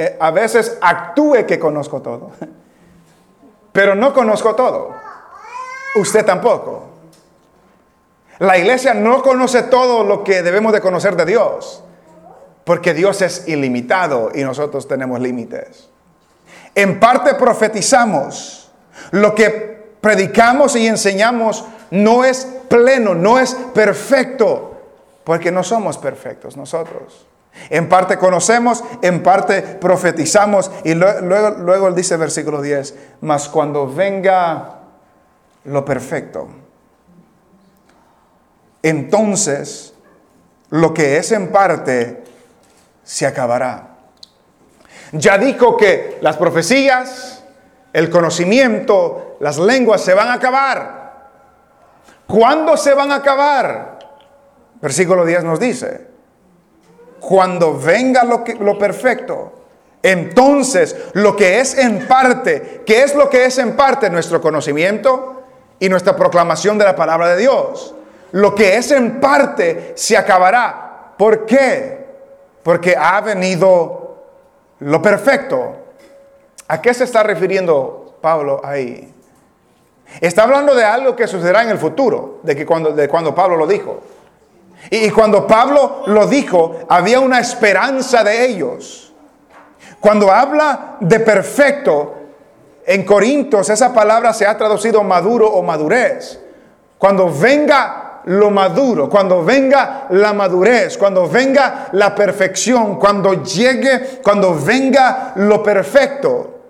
eh, 0.00 0.16
a 0.20 0.30
veces 0.30 0.78
actúe 0.80 1.44
que 1.44 1.58
conozco 1.58 2.00
todo, 2.00 2.30
pero 3.72 3.96
no 3.96 4.14
conozco 4.14 4.54
todo. 4.54 4.94
Usted 5.96 6.24
tampoco. 6.24 6.84
La 8.38 8.56
iglesia 8.56 8.94
no 8.94 9.22
conoce 9.22 9.64
todo 9.64 10.04
lo 10.04 10.22
que 10.22 10.44
debemos 10.44 10.72
de 10.72 10.80
conocer 10.80 11.16
de 11.16 11.24
Dios, 11.24 11.82
porque 12.62 12.94
Dios 12.94 13.22
es 13.22 13.48
ilimitado 13.48 14.30
y 14.32 14.44
nosotros 14.44 14.86
tenemos 14.86 15.18
límites. 15.18 15.88
En 16.76 17.00
parte 17.00 17.34
profetizamos 17.34 18.70
lo 19.10 19.34
que 19.34 19.96
predicamos 20.00 20.76
y 20.76 20.86
enseñamos 20.86 21.64
no 21.90 22.24
es 22.24 22.46
pleno, 22.68 23.16
no 23.16 23.40
es 23.40 23.52
perfecto, 23.74 24.80
porque 25.24 25.50
no 25.50 25.64
somos 25.64 25.98
perfectos 25.98 26.56
nosotros. 26.56 27.27
En 27.70 27.88
parte 27.88 28.18
conocemos, 28.18 28.84
en 29.02 29.22
parte 29.22 29.62
profetizamos. 29.62 30.70
Y 30.84 30.94
luego, 30.94 31.50
luego 31.58 31.88
él 31.88 31.94
dice 31.94 32.16
versículo 32.16 32.62
10, 32.62 32.94
mas 33.20 33.48
cuando 33.48 33.86
venga 33.86 34.80
lo 35.64 35.84
perfecto, 35.84 36.48
entonces 38.82 39.94
lo 40.70 40.94
que 40.94 41.16
es 41.16 41.32
en 41.32 41.48
parte 41.48 42.22
se 43.02 43.26
acabará. 43.26 43.96
Ya 45.12 45.38
dijo 45.38 45.76
que 45.76 46.18
las 46.20 46.36
profecías, 46.36 47.42
el 47.92 48.10
conocimiento, 48.10 49.36
las 49.40 49.58
lenguas 49.58 50.02
se 50.02 50.14
van 50.14 50.28
a 50.28 50.34
acabar. 50.34 50.98
¿Cuándo 52.26 52.76
se 52.76 52.92
van 52.92 53.10
a 53.10 53.16
acabar? 53.16 53.98
Versículo 54.80 55.24
10 55.24 55.44
nos 55.44 55.58
dice, 55.58 56.07
cuando 57.20 57.78
venga 57.78 58.24
lo, 58.24 58.44
lo 58.60 58.78
perfecto, 58.78 59.52
entonces 60.02 60.96
lo 61.14 61.34
que 61.36 61.60
es 61.60 61.76
en 61.76 62.06
parte, 62.06 62.82
¿qué 62.86 63.02
es 63.02 63.14
lo 63.14 63.28
que 63.28 63.44
es 63.44 63.58
en 63.58 63.76
parte? 63.76 64.10
Nuestro 64.10 64.40
conocimiento 64.40 65.42
y 65.78 65.88
nuestra 65.88 66.16
proclamación 66.16 66.78
de 66.78 66.84
la 66.84 66.96
palabra 66.96 67.28
de 67.28 67.38
Dios. 67.38 67.94
Lo 68.32 68.54
que 68.54 68.76
es 68.76 68.90
en 68.90 69.20
parte 69.20 69.92
se 69.96 70.16
acabará. 70.16 71.14
¿Por 71.16 71.46
qué? 71.46 72.06
Porque 72.62 72.94
ha 72.96 73.20
venido 73.20 74.24
lo 74.80 75.02
perfecto. 75.02 75.76
¿A 76.68 76.80
qué 76.80 76.92
se 76.92 77.04
está 77.04 77.22
refiriendo 77.22 78.16
Pablo 78.20 78.60
ahí? 78.62 79.14
Está 80.20 80.44
hablando 80.44 80.74
de 80.74 80.84
algo 80.84 81.16
que 81.16 81.26
sucederá 81.26 81.62
en 81.62 81.70
el 81.70 81.78
futuro, 81.78 82.40
de, 82.42 82.54
que 82.54 82.64
cuando, 82.64 82.92
de 82.92 83.08
cuando 83.08 83.34
Pablo 83.34 83.56
lo 83.56 83.66
dijo. 83.66 84.00
Y, 84.90 85.10
cuando 85.10 85.46
Pablo 85.46 86.02
lo 86.06 86.26
dijo, 86.26 86.80
había 86.88 87.20
una 87.20 87.40
esperanza 87.40 88.24
de 88.24 88.46
ellos. 88.46 89.12
Cuando 90.00 90.30
habla 90.30 90.96
de 91.00 91.20
perfecto, 91.20 92.14
en 92.86 93.04
Corintios 93.04 93.68
esa 93.68 93.92
palabra 93.92 94.32
se 94.32 94.46
ha 94.46 94.56
traducido 94.56 95.02
maduro 95.02 95.48
o 95.48 95.62
madurez. 95.62 96.40
Cuando 96.96 97.30
venga 97.30 98.22
lo 98.24 98.50
maduro, 98.50 99.08
cuando 99.08 99.44
venga 99.44 100.06
la 100.10 100.32
madurez, 100.32 100.96
cuando 100.96 101.28
venga 101.28 101.88
la 101.92 102.14
perfección, 102.14 102.98
cuando 102.98 103.42
llegue, 103.42 104.20
cuando 104.22 104.54
venga 104.54 105.32
lo 105.36 105.62
perfecto. 105.62 106.60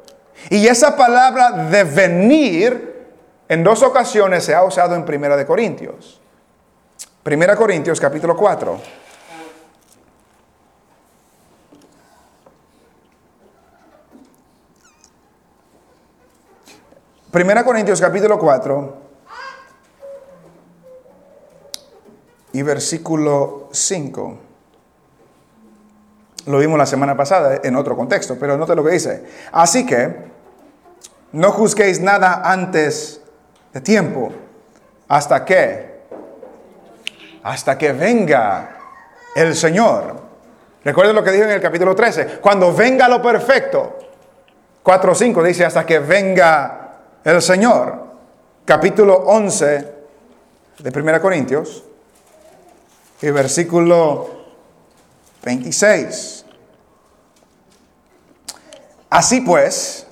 Y 0.51 0.67
esa 0.67 0.97
palabra 0.97 1.51
de 1.51 1.85
venir 1.85 3.07
en 3.49 3.65
dos 3.65 3.83
ocasiones 3.83 4.45
se 4.45 4.55
ha 4.55 4.65
usado 4.65 4.95
en 4.95 5.05
Primera 5.05 5.37
de 5.37 5.47
Corintios. 5.47 6.21
Primera 7.29 7.55
Corintios 7.57 8.01
capítulo 8.01 8.35
4. 8.35 8.81
Primera 17.31 17.63
Corintios 17.67 18.01
capítulo 18.01 18.39
4 18.39 18.97
y 22.55 22.63
versículo 22.63 23.69
5. 23.73 24.39
Lo 26.47 26.59
vimos 26.59 26.79
la 26.79 26.87
semana 26.87 27.15
pasada 27.15 27.61
en 27.63 27.77
otro 27.77 27.95
contexto, 27.95 28.39
pero 28.41 28.57
note 28.57 28.75
lo 28.75 28.83
que 28.83 28.93
dice. 28.93 29.27
Así 29.53 29.85
que 29.85 30.31
no 31.33 31.53
juzguéis 31.53 32.01
nada 32.01 32.51
antes 32.51 33.21
de 33.75 33.83
tiempo. 33.83 34.33
¿Hasta 35.09 35.45
qué? 35.45 35.98
Hasta 37.49 37.79
que 37.79 37.93
venga 37.93 38.77
el 39.35 39.57
Señor. 39.57 40.21
Recuerden 40.85 41.17
lo 41.17 41.25
que 41.25 41.31
dijo 41.31 41.45
en 41.45 41.53
el 41.53 41.63
capítulo 41.63 41.95
13. 41.95 42.41
Cuando 42.43 42.75
venga 42.75 43.09
lo 43.09 43.23
perfecto. 43.23 44.01
4 44.83 45.15
5 45.15 45.43
dice 45.43 45.65
hasta 45.65 45.87
que 45.87 45.99
venga 45.99 46.97
el 47.25 47.41
Señor. 47.41 48.05
Capítulo 48.67 49.15
11 49.15 49.95
de 50.79 51.01
1 51.01 51.23
Corintios. 51.23 51.85
Y 53.23 53.31
versículo 53.31 54.29
26. 55.43 56.45
Así 59.09 59.41
pues, 59.41 60.07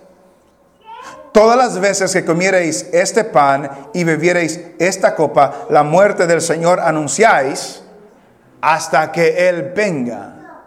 Todas 1.37 1.59
las 1.59 1.79
veces 1.79 2.15
que 2.15 2.25
comiereis 2.25 2.87
este 2.93 3.23
pan 3.23 3.91
y 3.93 4.05
bebiereis 4.05 4.59
esta 4.79 5.15
copa, 5.15 5.67
la 5.69 5.83
muerte 5.83 6.27
del 6.27 6.41
Señor 6.41 6.81
anunciáis 6.81 7.83
hasta 8.63 9.13
que 9.13 9.47
Él 9.47 9.75
venga. 9.77 10.63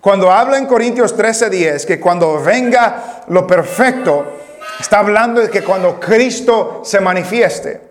Cuando 0.00 0.30
habla 0.30 0.58
en 0.58 0.66
Corintios 0.66 1.16
13:10 1.16 1.84
que 1.84 1.98
cuando 1.98 2.40
venga 2.40 3.24
lo 3.26 3.48
perfecto, 3.48 4.24
está 4.78 5.00
hablando 5.00 5.40
de 5.40 5.50
que 5.50 5.64
cuando 5.64 5.98
Cristo 5.98 6.82
se 6.84 7.00
manifieste. 7.00 7.85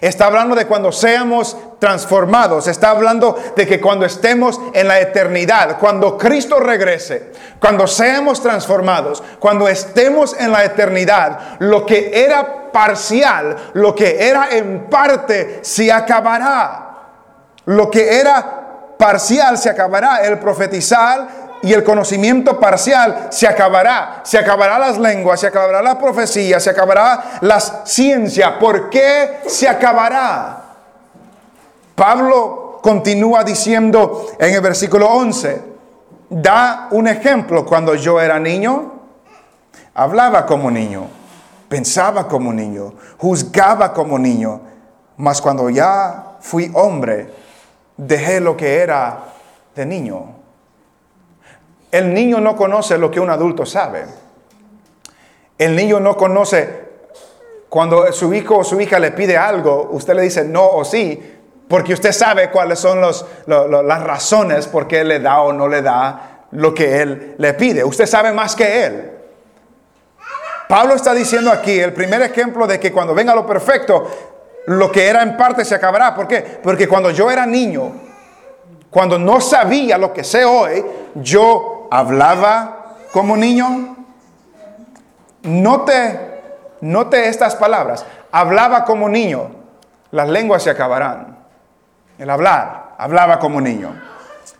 Está 0.00 0.26
hablando 0.26 0.54
de 0.54 0.66
cuando 0.66 0.92
seamos 0.92 1.56
transformados. 1.78 2.68
Está 2.68 2.90
hablando 2.90 3.36
de 3.56 3.66
que 3.66 3.80
cuando 3.80 4.04
estemos 4.04 4.60
en 4.72 4.86
la 4.86 5.00
eternidad, 5.00 5.78
cuando 5.78 6.16
Cristo 6.16 6.60
regrese, 6.60 7.32
cuando 7.60 7.86
seamos 7.86 8.40
transformados, 8.40 9.22
cuando 9.40 9.68
estemos 9.68 10.38
en 10.38 10.52
la 10.52 10.64
eternidad, 10.64 11.56
lo 11.58 11.84
que 11.84 12.24
era 12.24 12.70
parcial, 12.70 13.56
lo 13.74 13.94
que 13.94 14.28
era 14.28 14.48
en 14.50 14.88
parte, 14.88 15.60
se 15.62 15.92
acabará. 15.92 16.84
Lo 17.64 17.90
que 17.90 18.20
era 18.20 18.96
parcial 18.96 19.58
se 19.58 19.70
acabará. 19.70 20.22
El 20.22 20.38
profetizar 20.38 21.47
y 21.62 21.72
el 21.72 21.84
conocimiento 21.84 22.58
parcial 22.60 23.28
se 23.30 23.46
acabará. 23.46 24.20
Se 24.24 24.38
acabará 24.38 24.78
las 24.78 24.98
lenguas, 24.98 25.40
se 25.40 25.48
acabará 25.48 25.82
la 25.82 25.98
profecía, 25.98 26.60
se 26.60 26.70
acabará 26.70 27.38
la 27.40 27.60
ciencia. 27.60 28.58
¿Por 28.58 28.90
qué 28.90 29.40
se 29.46 29.68
acabará? 29.68 30.64
Pablo 31.94 32.78
continúa 32.82 33.42
diciendo 33.42 34.26
en 34.38 34.54
el 34.54 34.60
versículo 34.60 35.08
11, 35.08 35.62
da 36.30 36.88
un 36.92 37.08
ejemplo. 37.08 37.66
Cuando 37.66 37.94
yo 37.94 38.20
era 38.20 38.38
niño, 38.38 38.92
hablaba 39.94 40.46
como 40.46 40.70
niño, 40.70 41.08
pensaba 41.68 42.28
como 42.28 42.52
niño, 42.52 42.94
juzgaba 43.18 43.92
como 43.92 44.18
niño. 44.18 44.60
mas 45.16 45.40
cuando 45.42 45.68
ya 45.68 46.36
fui 46.40 46.70
hombre, 46.74 47.34
dejé 47.96 48.38
lo 48.38 48.56
que 48.56 48.78
era 48.78 49.18
de 49.74 49.84
niño. 49.84 50.37
El 51.90 52.12
niño 52.12 52.40
no 52.40 52.56
conoce 52.56 52.98
lo 52.98 53.10
que 53.10 53.20
un 53.20 53.30
adulto 53.30 53.64
sabe. 53.64 54.04
El 55.56 55.74
niño 55.74 56.00
no 56.00 56.16
conoce 56.16 56.88
cuando 57.68 58.10
su 58.12 58.32
hijo 58.32 58.58
o 58.58 58.64
su 58.64 58.80
hija 58.80 58.98
le 58.98 59.12
pide 59.12 59.36
algo, 59.36 59.90
usted 59.92 60.14
le 60.14 60.22
dice 60.22 60.44
no 60.44 60.66
o 60.66 60.84
sí, 60.84 61.36
porque 61.68 61.92
usted 61.92 62.12
sabe 62.12 62.50
cuáles 62.50 62.78
son 62.78 63.00
las 63.00 64.02
razones 64.02 64.66
por 64.66 64.88
qué 64.88 65.04
le 65.04 65.20
da 65.20 65.42
o 65.42 65.52
no 65.52 65.68
le 65.68 65.82
da 65.82 66.46
lo 66.52 66.72
que 66.72 67.02
él 67.02 67.34
le 67.36 67.54
pide. 67.54 67.84
Usted 67.84 68.06
sabe 68.06 68.32
más 68.32 68.56
que 68.56 68.84
él. 68.86 69.10
Pablo 70.66 70.94
está 70.94 71.12
diciendo 71.12 71.50
aquí 71.50 71.78
el 71.78 71.92
primer 71.92 72.22
ejemplo 72.22 72.66
de 72.66 72.80
que 72.80 72.92
cuando 72.92 73.14
venga 73.14 73.34
lo 73.34 73.46
perfecto, 73.46 74.06
lo 74.66 74.90
que 74.90 75.06
era 75.06 75.22
en 75.22 75.36
parte 75.36 75.64
se 75.64 75.74
acabará. 75.74 76.14
¿Por 76.14 76.26
qué? 76.26 76.40
Porque 76.62 76.88
cuando 76.88 77.10
yo 77.10 77.30
era 77.30 77.44
niño, 77.44 77.92
cuando 78.90 79.18
no 79.18 79.40
sabía 79.40 79.98
lo 79.98 80.12
que 80.12 80.24
sé 80.24 80.44
hoy, 80.44 80.84
yo 81.16 81.77
hablaba 81.90 82.96
como 83.12 83.36
niño. 83.36 83.96
Note, 85.42 86.42
note 86.80 87.28
estas 87.28 87.56
palabras. 87.56 88.04
Hablaba 88.32 88.84
como 88.84 89.08
niño. 89.08 89.50
Las 90.10 90.28
lenguas 90.28 90.62
se 90.62 90.70
acabarán. 90.70 91.38
El 92.18 92.30
hablar, 92.30 92.94
hablaba 92.98 93.38
como 93.38 93.60
niño. 93.60 93.94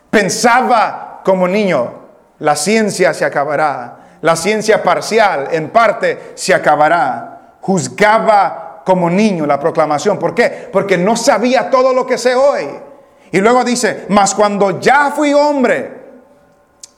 Pensaba 0.09 1.21
como 1.23 1.47
niño. 1.47 1.93
La 2.39 2.55
ciencia 2.55 3.13
se 3.13 3.25
acabará. 3.25 3.97
La 4.21 4.35
ciencia 4.35 4.83
parcial, 4.83 5.49
en 5.51 5.69
parte, 5.69 6.33
se 6.35 6.53
acabará. 6.53 7.55
Juzgaba 7.61 8.81
como 8.85 9.09
niño 9.09 9.45
la 9.45 9.59
proclamación. 9.59 10.17
¿Por 10.17 10.33
qué? 10.33 10.69
Porque 10.71 10.97
no 10.97 11.15
sabía 11.15 11.69
todo 11.69 11.93
lo 11.93 12.05
que 12.05 12.17
sé 12.17 12.35
hoy. 12.35 12.67
Y 13.31 13.39
luego 13.39 13.63
dice, 13.63 14.05
mas 14.09 14.33
cuando 14.33 14.79
ya 14.79 15.11
fui 15.11 15.33
hombre, 15.33 15.98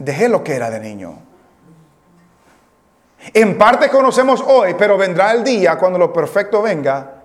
dejé 0.03 0.29
lo 0.29 0.43
que 0.43 0.55
era 0.55 0.69
de 0.69 0.79
niño. 0.79 1.19
En 3.33 3.57
parte 3.57 3.89
conocemos 3.89 4.43
hoy, 4.45 4.75
pero 4.77 4.97
vendrá 4.97 5.31
el 5.31 5.43
día 5.43 5.77
cuando 5.77 5.99
lo 5.99 6.11
perfecto 6.11 6.61
venga 6.61 7.21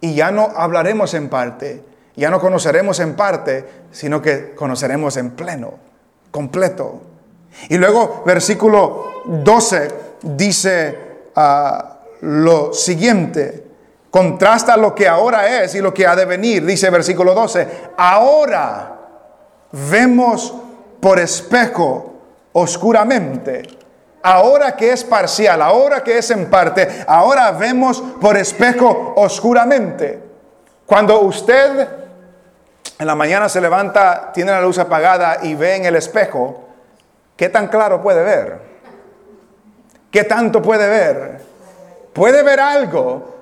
y 0.00 0.14
ya 0.14 0.30
no 0.30 0.50
hablaremos 0.54 1.14
en 1.14 1.28
parte, 1.30 1.82
ya 2.14 2.30
no 2.30 2.38
conoceremos 2.38 3.00
en 3.00 3.16
parte, 3.16 3.64
sino 3.90 4.20
que 4.20 4.54
conoceremos 4.54 5.16
en 5.16 5.30
pleno, 5.30 5.74
completo. 6.30 7.00
Y 7.70 7.78
luego 7.78 8.22
versículo 8.26 9.22
12 9.24 9.88
dice 10.22 10.98
ah, 11.34 12.00
lo 12.20 12.74
siguiente, 12.74 13.64
contrasta 14.10 14.76
lo 14.76 14.94
que 14.94 15.08
ahora 15.08 15.62
es 15.62 15.74
y 15.74 15.80
lo 15.80 15.94
que 15.94 16.06
ha 16.06 16.14
de 16.14 16.26
venir. 16.26 16.66
Dice 16.66 16.90
versículo 16.90 17.32
12, 17.32 17.68
ahora 17.96 18.96
vemos 19.72 20.54
por 21.00 21.18
espejo 21.18 22.14
oscuramente. 22.52 23.62
Ahora 24.22 24.74
que 24.74 24.92
es 24.92 25.04
parcial, 25.04 25.62
ahora 25.62 26.02
que 26.02 26.18
es 26.18 26.30
en 26.30 26.50
parte, 26.50 27.04
ahora 27.06 27.52
vemos 27.52 28.02
por 28.20 28.36
espejo 28.36 29.14
oscuramente. 29.16 30.20
Cuando 30.84 31.20
usted 31.20 31.88
en 32.98 33.06
la 33.06 33.14
mañana 33.14 33.48
se 33.48 33.60
levanta, 33.60 34.32
tiene 34.32 34.52
la 34.52 34.60
luz 34.60 34.78
apagada 34.78 35.38
y 35.42 35.54
ve 35.54 35.76
en 35.76 35.84
el 35.84 35.96
espejo, 35.96 36.66
¿Qué 37.36 37.50
tan 37.50 37.68
claro 37.68 38.02
puede 38.02 38.24
ver? 38.24 38.58
¿Qué 40.10 40.24
tanto 40.24 40.62
puede 40.62 40.88
ver? 40.88 41.40
Puede 42.14 42.42
ver 42.42 42.60
algo, 42.60 43.36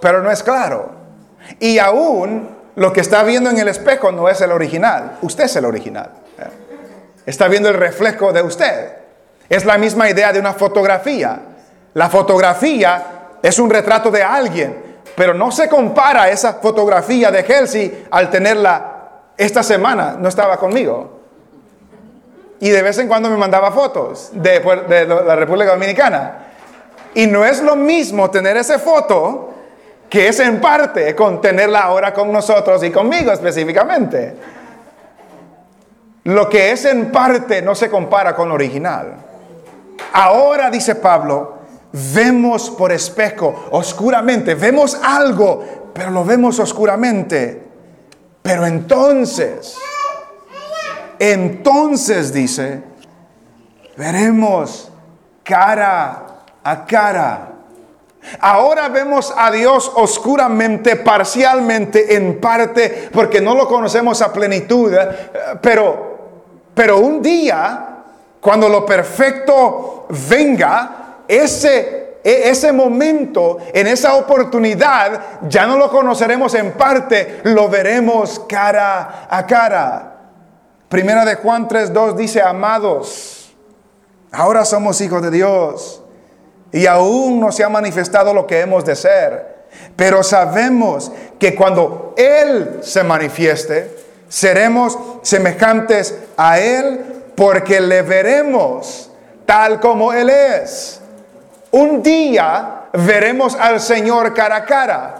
pero 0.00 0.20
no 0.20 0.30
es 0.30 0.42
claro. 0.42 0.90
Y 1.60 1.78
aún 1.78 2.56
lo 2.74 2.92
que 2.92 3.00
está 3.00 3.22
viendo 3.22 3.48
en 3.48 3.58
el 3.58 3.68
espejo 3.68 4.10
no 4.10 4.28
es 4.28 4.40
el 4.40 4.50
original. 4.50 5.18
Usted 5.22 5.44
es 5.44 5.54
el 5.54 5.64
original. 5.64 6.10
Está 7.26 7.48
viendo 7.48 7.68
el 7.68 7.74
reflejo 7.74 8.32
de 8.32 8.40
usted. 8.40 8.92
Es 9.48 9.64
la 9.64 9.76
misma 9.76 10.08
idea 10.08 10.32
de 10.32 10.40
una 10.40 10.54
fotografía. 10.54 11.40
La 11.92 12.08
fotografía 12.08 13.04
es 13.42 13.58
un 13.58 13.68
retrato 13.68 14.10
de 14.10 14.22
alguien, 14.22 14.98
pero 15.14 15.34
no 15.34 15.50
se 15.50 15.68
compara 15.68 16.30
esa 16.30 16.54
fotografía 16.54 17.30
de 17.30 17.40
Helsi 17.40 18.06
al 18.10 18.30
tenerla 18.30 18.92
esta 19.36 19.62
semana. 19.62 20.16
No 20.18 20.28
estaba 20.28 20.56
conmigo 20.56 21.16
y 22.60 22.70
de 22.70 22.82
vez 22.82 22.98
en 22.98 23.08
cuando 23.08 23.28
me 23.28 23.36
mandaba 23.36 23.70
fotos 23.70 24.30
de, 24.32 24.60
la 25.26 25.36
República 25.36 25.72
Dominicana. 25.72 26.38
Y 27.14 27.26
no 27.26 27.44
es 27.44 27.62
lo 27.62 27.76
mismo 27.76 28.30
tener 28.30 28.56
esa 28.56 28.78
foto 28.78 29.50
que 30.08 30.28
es 30.28 30.38
en 30.40 30.60
parte 30.60 31.14
con 31.14 31.40
tenerla 31.40 31.80
ahora 31.80 32.12
con 32.14 32.32
nosotros 32.32 32.82
y 32.82 32.90
conmigo 32.90 33.32
específicamente. 33.32 34.36
Lo 36.26 36.48
que 36.48 36.70
es 36.70 36.84
en 36.84 37.10
parte 37.10 37.62
no 37.62 37.74
se 37.74 37.90
compara 37.90 38.34
con 38.36 38.48
lo 38.48 38.54
original. 38.54 39.14
Ahora, 40.12 40.70
dice 40.70 40.94
Pablo, 40.94 41.56
vemos 42.12 42.70
por 42.70 42.92
espejo, 42.92 43.66
oscuramente, 43.70 44.54
vemos 44.54 44.98
algo, 45.02 45.90
pero 45.92 46.10
lo 46.10 46.24
vemos 46.24 46.58
oscuramente. 46.58 47.62
Pero 48.42 48.64
entonces 48.64 49.76
entonces 51.18 52.32
dice, 52.32 52.82
veremos 53.96 54.90
cara 55.42 56.26
a 56.62 56.86
cara. 56.86 57.52
Ahora 58.40 58.88
vemos 58.88 59.32
a 59.36 59.50
Dios 59.50 59.90
oscuramente, 59.94 60.96
parcialmente, 60.96 62.16
en 62.16 62.40
parte, 62.40 63.08
porque 63.12 63.40
no 63.40 63.54
lo 63.54 63.68
conocemos 63.68 64.20
a 64.20 64.32
plenitud, 64.32 64.92
eh, 64.92 65.08
pero, 65.60 66.15
pero 66.76 66.98
un 66.98 67.22
día, 67.22 68.02
cuando 68.38 68.68
lo 68.68 68.84
perfecto 68.84 70.04
venga, 70.28 71.22
ese, 71.26 72.18
e, 72.22 72.50
ese 72.50 72.70
momento, 72.70 73.56
en 73.72 73.86
esa 73.86 74.14
oportunidad, 74.16 75.40
ya 75.48 75.66
no 75.66 75.78
lo 75.78 75.90
conoceremos 75.90 76.52
en 76.52 76.72
parte, 76.72 77.40
lo 77.44 77.70
veremos 77.70 78.42
cara 78.46 79.26
a 79.30 79.46
cara. 79.46 80.16
Primera 80.90 81.24
de 81.24 81.36
Juan 81.36 81.66
3.2 81.66 82.14
dice, 82.14 82.42
amados, 82.42 83.56
ahora 84.30 84.66
somos 84.66 85.00
hijos 85.00 85.22
de 85.22 85.30
Dios 85.30 86.02
y 86.72 86.84
aún 86.84 87.40
no 87.40 87.52
se 87.52 87.64
ha 87.64 87.70
manifestado 87.70 88.34
lo 88.34 88.46
que 88.46 88.60
hemos 88.60 88.84
de 88.84 88.96
ser. 88.96 89.64
Pero 89.96 90.22
sabemos 90.22 91.10
que 91.38 91.54
cuando 91.54 92.12
Él 92.18 92.80
se 92.82 93.02
manifieste, 93.02 93.96
seremos 94.28 94.98
semejantes 95.26 96.16
a 96.36 96.60
Él 96.60 97.32
porque 97.34 97.80
le 97.80 98.02
veremos 98.02 99.10
tal 99.44 99.80
como 99.80 100.12
Él 100.12 100.30
es. 100.30 101.00
Un 101.72 102.00
día 102.00 102.84
veremos 102.92 103.56
al 103.56 103.80
Señor 103.80 104.32
cara 104.32 104.56
a 104.56 104.64
cara. 104.64 105.14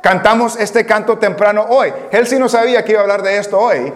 Cantamos 0.00 0.56
este 0.56 0.84
canto 0.84 1.16
temprano 1.16 1.64
hoy. 1.68 1.92
Él 2.10 2.26
sí 2.26 2.40
no 2.40 2.48
sabía 2.48 2.84
que 2.84 2.90
iba 2.90 3.00
a 3.00 3.04
hablar 3.04 3.22
de 3.22 3.36
esto 3.36 3.56
hoy, 3.56 3.92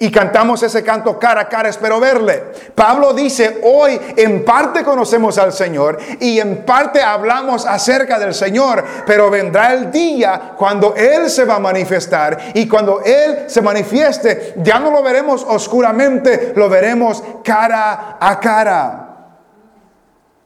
y 0.00 0.10
cantamos 0.12 0.62
ese 0.62 0.84
canto 0.84 1.18
cara 1.18 1.42
a 1.42 1.48
cara, 1.48 1.68
espero 1.68 1.98
verle. 1.98 2.44
Pablo 2.74 3.12
dice, 3.12 3.60
hoy 3.64 3.98
en 4.16 4.44
parte 4.44 4.84
conocemos 4.84 5.38
al 5.38 5.52
Señor 5.52 5.98
y 6.20 6.38
en 6.38 6.64
parte 6.64 7.02
hablamos 7.02 7.66
acerca 7.66 8.18
del 8.18 8.32
Señor, 8.32 8.84
pero 9.04 9.28
vendrá 9.28 9.72
el 9.72 9.90
día 9.90 10.52
cuando 10.56 10.94
Él 10.94 11.28
se 11.28 11.44
va 11.44 11.56
a 11.56 11.60
manifestar 11.60 12.52
y 12.54 12.68
cuando 12.68 13.02
Él 13.04 13.44
se 13.48 13.60
manifieste, 13.60 14.54
ya 14.58 14.78
no 14.78 14.92
lo 14.92 15.02
veremos 15.02 15.44
oscuramente, 15.48 16.52
lo 16.54 16.68
veremos 16.68 17.22
cara 17.42 18.18
a 18.20 18.38
cara. 18.38 19.04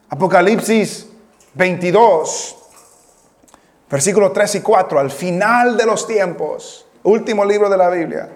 Apocalipsis 0.09 1.09
22, 1.55 2.57
versículos 3.91 4.33
3 4.33 4.55
y 4.55 4.61
4, 4.63 4.99
al 4.99 5.11
final 5.11 5.77
de 5.77 5.85
los 5.85 6.07
tiempos, 6.07 6.87
último 7.03 7.45
libro 7.45 7.69
de 7.69 7.77
la 7.77 7.91
Biblia. 7.91 8.29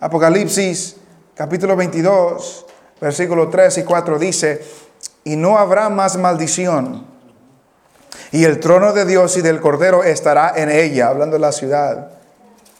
Apocalipsis 0.00 0.96
capítulo 1.34 1.74
22, 1.74 2.66
versículo 3.00 3.48
3 3.48 3.78
y 3.78 3.82
4 3.82 4.18
dice, 4.18 4.64
y 5.24 5.34
no 5.34 5.58
habrá 5.58 5.88
más 5.88 6.16
maldición, 6.16 7.04
y 8.30 8.44
el 8.44 8.60
trono 8.60 8.92
de 8.92 9.04
Dios 9.04 9.36
y 9.36 9.42
del 9.42 9.60
Cordero 9.60 10.04
estará 10.04 10.52
en 10.54 10.70
ella, 10.70 11.08
hablando 11.08 11.34
de 11.34 11.40
la 11.40 11.50
ciudad, 11.50 12.10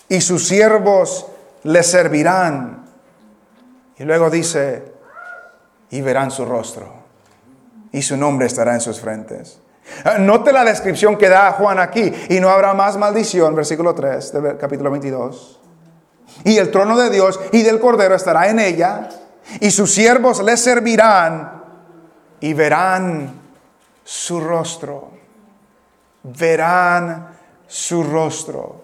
y 0.08 0.20
sus 0.20 0.46
siervos 0.46 1.26
le 1.64 1.82
servirán. 1.82 2.86
Y 3.98 4.04
luego 4.04 4.30
dice, 4.30 4.84
y 5.90 6.00
verán 6.00 6.30
su 6.30 6.44
rostro, 6.44 6.86
y 7.90 8.00
su 8.02 8.16
nombre 8.16 8.46
estará 8.46 8.74
en 8.74 8.80
sus 8.80 9.00
frentes. 9.00 9.58
Note 10.20 10.52
la 10.52 10.64
descripción 10.64 11.18
que 11.18 11.28
da 11.28 11.50
Juan 11.52 11.80
aquí, 11.80 12.12
y 12.28 12.38
no 12.38 12.50
habrá 12.50 12.74
más 12.74 12.96
maldición, 12.96 13.56
versículo 13.56 13.92
3 13.92 14.32
del 14.32 14.56
capítulo 14.56 14.92
22 14.92 15.57
y 16.48 16.56
el 16.56 16.70
trono 16.70 16.96
de 16.96 17.10
Dios 17.10 17.38
y 17.52 17.62
del 17.62 17.78
Cordero 17.78 18.14
estará 18.14 18.48
en 18.48 18.58
ella, 18.58 19.10
y 19.60 19.70
sus 19.70 19.92
siervos 19.92 20.42
le 20.42 20.56
servirán 20.56 21.62
y 22.40 22.54
verán 22.54 23.34
su 24.02 24.40
rostro. 24.40 25.10
Verán 26.22 27.28
su 27.66 28.02
rostro. 28.02 28.82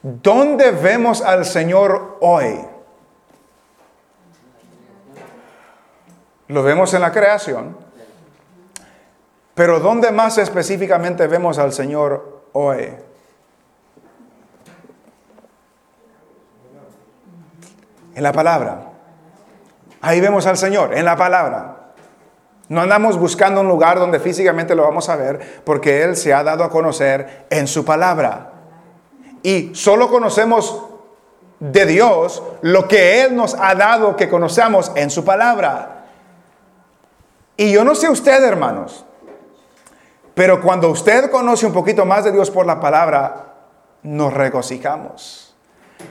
¿Dónde 0.00 0.70
vemos 0.70 1.20
al 1.20 1.44
Señor 1.44 2.16
hoy? 2.22 2.58
Lo 6.48 6.62
vemos 6.62 6.94
en 6.94 7.02
la 7.02 7.12
creación. 7.12 7.76
Pero 9.54 9.78
¿dónde 9.78 10.10
más 10.10 10.38
específicamente 10.38 11.26
vemos 11.26 11.58
al 11.58 11.74
Señor 11.74 12.44
hoy? 12.52 12.94
En 18.14 18.22
la 18.22 18.32
palabra. 18.32 18.92
Ahí 20.00 20.20
vemos 20.20 20.46
al 20.46 20.56
Señor, 20.56 20.94
en 20.94 21.04
la 21.04 21.16
palabra. 21.16 21.76
No 22.68 22.80
andamos 22.80 23.18
buscando 23.18 23.60
un 23.60 23.68
lugar 23.68 23.98
donde 23.98 24.18
físicamente 24.18 24.74
lo 24.74 24.82
vamos 24.82 25.08
a 25.08 25.16
ver, 25.16 25.62
porque 25.64 26.02
Él 26.02 26.16
se 26.16 26.32
ha 26.32 26.42
dado 26.42 26.64
a 26.64 26.70
conocer 26.70 27.46
en 27.50 27.66
su 27.66 27.84
palabra. 27.84 28.52
Y 29.42 29.74
solo 29.74 30.08
conocemos 30.08 30.82
de 31.60 31.86
Dios 31.86 32.42
lo 32.62 32.88
que 32.88 33.22
Él 33.22 33.36
nos 33.36 33.54
ha 33.54 33.74
dado 33.74 34.16
que 34.16 34.28
conocemos 34.28 34.90
en 34.96 35.10
su 35.10 35.24
palabra. 35.24 36.06
Y 37.56 37.70
yo 37.70 37.84
no 37.84 37.94
sé 37.94 38.08
usted, 38.08 38.42
hermanos, 38.42 39.04
pero 40.34 40.60
cuando 40.60 40.88
usted 40.88 41.30
conoce 41.30 41.66
un 41.66 41.72
poquito 41.72 42.04
más 42.04 42.24
de 42.24 42.32
Dios 42.32 42.50
por 42.50 42.66
la 42.66 42.80
palabra, 42.80 43.54
nos 44.02 44.32
regocijamos, 44.34 45.54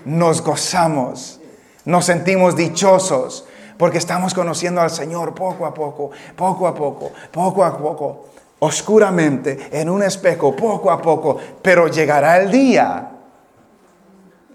nos 0.05 0.41
gozamos, 0.41 1.40
nos 1.85 2.05
sentimos 2.05 2.55
dichosos, 2.55 3.45
porque 3.77 3.97
estamos 3.97 4.33
conociendo 4.33 4.81
al 4.81 4.91
Señor 4.91 5.33
poco 5.33 5.65
a 5.65 5.73
poco, 5.73 6.11
poco 6.35 6.67
a 6.67 6.75
poco, 6.75 7.11
poco 7.31 7.63
a 7.63 7.77
poco, 7.77 8.25
oscuramente, 8.59 9.69
en 9.71 9.89
un 9.89 10.03
espejo, 10.03 10.55
poco 10.55 10.91
a 10.91 11.01
poco, 11.01 11.37
pero 11.61 11.87
llegará 11.87 12.37
el 12.37 12.51
día 12.51 13.09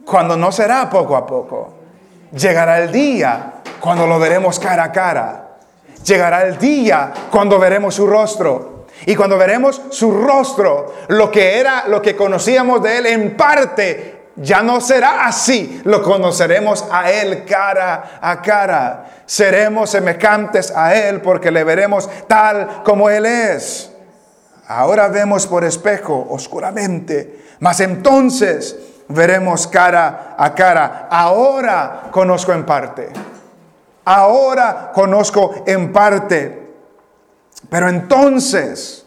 cuando 0.05 0.37
no 0.37 0.53
será 0.53 0.89
poco 0.89 1.17
a 1.17 1.27
poco. 1.27 1.75
Llegará 2.33 2.79
el 2.79 2.93
día 2.93 3.55
cuando 3.81 4.07
lo 4.07 4.19
veremos 4.19 4.59
cara 4.59 4.85
a 4.85 4.93
cara. 4.93 5.57
Llegará 6.05 6.47
el 6.47 6.59
día 6.59 7.13
cuando 7.31 7.59
veremos 7.59 7.95
su 7.97 8.07
rostro. 8.07 8.87
Y 9.05 9.15
cuando 9.15 9.37
veremos 9.37 9.83
su 9.91 10.11
rostro, 10.13 10.95
lo 11.09 11.31
que 11.31 11.59
era, 11.59 11.87
lo 11.89 12.01
que 12.01 12.17
conocíamos 12.17 12.83
de 12.83 12.99
él 12.99 13.07
en 13.07 13.37
parte, 13.37 14.16
ya 14.37 14.63
no 14.63 14.81
será 14.81 15.27
así. 15.27 15.81
Lo 15.85 16.03
conoceremos 16.03 16.85
a 16.91 17.11
él 17.11 17.45
cara 17.45 18.19
a 18.21 18.41
cara. 18.43 19.07
Seremos 19.25 19.91
semejantes 19.91 20.71
a 20.71 20.95
él 20.95 21.21
porque 21.21 21.51
le 21.51 21.65
veremos 21.65 22.09
tal 22.29 22.83
como 22.85 23.09
él 23.09 23.27
es. 23.27 23.91
Ahora 24.69 25.09
vemos 25.09 25.47
por 25.47 25.65
espejo 25.65 26.27
oscuramente, 26.29 27.45
mas 27.61 27.81
entonces 27.81 28.77
veremos 29.09 29.67
cara 29.67 30.35
a 30.37 30.55
cara. 30.55 31.09
Ahora 31.11 32.09
conozco 32.11 32.53
en 32.53 32.67
parte. 32.67 33.09
Ahora 34.05 34.91
conozco 34.93 35.65
en 35.67 35.93
parte. 35.93 36.63
Pero 37.71 37.89
entonces 37.89 39.07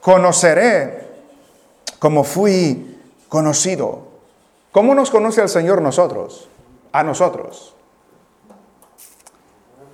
conoceré 0.00 1.08
como 1.98 2.24
fui 2.24 2.98
conocido. 3.28 4.09
¿Cómo 4.72 4.94
nos 4.94 5.10
conoce 5.10 5.42
el 5.42 5.48
Señor 5.48 5.82
nosotros? 5.82 6.48
A 6.92 7.02
nosotros. 7.02 7.74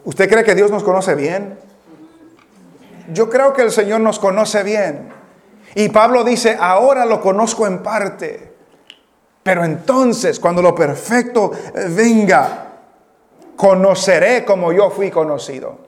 ¿Usted 0.05 0.29
cree 0.29 0.45
que 0.45 0.55
Dios 0.55 0.71
nos 0.71 0.85
conoce 0.85 1.15
bien? 1.15 1.59
Yo 3.13 3.31
creo 3.31 3.53
que 3.53 3.63
el 3.63 3.71
Señor 3.71 4.01
nos 4.01 4.19
conoce 4.19 4.63
bien. 4.63 5.09
Y 5.75 5.89
Pablo 5.89 6.25
dice, 6.25 6.57
ahora 6.61 7.05
lo 7.05 7.21
conozco 7.21 7.67
en 7.67 7.83
parte. 7.83 8.55
Pero 9.43 9.65
entonces, 9.65 10.41
cuando 10.41 10.61
lo 10.61 10.75
perfecto 10.75 11.53
venga, 11.91 12.67
conoceré 13.57 14.45
como 14.45 14.73
yo 14.73 14.91
fui 14.91 15.11
conocido. 15.11 15.86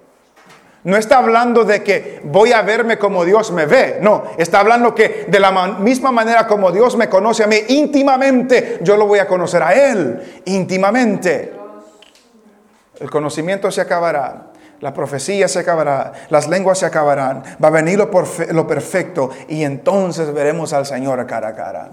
No 0.85 0.97
está 0.97 1.19
hablando 1.19 1.65
de 1.65 1.83
que 1.83 2.21
voy 2.25 2.53
a 2.53 2.63
verme 2.63 2.99
como 2.99 3.25
Dios 3.25 3.51
me 3.51 3.67
ve. 3.67 3.99
No, 4.01 4.25
está 4.39 4.61
hablando 4.61 4.95
que 4.95 5.27
de 5.29 5.41
la 5.41 5.51
misma 5.79 6.13
manera 6.13 6.47
como 6.47 6.71
Dios 6.71 6.97
me 6.97 7.09
conoce 7.09 7.45
a 7.45 7.47
mí 7.47 7.57
íntimamente, 7.69 8.79
yo 8.83 8.97
lo 8.97 9.07
voy 9.07 9.19
a 9.19 9.27
conocer 9.27 9.63
a 9.63 9.75
Él 9.75 10.43
íntimamente. 10.45 11.53
El 13.01 13.11
conocimiento 13.11 13.71
se 13.71 13.81
acabará. 13.81 14.45
La 14.81 14.95
profecía 14.95 15.49
se 15.49 15.59
acabará, 15.59 16.13
las 16.31 16.47
lenguas 16.47 16.79
se 16.79 16.87
acabarán, 16.87 17.43
va 17.63 17.67
a 17.67 17.73
venir 17.73 17.99
lo, 17.99 18.09
lo 18.53 18.67
perfecto 18.69 19.31
y 19.49 19.65
entonces 19.65 20.33
veremos 20.33 20.73
al 20.73 20.87
Señor 20.87 21.27
cara 21.27 21.49
a 21.49 21.55
cara. 21.55 21.91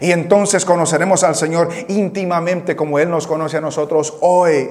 Y 0.00 0.10
entonces 0.10 0.64
conoceremos 0.64 1.22
al 1.22 1.36
Señor 1.36 1.68
íntimamente 1.88 2.74
como 2.74 2.98
Él 2.98 3.08
nos 3.08 3.28
conoce 3.28 3.58
a 3.58 3.60
nosotros 3.60 4.16
hoy. 4.20 4.68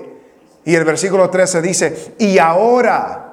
Y 0.65 0.75
el 0.75 0.83
versículo 0.83 1.29
13 1.29 1.61
dice, 1.61 2.13
y 2.17 2.37
ahora, 2.37 3.32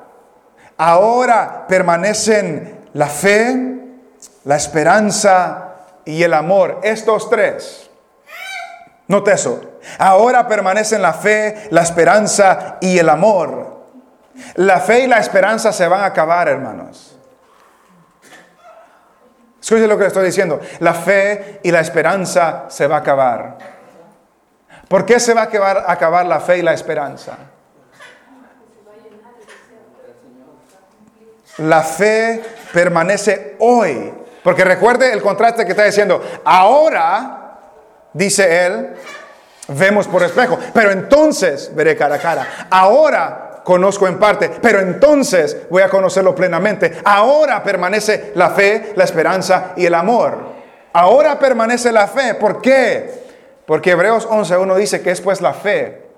Ahora 0.83 1.67
permanecen 1.69 2.87
la 2.95 3.09
fe, 3.09 3.77
la 4.45 4.57
esperanza 4.57 5.75
y 6.07 6.23
el 6.23 6.33
amor. 6.33 6.81
Estos 6.83 7.29
tres. 7.29 7.91
Note 9.07 9.33
eso. 9.33 9.61
Ahora 9.99 10.49
permanecen 10.49 11.03
la 11.03 11.13
fe, 11.13 11.69
la 11.69 11.83
esperanza 11.83 12.79
y 12.81 12.99
el 12.99 13.11
amor. 13.11 13.85
La 14.55 14.81
fe 14.81 15.01
y 15.01 15.07
la 15.07 15.19
esperanza 15.19 15.71
se 15.71 15.87
van 15.87 16.01
a 16.01 16.07
acabar, 16.07 16.49
hermanos. 16.49 17.15
Escuchen 19.61 19.87
lo 19.87 19.99
que 19.99 20.07
estoy 20.07 20.25
diciendo. 20.25 20.61
La 20.79 20.95
fe 20.95 21.61
y 21.63 21.71
la 21.71 21.81
esperanza 21.81 22.65
se 22.69 22.87
va 22.87 22.97
a 22.97 23.01
acabar. 23.01 23.59
¿Por 24.89 25.05
qué 25.05 25.21
se 25.21 25.35
va 25.35 25.43
a 25.43 25.45
acabar, 25.45 25.85
acabar 25.87 26.25
la 26.25 26.41
fe 26.41 26.57
y 26.57 26.63
la 26.63 26.73
esperanza? 26.73 27.37
La 31.61 31.83
fe 31.83 32.43
permanece 32.73 33.57
hoy. 33.59 34.13
Porque 34.43 34.65
recuerde 34.65 35.13
el 35.13 35.23
contraste 35.23 35.65
que 35.65 35.73
está 35.73 35.85
diciendo. 35.85 36.23
Ahora, 36.45 37.59
dice 38.13 38.67
él, 38.67 38.91
vemos 39.69 40.09
por 40.09 40.23
espejo. 40.23 40.59
Pero 40.73 40.91
entonces 40.91 41.71
veré 41.75 41.97
cara 41.97 42.17
a 42.17 42.19
cara. 42.19 42.67
Ahora 42.71 43.61
conozco 43.65 44.07
en 44.09 44.19
parte. 44.19 44.51
Pero 44.63 44.81
entonces 44.81 45.57
voy 45.69 45.83
a 45.83 45.91
conocerlo 45.91 46.35
plenamente. 46.35 47.01
Ahora 47.05 47.63
permanece 47.63 48.33
la 48.35 48.51
fe, 48.51 48.93
la 48.97 49.05
esperanza 49.05 49.73
y 49.77 49.87
el 49.87 49.95
amor. 49.95 50.39
Ahora 50.93 51.39
permanece 51.39 51.93
la 51.93 52.09
fe. 52.09 52.35
¿Por 52.35 52.63
qué? 52.63 53.21
Porque 53.67 53.93
Hebreos 53.93 54.29
11.1 54.29 54.75
dice 54.77 55.03
que 55.03 55.11
es 55.11 55.21
pues 55.21 55.41
la 55.41 55.53
fe, 55.53 56.09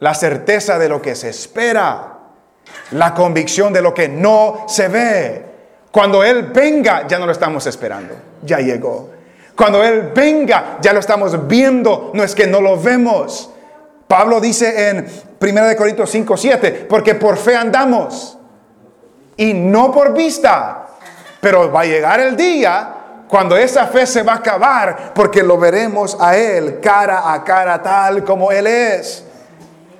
la 0.00 0.14
certeza 0.14 0.78
de 0.78 0.88
lo 0.88 1.02
que 1.02 1.14
se 1.14 1.28
espera 1.28 2.17
la 2.92 3.14
convicción 3.14 3.72
de 3.72 3.82
lo 3.82 3.92
que 3.92 4.08
no 4.08 4.64
se 4.66 4.88
ve. 4.88 5.44
Cuando 5.90 6.22
Él 6.22 6.50
venga, 6.54 7.06
ya 7.06 7.18
no 7.18 7.26
lo 7.26 7.32
estamos 7.32 7.66
esperando, 7.66 8.14
ya 8.42 8.58
llegó. 8.58 9.10
Cuando 9.56 9.82
Él 9.82 10.12
venga, 10.14 10.78
ya 10.80 10.92
lo 10.92 11.00
estamos 11.00 11.48
viendo, 11.48 12.12
no 12.14 12.22
es 12.22 12.34
que 12.34 12.46
no 12.46 12.60
lo 12.60 12.80
vemos. 12.80 13.50
Pablo 14.06 14.40
dice 14.40 14.88
en 14.88 15.06
1 15.40 15.76
Corintios 15.76 16.10
5, 16.10 16.36
7, 16.36 16.86
porque 16.88 17.14
por 17.14 17.36
fe 17.36 17.56
andamos 17.56 18.38
y 19.36 19.52
no 19.54 19.92
por 19.92 20.14
vista. 20.14 20.86
Pero 21.40 21.70
va 21.70 21.82
a 21.82 21.84
llegar 21.84 22.20
el 22.20 22.36
día 22.36 22.94
cuando 23.28 23.56
esa 23.56 23.86
fe 23.86 24.06
se 24.06 24.22
va 24.22 24.32
a 24.32 24.36
acabar, 24.36 25.12
porque 25.14 25.42
lo 25.42 25.58
veremos 25.58 26.16
a 26.18 26.36
Él 26.36 26.80
cara 26.80 27.32
a 27.32 27.44
cara 27.44 27.82
tal 27.82 28.24
como 28.24 28.50
Él 28.50 28.66
es. 28.66 29.24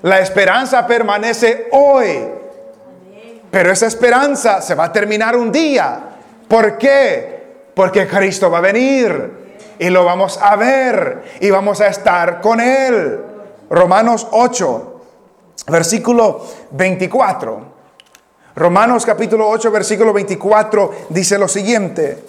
La 0.02 0.20
esperanza 0.20 0.86
permanece 0.86 1.68
hoy. 1.72 2.37
Pero 3.50 3.72
esa 3.72 3.86
esperanza 3.86 4.60
se 4.60 4.74
va 4.74 4.84
a 4.84 4.92
terminar 4.92 5.36
un 5.36 5.50
día. 5.50 6.00
¿Por 6.46 6.76
qué? 6.76 7.70
Porque 7.74 8.06
Cristo 8.06 8.50
va 8.50 8.58
a 8.58 8.62
venir 8.62 9.48
y 9.78 9.88
lo 9.90 10.04
vamos 10.04 10.38
a 10.42 10.56
ver 10.56 11.22
y 11.40 11.50
vamos 11.50 11.80
a 11.80 11.88
estar 11.88 12.40
con 12.40 12.60
Él. 12.60 13.20
Romanos 13.70 14.26
8, 14.30 15.00
versículo 15.68 16.44
24. 16.72 17.78
Romanos 18.56 19.06
capítulo 19.06 19.48
8, 19.48 19.70
versículo 19.70 20.12
24 20.12 21.06
dice 21.10 21.38
lo 21.38 21.46
siguiente, 21.46 22.22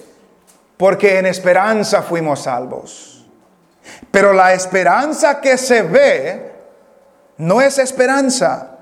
porque 0.78 1.18
en 1.18 1.26
esperanza 1.26 2.04
fuimos 2.04 2.44
salvos. 2.44 3.26
Pero 4.12 4.34
la 4.34 4.54
esperanza 4.54 5.42
que 5.42 5.58
se 5.58 5.82
ve 5.82 6.52
no 7.38 7.62
es 7.62 7.80
esperanza. 7.80 8.79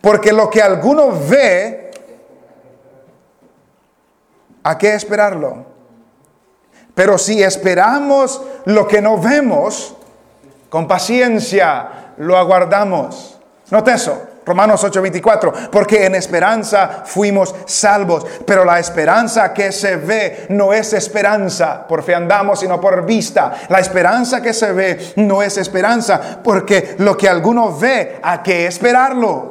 Porque 0.00 0.32
lo 0.32 0.48
que 0.50 0.62
alguno 0.62 1.10
ve, 1.28 1.90
¿a 4.62 4.78
qué 4.78 4.94
esperarlo? 4.94 5.66
Pero 6.94 7.18
si 7.18 7.42
esperamos 7.42 8.42
lo 8.66 8.86
que 8.86 9.00
no 9.00 9.18
vemos, 9.18 9.96
con 10.68 10.86
paciencia 10.86 12.12
lo 12.18 12.36
aguardamos. 12.36 13.38
Note 13.70 13.92
eso. 13.92 14.26
Romanos 14.44 14.82
8:24, 14.82 15.70
porque 15.70 16.06
en 16.06 16.14
esperanza 16.14 17.02
fuimos 17.04 17.54
salvos, 17.66 18.26
pero 18.44 18.64
la 18.64 18.80
esperanza 18.80 19.52
que 19.52 19.70
se 19.70 19.96
ve 19.96 20.46
no 20.48 20.72
es 20.72 20.92
esperanza, 20.92 21.86
por 21.86 22.02
fe 22.02 22.14
andamos, 22.14 22.60
sino 22.60 22.80
por 22.80 23.04
vista. 23.04 23.52
La 23.68 23.78
esperanza 23.78 24.42
que 24.42 24.52
se 24.52 24.72
ve 24.72 25.12
no 25.16 25.42
es 25.42 25.56
esperanza, 25.56 26.40
porque 26.42 26.96
lo 26.98 27.16
que 27.16 27.28
alguno 27.28 27.76
ve, 27.76 28.18
¿a 28.22 28.42
qué 28.42 28.66
esperarlo? 28.66 29.49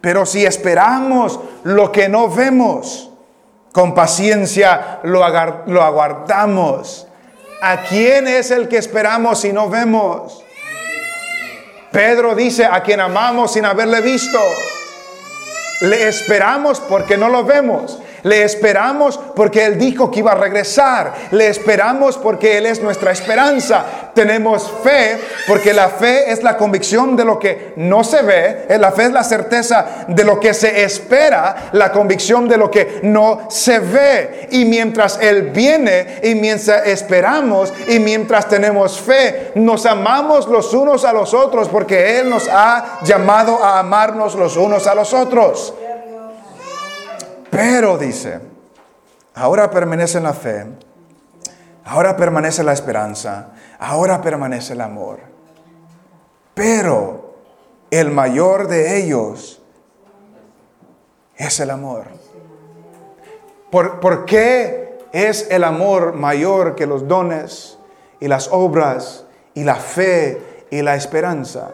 Pero 0.00 0.26
si 0.26 0.44
esperamos 0.44 1.40
lo 1.64 1.90
que 1.90 2.08
no 2.08 2.28
vemos, 2.28 3.10
con 3.72 3.94
paciencia 3.94 5.00
lo, 5.02 5.20
lo 5.66 5.82
aguardamos. 5.82 7.06
¿A 7.60 7.82
quién 7.82 8.28
es 8.28 8.50
el 8.50 8.68
que 8.68 8.78
esperamos 8.78 9.40
si 9.40 9.52
no 9.52 9.68
vemos? 9.68 10.42
Pedro 11.90 12.34
dice, 12.34 12.66
a 12.66 12.82
quien 12.82 13.00
amamos 13.00 13.52
sin 13.52 13.64
haberle 13.64 14.00
visto. 14.00 14.38
Le 15.80 16.08
esperamos 16.08 16.80
porque 16.80 17.16
no 17.16 17.28
lo 17.28 17.44
vemos. 17.44 17.98
Le 18.26 18.42
esperamos 18.42 19.20
porque 19.36 19.64
Él 19.64 19.78
dijo 19.78 20.10
que 20.10 20.18
iba 20.18 20.32
a 20.32 20.34
regresar. 20.34 21.12
Le 21.30 21.46
esperamos 21.46 22.18
porque 22.18 22.58
Él 22.58 22.66
es 22.66 22.82
nuestra 22.82 23.12
esperanza. 23.12 24.10
Tenemos 24.14 24.68
fe 24.82 25.16
porque 25.46 25.72
la 25.72 25.88
fe 25.88 26.32
es 26.32 26.42
la 26.42 26.56
convicción 26.56 27.14
de 27.14 27.24
lo 27.24 27.38
que 27.38 27.72
no 27.76 28.02
se 28.02 28.22
ve. 28.22 28.66
Eh, 28.68 28.78
la 28.78 28.90
fe 28.90 29.04
es 29.04 29.12
la 29.12 29.22
certeza 29.22 30.06
de 30.08 30.24
lo 30.24 30.40
que 30.40 30.54
se 30.54 30.82
espera. 30.82 31.70
La 31.70 31.92
convicción 31.92 32.48
de 32.48 32.56
lo 32.56 32.68
que 32.68 32.98
no 33.04 33.46
se 33.48 33.78
ve. 33.78 34.48
Y 34.50 34.64
mientras 34.64 35.20
Él 35.20 35.50
viene 35.52 36.18
y 36.24 36.34
mientras 36.34 36.84
esperamos 36.84 37.72
y 37.86 38.00
mientras 38.00 38.48
tenemos 38.48 39.00
fe, 39.00 39.52
nos 39.54 39.86
amamos 39.86 40.48
los 40.48 40.74
unos 40.74 41.04
a 41.04 41.12
los 41.12 41.32
otros 41.32 41.68
porque 41.68 42.18
Él 42.18 42.28
nos 42.28 42.48
ha 42.48 42.98
llamado 43.04 43.62
a 43.62 43.78
amarnos 43.78 44.34
los 44.34 44.56
unos 44.56 44.88
a 44.88 44.96
los 44.96 45.14
otros. 45.14 45.74
Pero 47.56 47.96
dice, 47.96 48.38
ahora 49.34 49.70
permanece 49.70 50.20
la 50.20 50.34
fe, 50.34 50.66
ahora 51.86 52.14
permanece 52.14 52.62
la 52.62 52.74
esperanza, 52.74 53.48
ahora 53.78 54.20
permanece 54.20 54.74
el 54.74 54.82
amor. 54.82 55.20
Pero 56.52 57.34
el 57.90 58.10
mayor 58.10 58.68
de 58.68 58.98
ellos 58.98 59.62
es 61.34 61.58
el 61.60 61.70
amor. 61.70 62.08
¿Por, 63.70 64.00
¿Por, 64.00 64.26
qué 64.26 64.98
es 65.12 65.50
el 65.50 65.64
amor 65.64 66.12
mayor 66.12 66.74
que 66.74 66.86
los 66.86 67.08
dones 67.08 67.78
y 68.20 68.28
las 68.28 68.48
obras 68.52 69.24
y 69.54 69.64
la 69.64 69.76
fe 69.76 70.66
y 70.70 70.82
la 70.82 70.94
esperanza? 70.94 71.70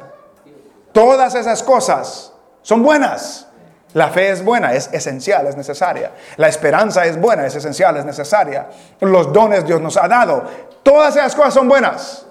Todas 0.92 1.34
esas 1.34 1.60
cosas 1.64 2.32
son 2.62 2.84
buenas. 2.84 3.48
La 3.94 4.08
fe 4.08 4.30
es 4.30 4.42
buena, 4.42 4.72
es 4.72 4.88
esencial, 4.92 5.46
es 5.46 5.56
necesaria. 5.56 6.12
La 6.36 6.48
esperanza 6.48 7.04
es 7.04 7.20
buena, 7.20 7.46
es 7.46 7.54
esencial, 7.54 7.96
es 7.98 8.04
necesaria. 8.04 8.68
Los 9.00 9.32
dones 9.32 9.66
Dios 9.66 9.80
nos 9.80 9.96
ha 9.96 10.08
dado. 10.08 10.44
Todas 10.82 11.14
esas 11.16 11.34
cosas 11.34 11.54
son 11.54 11.68
buenas, 11.68 12.26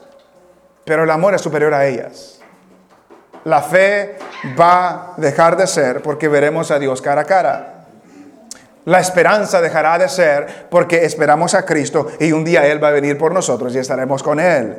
pero 0.83 1.03
el 1.03 1.11
amor 1.11 1.35
es 1.35 1.41
superior 1.41 1.73
a 1.73 1.85
ellas. 1.85 2.39
La 3.43 3.61
fe 3.61 4.17
va 4.59 4.89
a 4.89 5.13
dejar 5.17 5.55
de 5.55 5.67
ser 5.67 6.01
porque 6.01 6.27
veremos 6.27 6.71
a 6.71 6.79
Dios 6.79 7.01
cara 7.01 7.21
a 7.21 7.25
cara. 7.25 7.85
La 8.85 8.99
esperanza 8.99 9.61
dejará 9.61 9.99
de 9.99 10.09
ser 10.09 10.67
porque 10.69 11.05
esperamos 11.05 11.53
a 11.53 11.65
Cristo 11.65 12.07
y 12.19 12.31
un 12.31 12.43
día 12.43 12.65
Él 12.65 12.83
va 12.83 12.87
a 12.87 12.91
venir 12.91 13.17
por 13.17 13.31
nosotros 13.31 13.75
y 13.75 13.79
estaremos 13.79 14.23
con 14.23 14.39
Él. 14.39 14.75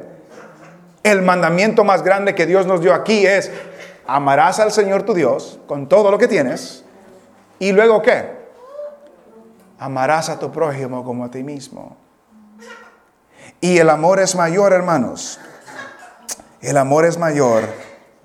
El 1.05 1.23
mandamiento 1.23 1.85
más 1.85 2.03
grande 2.03 2.35
que 2.35 2.47
Dios 2.47 2.67
nos 2.67 2.81
dio 2.81 2.95
aquí 2.95 3.27
es 3.27 3.51
amarás 4.07 4.61
al 4.61 4.73
Señor 4.73 5.03
tu 5.05 5.15
Dios 5.15 5.59
con 5.67 5.89
todo 5.89 6.11
lo 6.11 6.19
que 6.19 6.29
tienes. 6.29 6.85
¿Y 7.59 7.73
luego 7.73 8.03
qué? 8.03 8.43
Amarás 9.79 10.29
a 10.29 10.39
tu 10.39 10.51
prójimo 10.51 11.05
como 11.05 11.25
a 11.25 11.31
ti 11.31 11.43
mismo. 11.43 11.97
Y 13.61 13.79
el 13.79 13.91
amor 13.91 14.21
es 14.21 14.35
mayor, 14.35 14.73
hermanos. 14.73 15.39
El 16.61 16.77
amor 16.77 17.05
es 17.05 17.19
mayor 17.19 17.65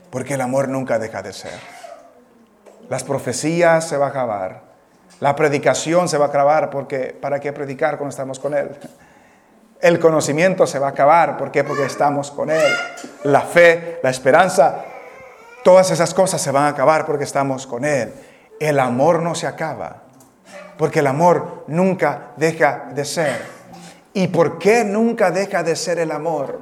porque 0.10 0.36
el 0.36 0.42
amor 0.42 0.68
nunca 0.68 1.00
deja 1.00 1.22
de 1.22 1.34
ser. 1.34 1.60
Las 2.90 3.04
profecías 3.04 3.88
se 3.88 3.98
van 3.98 4.08
a 4.08 4.12
acabar. 4.12 4.62
La 5.20 5.36
predicación 5.36 6.08
se 6.08 6.18
va 6.18 6.26
a 6.26 6.30
acabar 6.30 6.70
porque 6.70 7.18
¿para 7.20 7.40
qué 7.40 7.52
predicar 7.54 7.98
cuando 7.98 8.10
estamos 8.10 8.40
con 8.40 8.54
Él? 8.54 8.70
El 9.80 10.00
conocimiento 10.00 10.66
se 10.66 10.80
va 10.80 10.88
a 10.88 10.92
acabar. 10.92 11.38
Porque 11.38 11.66
estamos 11.86 12.32
con 12.32 12.50
Él. 12.50 12.74
La 13.24 13.42
fe, 13.42 14.00
la 14.02 14.10
esperanza 14.10 14.86
Todas 15.68 15.92
esas 15.92 16.14
cosas 16.14 16.42
se 16.42 16.50
van 16.50 16.64
a 16.64 16.70
acabar 16.70 17.06
porque 17.06 17.26
estamos 17.26 17.68
con 17.68 17.84
Él. 17.84 18.14
El 18.58 18.80
amor 18.80 19.22
no 19.22 19.36
se 19.36 19.48
acaba, 19.48 20.04
porque 20.78 21.00
el 21.00 21.08
amor 21.08 21.66
nunca 21.68 22.32
deja 22.38 22.86
de 22.94 23.04
ser. 23.04 23.42
¿Y 24.14 24.30
por 24.30 24.60
qué 24.60 24.86
nunca 24.86 25.30
deja 25.30 25.64
de 25.64 25.76
ser 25.76 26.00
el 26.00 26.14
amor? 26.14 26.62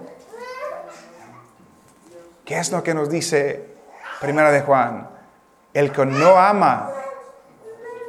¿Qué 2.46 2.58
es 2.58 2.72
lo 2.72 2.82
que 2.82 2.96
nos 2.96 3.08
dice 3.08 3.76
Primera 4.22 4.50
de 4.50 4.62
Juan? 4.62 5.08
El 5.72 5.92
que 5.92 6.04
no 6.08 6.40
ama 6.40 6.90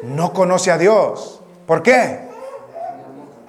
no 0.02 0.32
conoce 0.32 0.70
a 0.70 0.78
Dios. 0.78 1.42
¿Por 1.66 1.82
qué? 1.82 2.20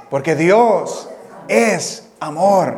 Porque 0.10 0.36
Dios 0.36 1.08
es 1.48 2.10
amor. 2.20 2.78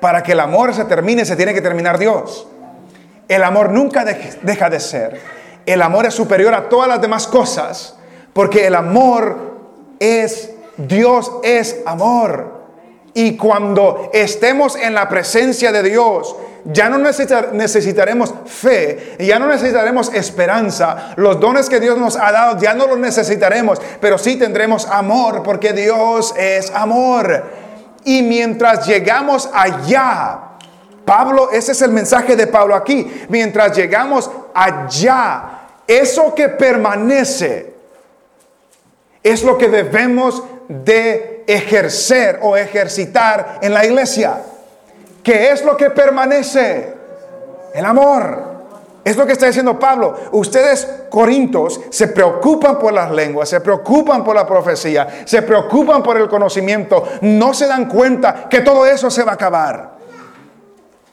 Para 0.00 0.24
que 0.24 0.32
el 0.32 0.40
amor 0.40 0.74
se 0.74 0.86
termine, 0.86 1.24
se 1.24 1.36
tiene 1.36 1.54
que 1.54 1.60
terminar 1.60 1.98
Dios. 1.98 2.48
El 3.32 3.44
amor 3.44 3.70
nunca 3.70 4.04
deja 4.04 4.68
de 4.68 4.78
ser. 4.78 5.18
El 5.64 5.80
amor 5.80 6.04
es 6.04 6.12
superior 6.12 6.52
a 6.52 6.68
todas 6.68 6.86
las 6.86 7.00
demás 7.00 7.26
cosas, 7.26 7.96
porque 8.34 8.66
el 8.66 8.74
amor 8.74 9.56
es, 9.98 10.50
Dios 10.76 11.32
es 11.42 11.78
amor. 11.86 12.60
Y 13.14 13.38
cuando 13.38 14.10
estemos 14.12 14.76
en 14.76 14.92
la 14.92 15.08
presencia 15.08 15.72
de 15.72 15.82
Dios, 15.82 16.36
ya 16.66 16.90
no 16.90 16.98
necesitaremos 16.98 18.34
fe, 18.44 19.16
ya 19.18 19.38
no 19.38 19.46
necesitaremos 19.46 20.12
esperanza. 20.12 21.14
Los 21.16 21.40
dones 21.40 21.70
que 21.70 21.80
Dios 21.80 21.96
nos 21.96 22.16
ha 22.16 22.32
dado 22.32 22.60
ya 22.60 22.74
no 22.74 22.86
los 22.86 22.98
necesitaremos, 22.98 23.80
pero 23.98 24.18
sí 24.18 24.36
tendremos 24.36 24.84
amor, 24.84 25.42
porque 25.42 25.72
Dios 25.72 26.34
es 26.36 26.70
amor. 26.70 27.44
Y 28.04 28.20
mientras 28.20 28.86
llegamos 28.86 29.48
allá, 29.54 30.51
Pablo, 31.04 31.50
ese 31.50 31.72
es 31.72 31.82
el 31.82 31.90
mensaje 31.90 32.36
de 32.36 32.46
Pablo 32.46 32.74
aquí. 32.74 33.24
Mientras 33.28 33.76
llegamos 33.76 34.30
allá, 34.54 35.60
eso 35.86 36.34
que 36.34 36.48
permanece 36.48 37.74
es 39.22 39.42
lo 39.42 39.58
que 39.58 39.68
debemos 39.68 40.42
de 40.68 41.44
ejercer 41.46 42.38
o 42.42 42.56
ejercitar 42.56 43.58
en 43.62 43.74
la 43.74 43.84
iglesia. 43.84 44.42
¿Qué 45.22 45.50
es 45.50 45.64
lo 45.64 45.76
que 45.76 45.90
permanece? 45.90 46.94
El 47.74 47.84
amor. 47.84 48.52
Es 49.04 49.16
lo 49.16 49.26
que 49.26 49.32
está 49.32 49.46
diciendo 49.46 49.78
Pablo. 49.78 50.16
Ustedes, 50.30 50.88
corintos, 51.10 51.80
se 51.90 52.08
preocupan 52.08 52.78
por 52.78 52.92
las 52.92 53.10
lenguas, 53.10 53.48
se 53.48 53.60
preocupan 53.60 54.22
por 54.22 54.36
la 54.36 54.46
profecía, 54.46 55.24
se 55.24 55.42
preocupan 55.42 56.02
por 56.02 56.16
el 56.16 56.28
conocimiento. 56.28 57.04
No 57.22 57.52
se 57.52 57.66
dan 57.66 57.88
cuenta 57.88 58.48
que 58.48 58.60
todo 58.60 58.86
eso 58.86 59.10
se 59.10 59.24
va 59.24 59.32
a 59.32 59.34
acabar. 59.34 60.01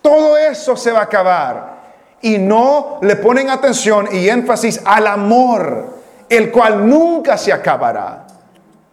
Todo 0.02 0.38
eso 0.38 0.76
se 0.76 0.92
va 0.92 1.00
a 1.00 1.04
acabar. 1.04 1.80
Y 2.22 2.38
no 2.38 3.00
le 3.02 3.16
ponen 3.16 3.50
atención 3.50 4.10
y 4.12 4.28
énfasis 4.28 4.82
al 4.86 5.08
amor, 5.08 6.00
el 6.28 6.52
cual 6.52 6.88
nunca 6.88 7.38
se 7.38 7.54
acabará. 7.54 8.28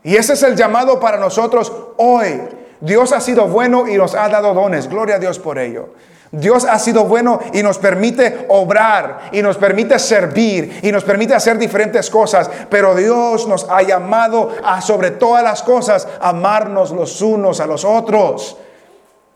Y 0.02 0.16
ese 0.16 0.34
es 0.34 0.42
el 0.44 0.54
llamado 0.54 1.00
para 1.00 1.16
nosotros 1.16 1.72
hoy. 1.96 2.40
Dios 2.80 3.12
ha 3.12 3.20
sido 3.20 3.48
bueno 3.48 3.88
y 3.88 3.96
nos 3.96 4.14
ha 4.14 4.28
dado 4.28 4.54
dones. 4.54 4.88
Gloria 4.88 5.16
a 5.16 5.18
Dios 5.18 5.38
por 5.38 5.58
ello. 5.58 5.88
Dios 6.30 6.64
ha 6.64 6.78
sido 6.78 7.04
bueno 7.04 7.40
y 7.52 7.62
nos 7.62 7.78
permite 7.78 8.46
obrar 8.48 9.30
y 9.32 9.42
nos 9.42 9.56
permite 9.56 9.98
servir 9.98 10.80
y 10.82 10.92
nos 10.92 11.04
permite 11.04 11.34
hacer 11.34 11.56
diferentes 11.56 12.10
cosas. 12.10 12.50
Pero 12.68 12.94
Dios 12.94 13.46
nos 13.46 13.68
ha 13.70 13.82
llamado 13.82 14.50
a 14.64 14.80
sobre 14.80 15.12
todas 15.12 15.42
las 15.42 15.62
cosas 15.62 16.06
amarnos 16.20 16.90
los 16.90 17.20
unos 17.22 17.60
a 17.60 17.66
los 17.66 17.84
otros. 17.84 18.56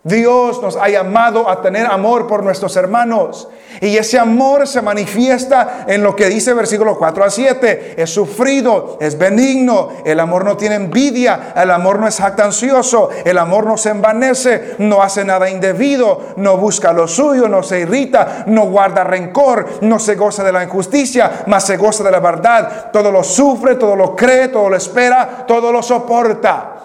Dios 0.02 0.62
nos 0.62 0.76
ha 0.76 0.88
llamado 0.88 1.50
a 1.50 1.60
tener 1.60 1.84
amor 1.84 2.26
por 2.26 2.42
nuestros 2.42 2.74
hermanos. 2.76 3.48
Y 3.82 3.98
ese 3.98 4.18
amor 4.18 4.66
se 4.66 4.80
manifiesta 4.80 5.84
en 5.86 6.02
lo 6.02 6.16
que 6.16 6.30
dice 6.30 6.54
versículo 6.54 6.96
4 6.96 7.24
a 7.24 7.30
7. 7.30 7.94
Es 7.98 8.08
sufrido, 8.08 8.96
es 8.98 9.18
benigno. 9.18 9.90
El 10.06 10.18
amor 10.20 10.46
no 10.46 10.56
tiene 10.56 10.76
envidia. 10.76 11.52
El 11.54 11.70
amor 11.70 11.98
no 11.98 12.08
es 12.08 12.16
jactancioso. 12.16 13.10
El 13.26 13.36
amor 13.36 13.66
no 13.66 13.76
se 13.76 13.90
envanece. 13.90 14.76
No 14.78 15.02
hace 15.02 15.22
nada 15.22 15.50
indebido. 15.50 16.32
No 16.36 16.56
busca 16.56 16.94
lo 16.94 17.06
suyo. 17.06 17.46
No 17.46 17.62
se 17.62 17.80
irrita. 17.80 18.44
No 18.46 18.70
guarda 18.70 19.04
rencor. 19.04 19.66
No 19.82 19.98
se 19.98 20.14
goza 20.14 20.42
de 20.42 20.52
la 20.52 20.64
injusticia. 20.64 21.44
Mas 21.46 21.66
se 21.66 21.76
goza 21.76 22.02
de 22.02 22.10
la 22.10 22.20
verdad. 22.20 22.90
Todo 22.90 23.12
lo 23.12 23.22
sufre, 23.22 23.74
todo 23.74 23.94
lo 23.94 24.16
cree, 24.16 24.48
todo 24.48 24.70
lo 24.70 24.76
espera, 24.76 25.44
todo 25.46 25.70
lo 25.70 25.82
soporta. 25.82 26.79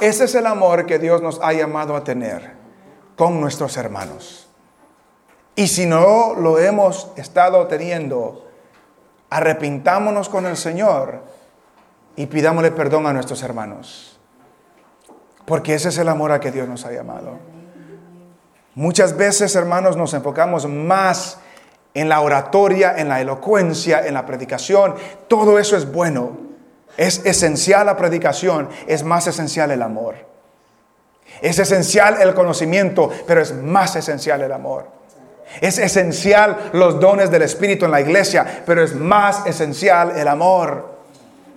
Ese 0.00 0.24
es 0.24 0.34
el 0.34 0.46
amor 0.46 0.86
que 0.86 0.98
Dios 0.98 1.22
nos 1.22 1.40
ha 1.42 1.52
llamado 1.52 1.96
a 1.96 2.04
tener 2.04 2.52
con 3.16 3.40
nuestros 3.40 3.76
hermanos. 3.78 4.48
Y 5.54 5.68
si 5.68 5.86
no 5.86 6.34
lo 6.34 6.58
hemos 6.58 7.10
estado 7.16 7.66
teniendo, 7.66 8.46
arrepintámonos 9.30 10.28
con 10.28 10.44
el 10.44 10.58
Señor 10.58 11.22
y 12.14 12.26
pidámosle 12.26 12.72
perdón 12.72 13.06
a 13.06 13.14
nuestros 13.14 13.42
hermanos. 13.42 14.20
Porque 15.46 15.74
ese 15.74 15.88
es 15.88 15.98
el 15.98 16.08
amor 16.08 16.30
a 16.32 16.40
que 16.40 16.52
Dios 16.52 16.68
nos 16.68 16.84
ha 16.84 16.92
llamado. 16.92 17.38
Muchas 18.74 19.16
veces, 19.16 19.56
hermanos, 19.56 19.96
nos 19.96 20.12
enfocamos 20.12 20.68
más 20.68 21.38
en 21.94 22.10
la 22.10 22.20
oratoria, 22.20 22.94
en 22.98 23.08
la 23.08 23.22
elocuencia, 23.22 24.06
en 24.06 24.12
la 24.12 24.26
predicación. 24.26 24.94
Todo 25.28 25.58
eso 25.58 25.74
es 25.78 25.90
bueno. 25.90 26.45
Es 26.96 27.24
esencial 27.24 27.86
la 27.86 27.96
predicación, 27.96 28.68
es 28.86 29.02
más 29.02 29.26
esencial 29.26 29.70
el 29.70 29.82
amor. 29.82 30.14
Es 31.42 31.58
esencial 31.58 32.20
el 32.20 32.34
conocimiento, 32.34 33.10
pero 33.26 33.42
es 33.42 33.52
más 33.54 33.96
esencial 33.96 34.42
el 34.42 34.52
amor. 34.52 34.86
Es 35.60 35.78
esencial 35.78 36.70
los 36.72 36.98
dones 36.98 37.30
del 37.30 37.42
Espíritu 37.42 37.84
en 37.84 37.90
la 37.90 38.00
iglesia, 38.00 38.62
pero 38.64 38.82
es 38.82 38.94
más 38.94 39.46
esencial 39.46 40.16
el 40.16 40.28
amor. 40.28 40.96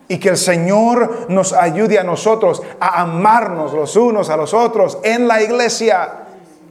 Y 0.07 0.19
que 0.19 0.29
el 0.29 0.37
Señor 0.37 1.27
nos 1.29 1.53
ayude 1.53 1.99
a 1.99 2.03
nosotros 2.03 2.61
a 2.79 3.01
amarnos 3.01 3.73
los 3.73 3.95
unos 3.95 4.29
a 4.29 4.37
los 4.37 4.53
otros 4.53 4.97
en 5.03 5.27
la 5.27 5.41
iglesia. 5.41 6.09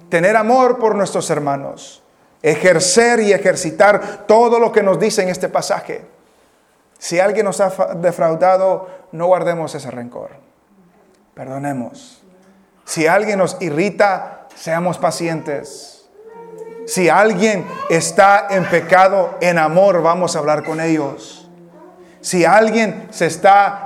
Tener 0.09 0.37
amor 0.37 0.79
por 0.79 0.95
nuestros 0.95 1.31
hermanos. 1.31 2.03
Ejercer 2.43 3.21
y 3.21 3.33
ejercitar 3.33 4.27
todo 4.27 4.59
lo 4.59 4.73
que 4.73 4.83
nos 4.83 4.99
dice 4.99 5.23
en 5.23 5.29
este 5.29 5.49
pasaje. 5.49 6.18
Si 6.99 7.21
alguien 7.21 7.47
nos 7.47 7.61
ha 7.61 7.95
defraudado, 7.95 8.89
no 9.13 9.27
guardemos 9.27 9.75
ese 9.75 9.91
rencor. 9.91 10.31
Perdonemos. 11.35 12.23
Si 12.85 13.07
alguien 13.07 13.39
nos 13.39 13.57
irrita, 13.61 14.47
seamos 14.55 14.99
pacientes. 14.99 16.09
Si 16.87 17.09
alguien 17.09 17.67
está 17.91 18.49
en 18.51 18.65
pecado, 18.65 19.37
en 19.41 19.59
amor, 19.59 20.03
vamos 20.03 20.35
a 20.35 20.39
hablar 20.41 20.65
con 20.65 20.81
ellos. 20.81 21.49
Si 22.21 22.45
alguien 22.45 23.09
se 23.11 23.27
está 23.27 23.85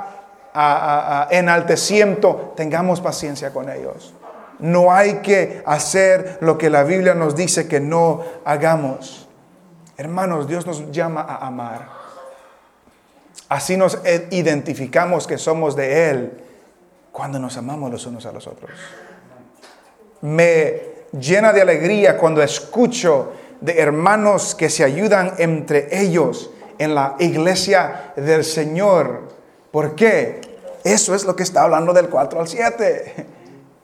enalteciendo, 1.30 2.54
tengamos 2.56 3.00
paciencia 3.00 3.52
con 3.52 3.68
ellos. 3.68 4.14
No 4.58 4.92
hay 4.92 5.14
que 5.16 5.62
hacer 5.66 6.38
lo 6.40 6.56
que 6.56 6.70
la 6.70 6.84
Biblia 6.84 7.14
nos 7.14 7.34
dice 7.34 7.66
que 7.66 7.80
no 7.80 8.22
hagamos. 8.44 9.28
Hermanos, 9.96 10.46
Dios 10.46 10.66
nos 10.66 10.90
llama 10.92 11.22
a 11.22 11.46
amar. 11.46 12.01
Así 13.52 13.76
nos 13.76 13.98
identificamos 14.30 15.26
que 15.26 15.36
somos 15.36 15.76
de 15.76 16.08
Él 16.08 16.32
cuando 17.12 17.38
nos 17.38 17.58
amamos 17.58 17.90
los 17.90 18.06
unos 18.06 18.24
a 18.24 18.32
los 18.32 18.46
otros. 18.46 18.70
Me 20.22 20.80
llena 21.12 21.52
de 21.52 21.60
alegría 21.60 22.16
cuando 22.16 22.42
escucho 22.42 23.34
de 23.60 23.78
hermanos 23.78 24.54
que 24.54 24.70
se 24.70 24.84
ayudan 24.84 25.34
entre 25.36 26.00
ellos 26.00 26.48
en 26.78 26.94
la 26.94 27.16
iglesia 27.18 28.14
del 28.16 28.42
Señor. 28.42 29.28
¿Por 29.70 29.96
qué? 29.96 30.40
Eso 30.82 31.14
es 31.14 31.26
lo 31.26 31.36
que 31.36 31.42
está 31.42 31.64
hablando 31.64 31.92
del 31.92 32.08
4 32.08 32.40
al 32.40 32.48
7. 32.48 33.26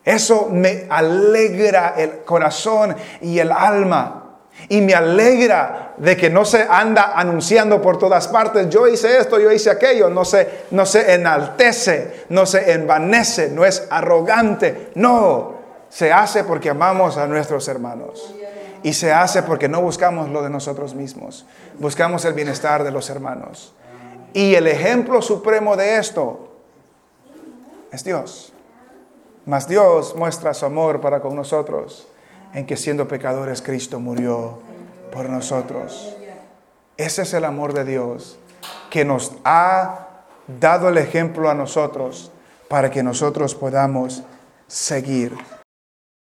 Eso 0.03 0.49
me 0.51 0.87
alegra 0.89 1.93
el 1.99 2.21
corazón 2.21 2.97
y 3.21 3.39
el 3.39 3.53
alma. 3.53 4.28
Y 4.69 4.81
me 4.81 4.95
alegra 4.95 5.95
de 5.97 6.17
que 6.17 6.29
no 6.29 6.45
se 6.45 6.67
anda 6.69 7.13
anunciando 7.15 7.81
por 7.81 7.99
todas 7.99 8.29
partes, 8.29 8.69
yo 8.69 8.87
hice 8.87 9.19
esto, 9.19 9.39
yo 9.39 9.51
hice 9.51 9.71
aquello, 9.71 10.11
no 10.11 10.25
se, 10.25 10.65
no 10.71 10.85
se 10.85 11.15
enaltece, 11.15 12.25
no 12.29 12.45
se 12.45 12.73
envanece, 12.73 13.51
no 13.51 13.65
es 13.65 13.87
arrogante, 13.91 14.91
no, 14.95 15.55
se 15.89 16.13
hace 16.13 16.45
porque 16.45 16.71
amamos 16.71 17.17
a 17.17 17.27
nuestros 17.27 17.67
hermanos. 17.69 18.35
Y 18.83 18.93
se 18.93 19.13
hace 19.13 19.43
porque 19.43 19.69
no 19.69 19.81
buscamos 19.81 20.29
lo 20.29 20.43
de 20.43 20.51
nosotros 20.51 20.95
mismos, 20.95 21.47
buscamos 21.79 22.25
el 22.25 22.35
bienestar 22.35 22.85
de 22.85 22.93
los 22.93 23.11
hermanos. 23.11 23.75
Y 24.33 24.55
el 24.55 24.67
ejemplo 24.67 25.23
supremo 25.23 25.77
de 25.77 25.97
esto 25.97 26.51
es 27.91 28.05
Dios. 28.05 28.53
Mas 29.47 29.67
Dios 29.67 30.15
muestra 30.15 30.53
su 30.53 30.67
amor 30.67 31.01
para 31.01 31.21
con 31.21 31.35
nosotros 31.35 32.07
en 32.55 32.67
que 32.67 32.77
siendo 32.77 33.09
pecadores 33.09 33.63
Cristo 33.63 34.01
murió 34.01 34.59
por 35.13 35.29
nosotros. 35.29 36.17
Ese 36.97 37.23
es 37.23 37.35
el 37.35 37.45
amor 37.45 37.75
de 37.75 37.85
Dios 37.85 38.39
que 38.91 39.05
nos 39.05 39.33
ha 39.45 40.09
dado 40.61 40.89
el 40.89 40.99
ejemplo 40.99 41.51
a 41.51 41.55
nosotros 41.55 42.33
para 42.69 42.91
que 42.91 43.03
nosotros 43.03 43.55
podamos 43.55 44.23
seguir. 44.67 45.37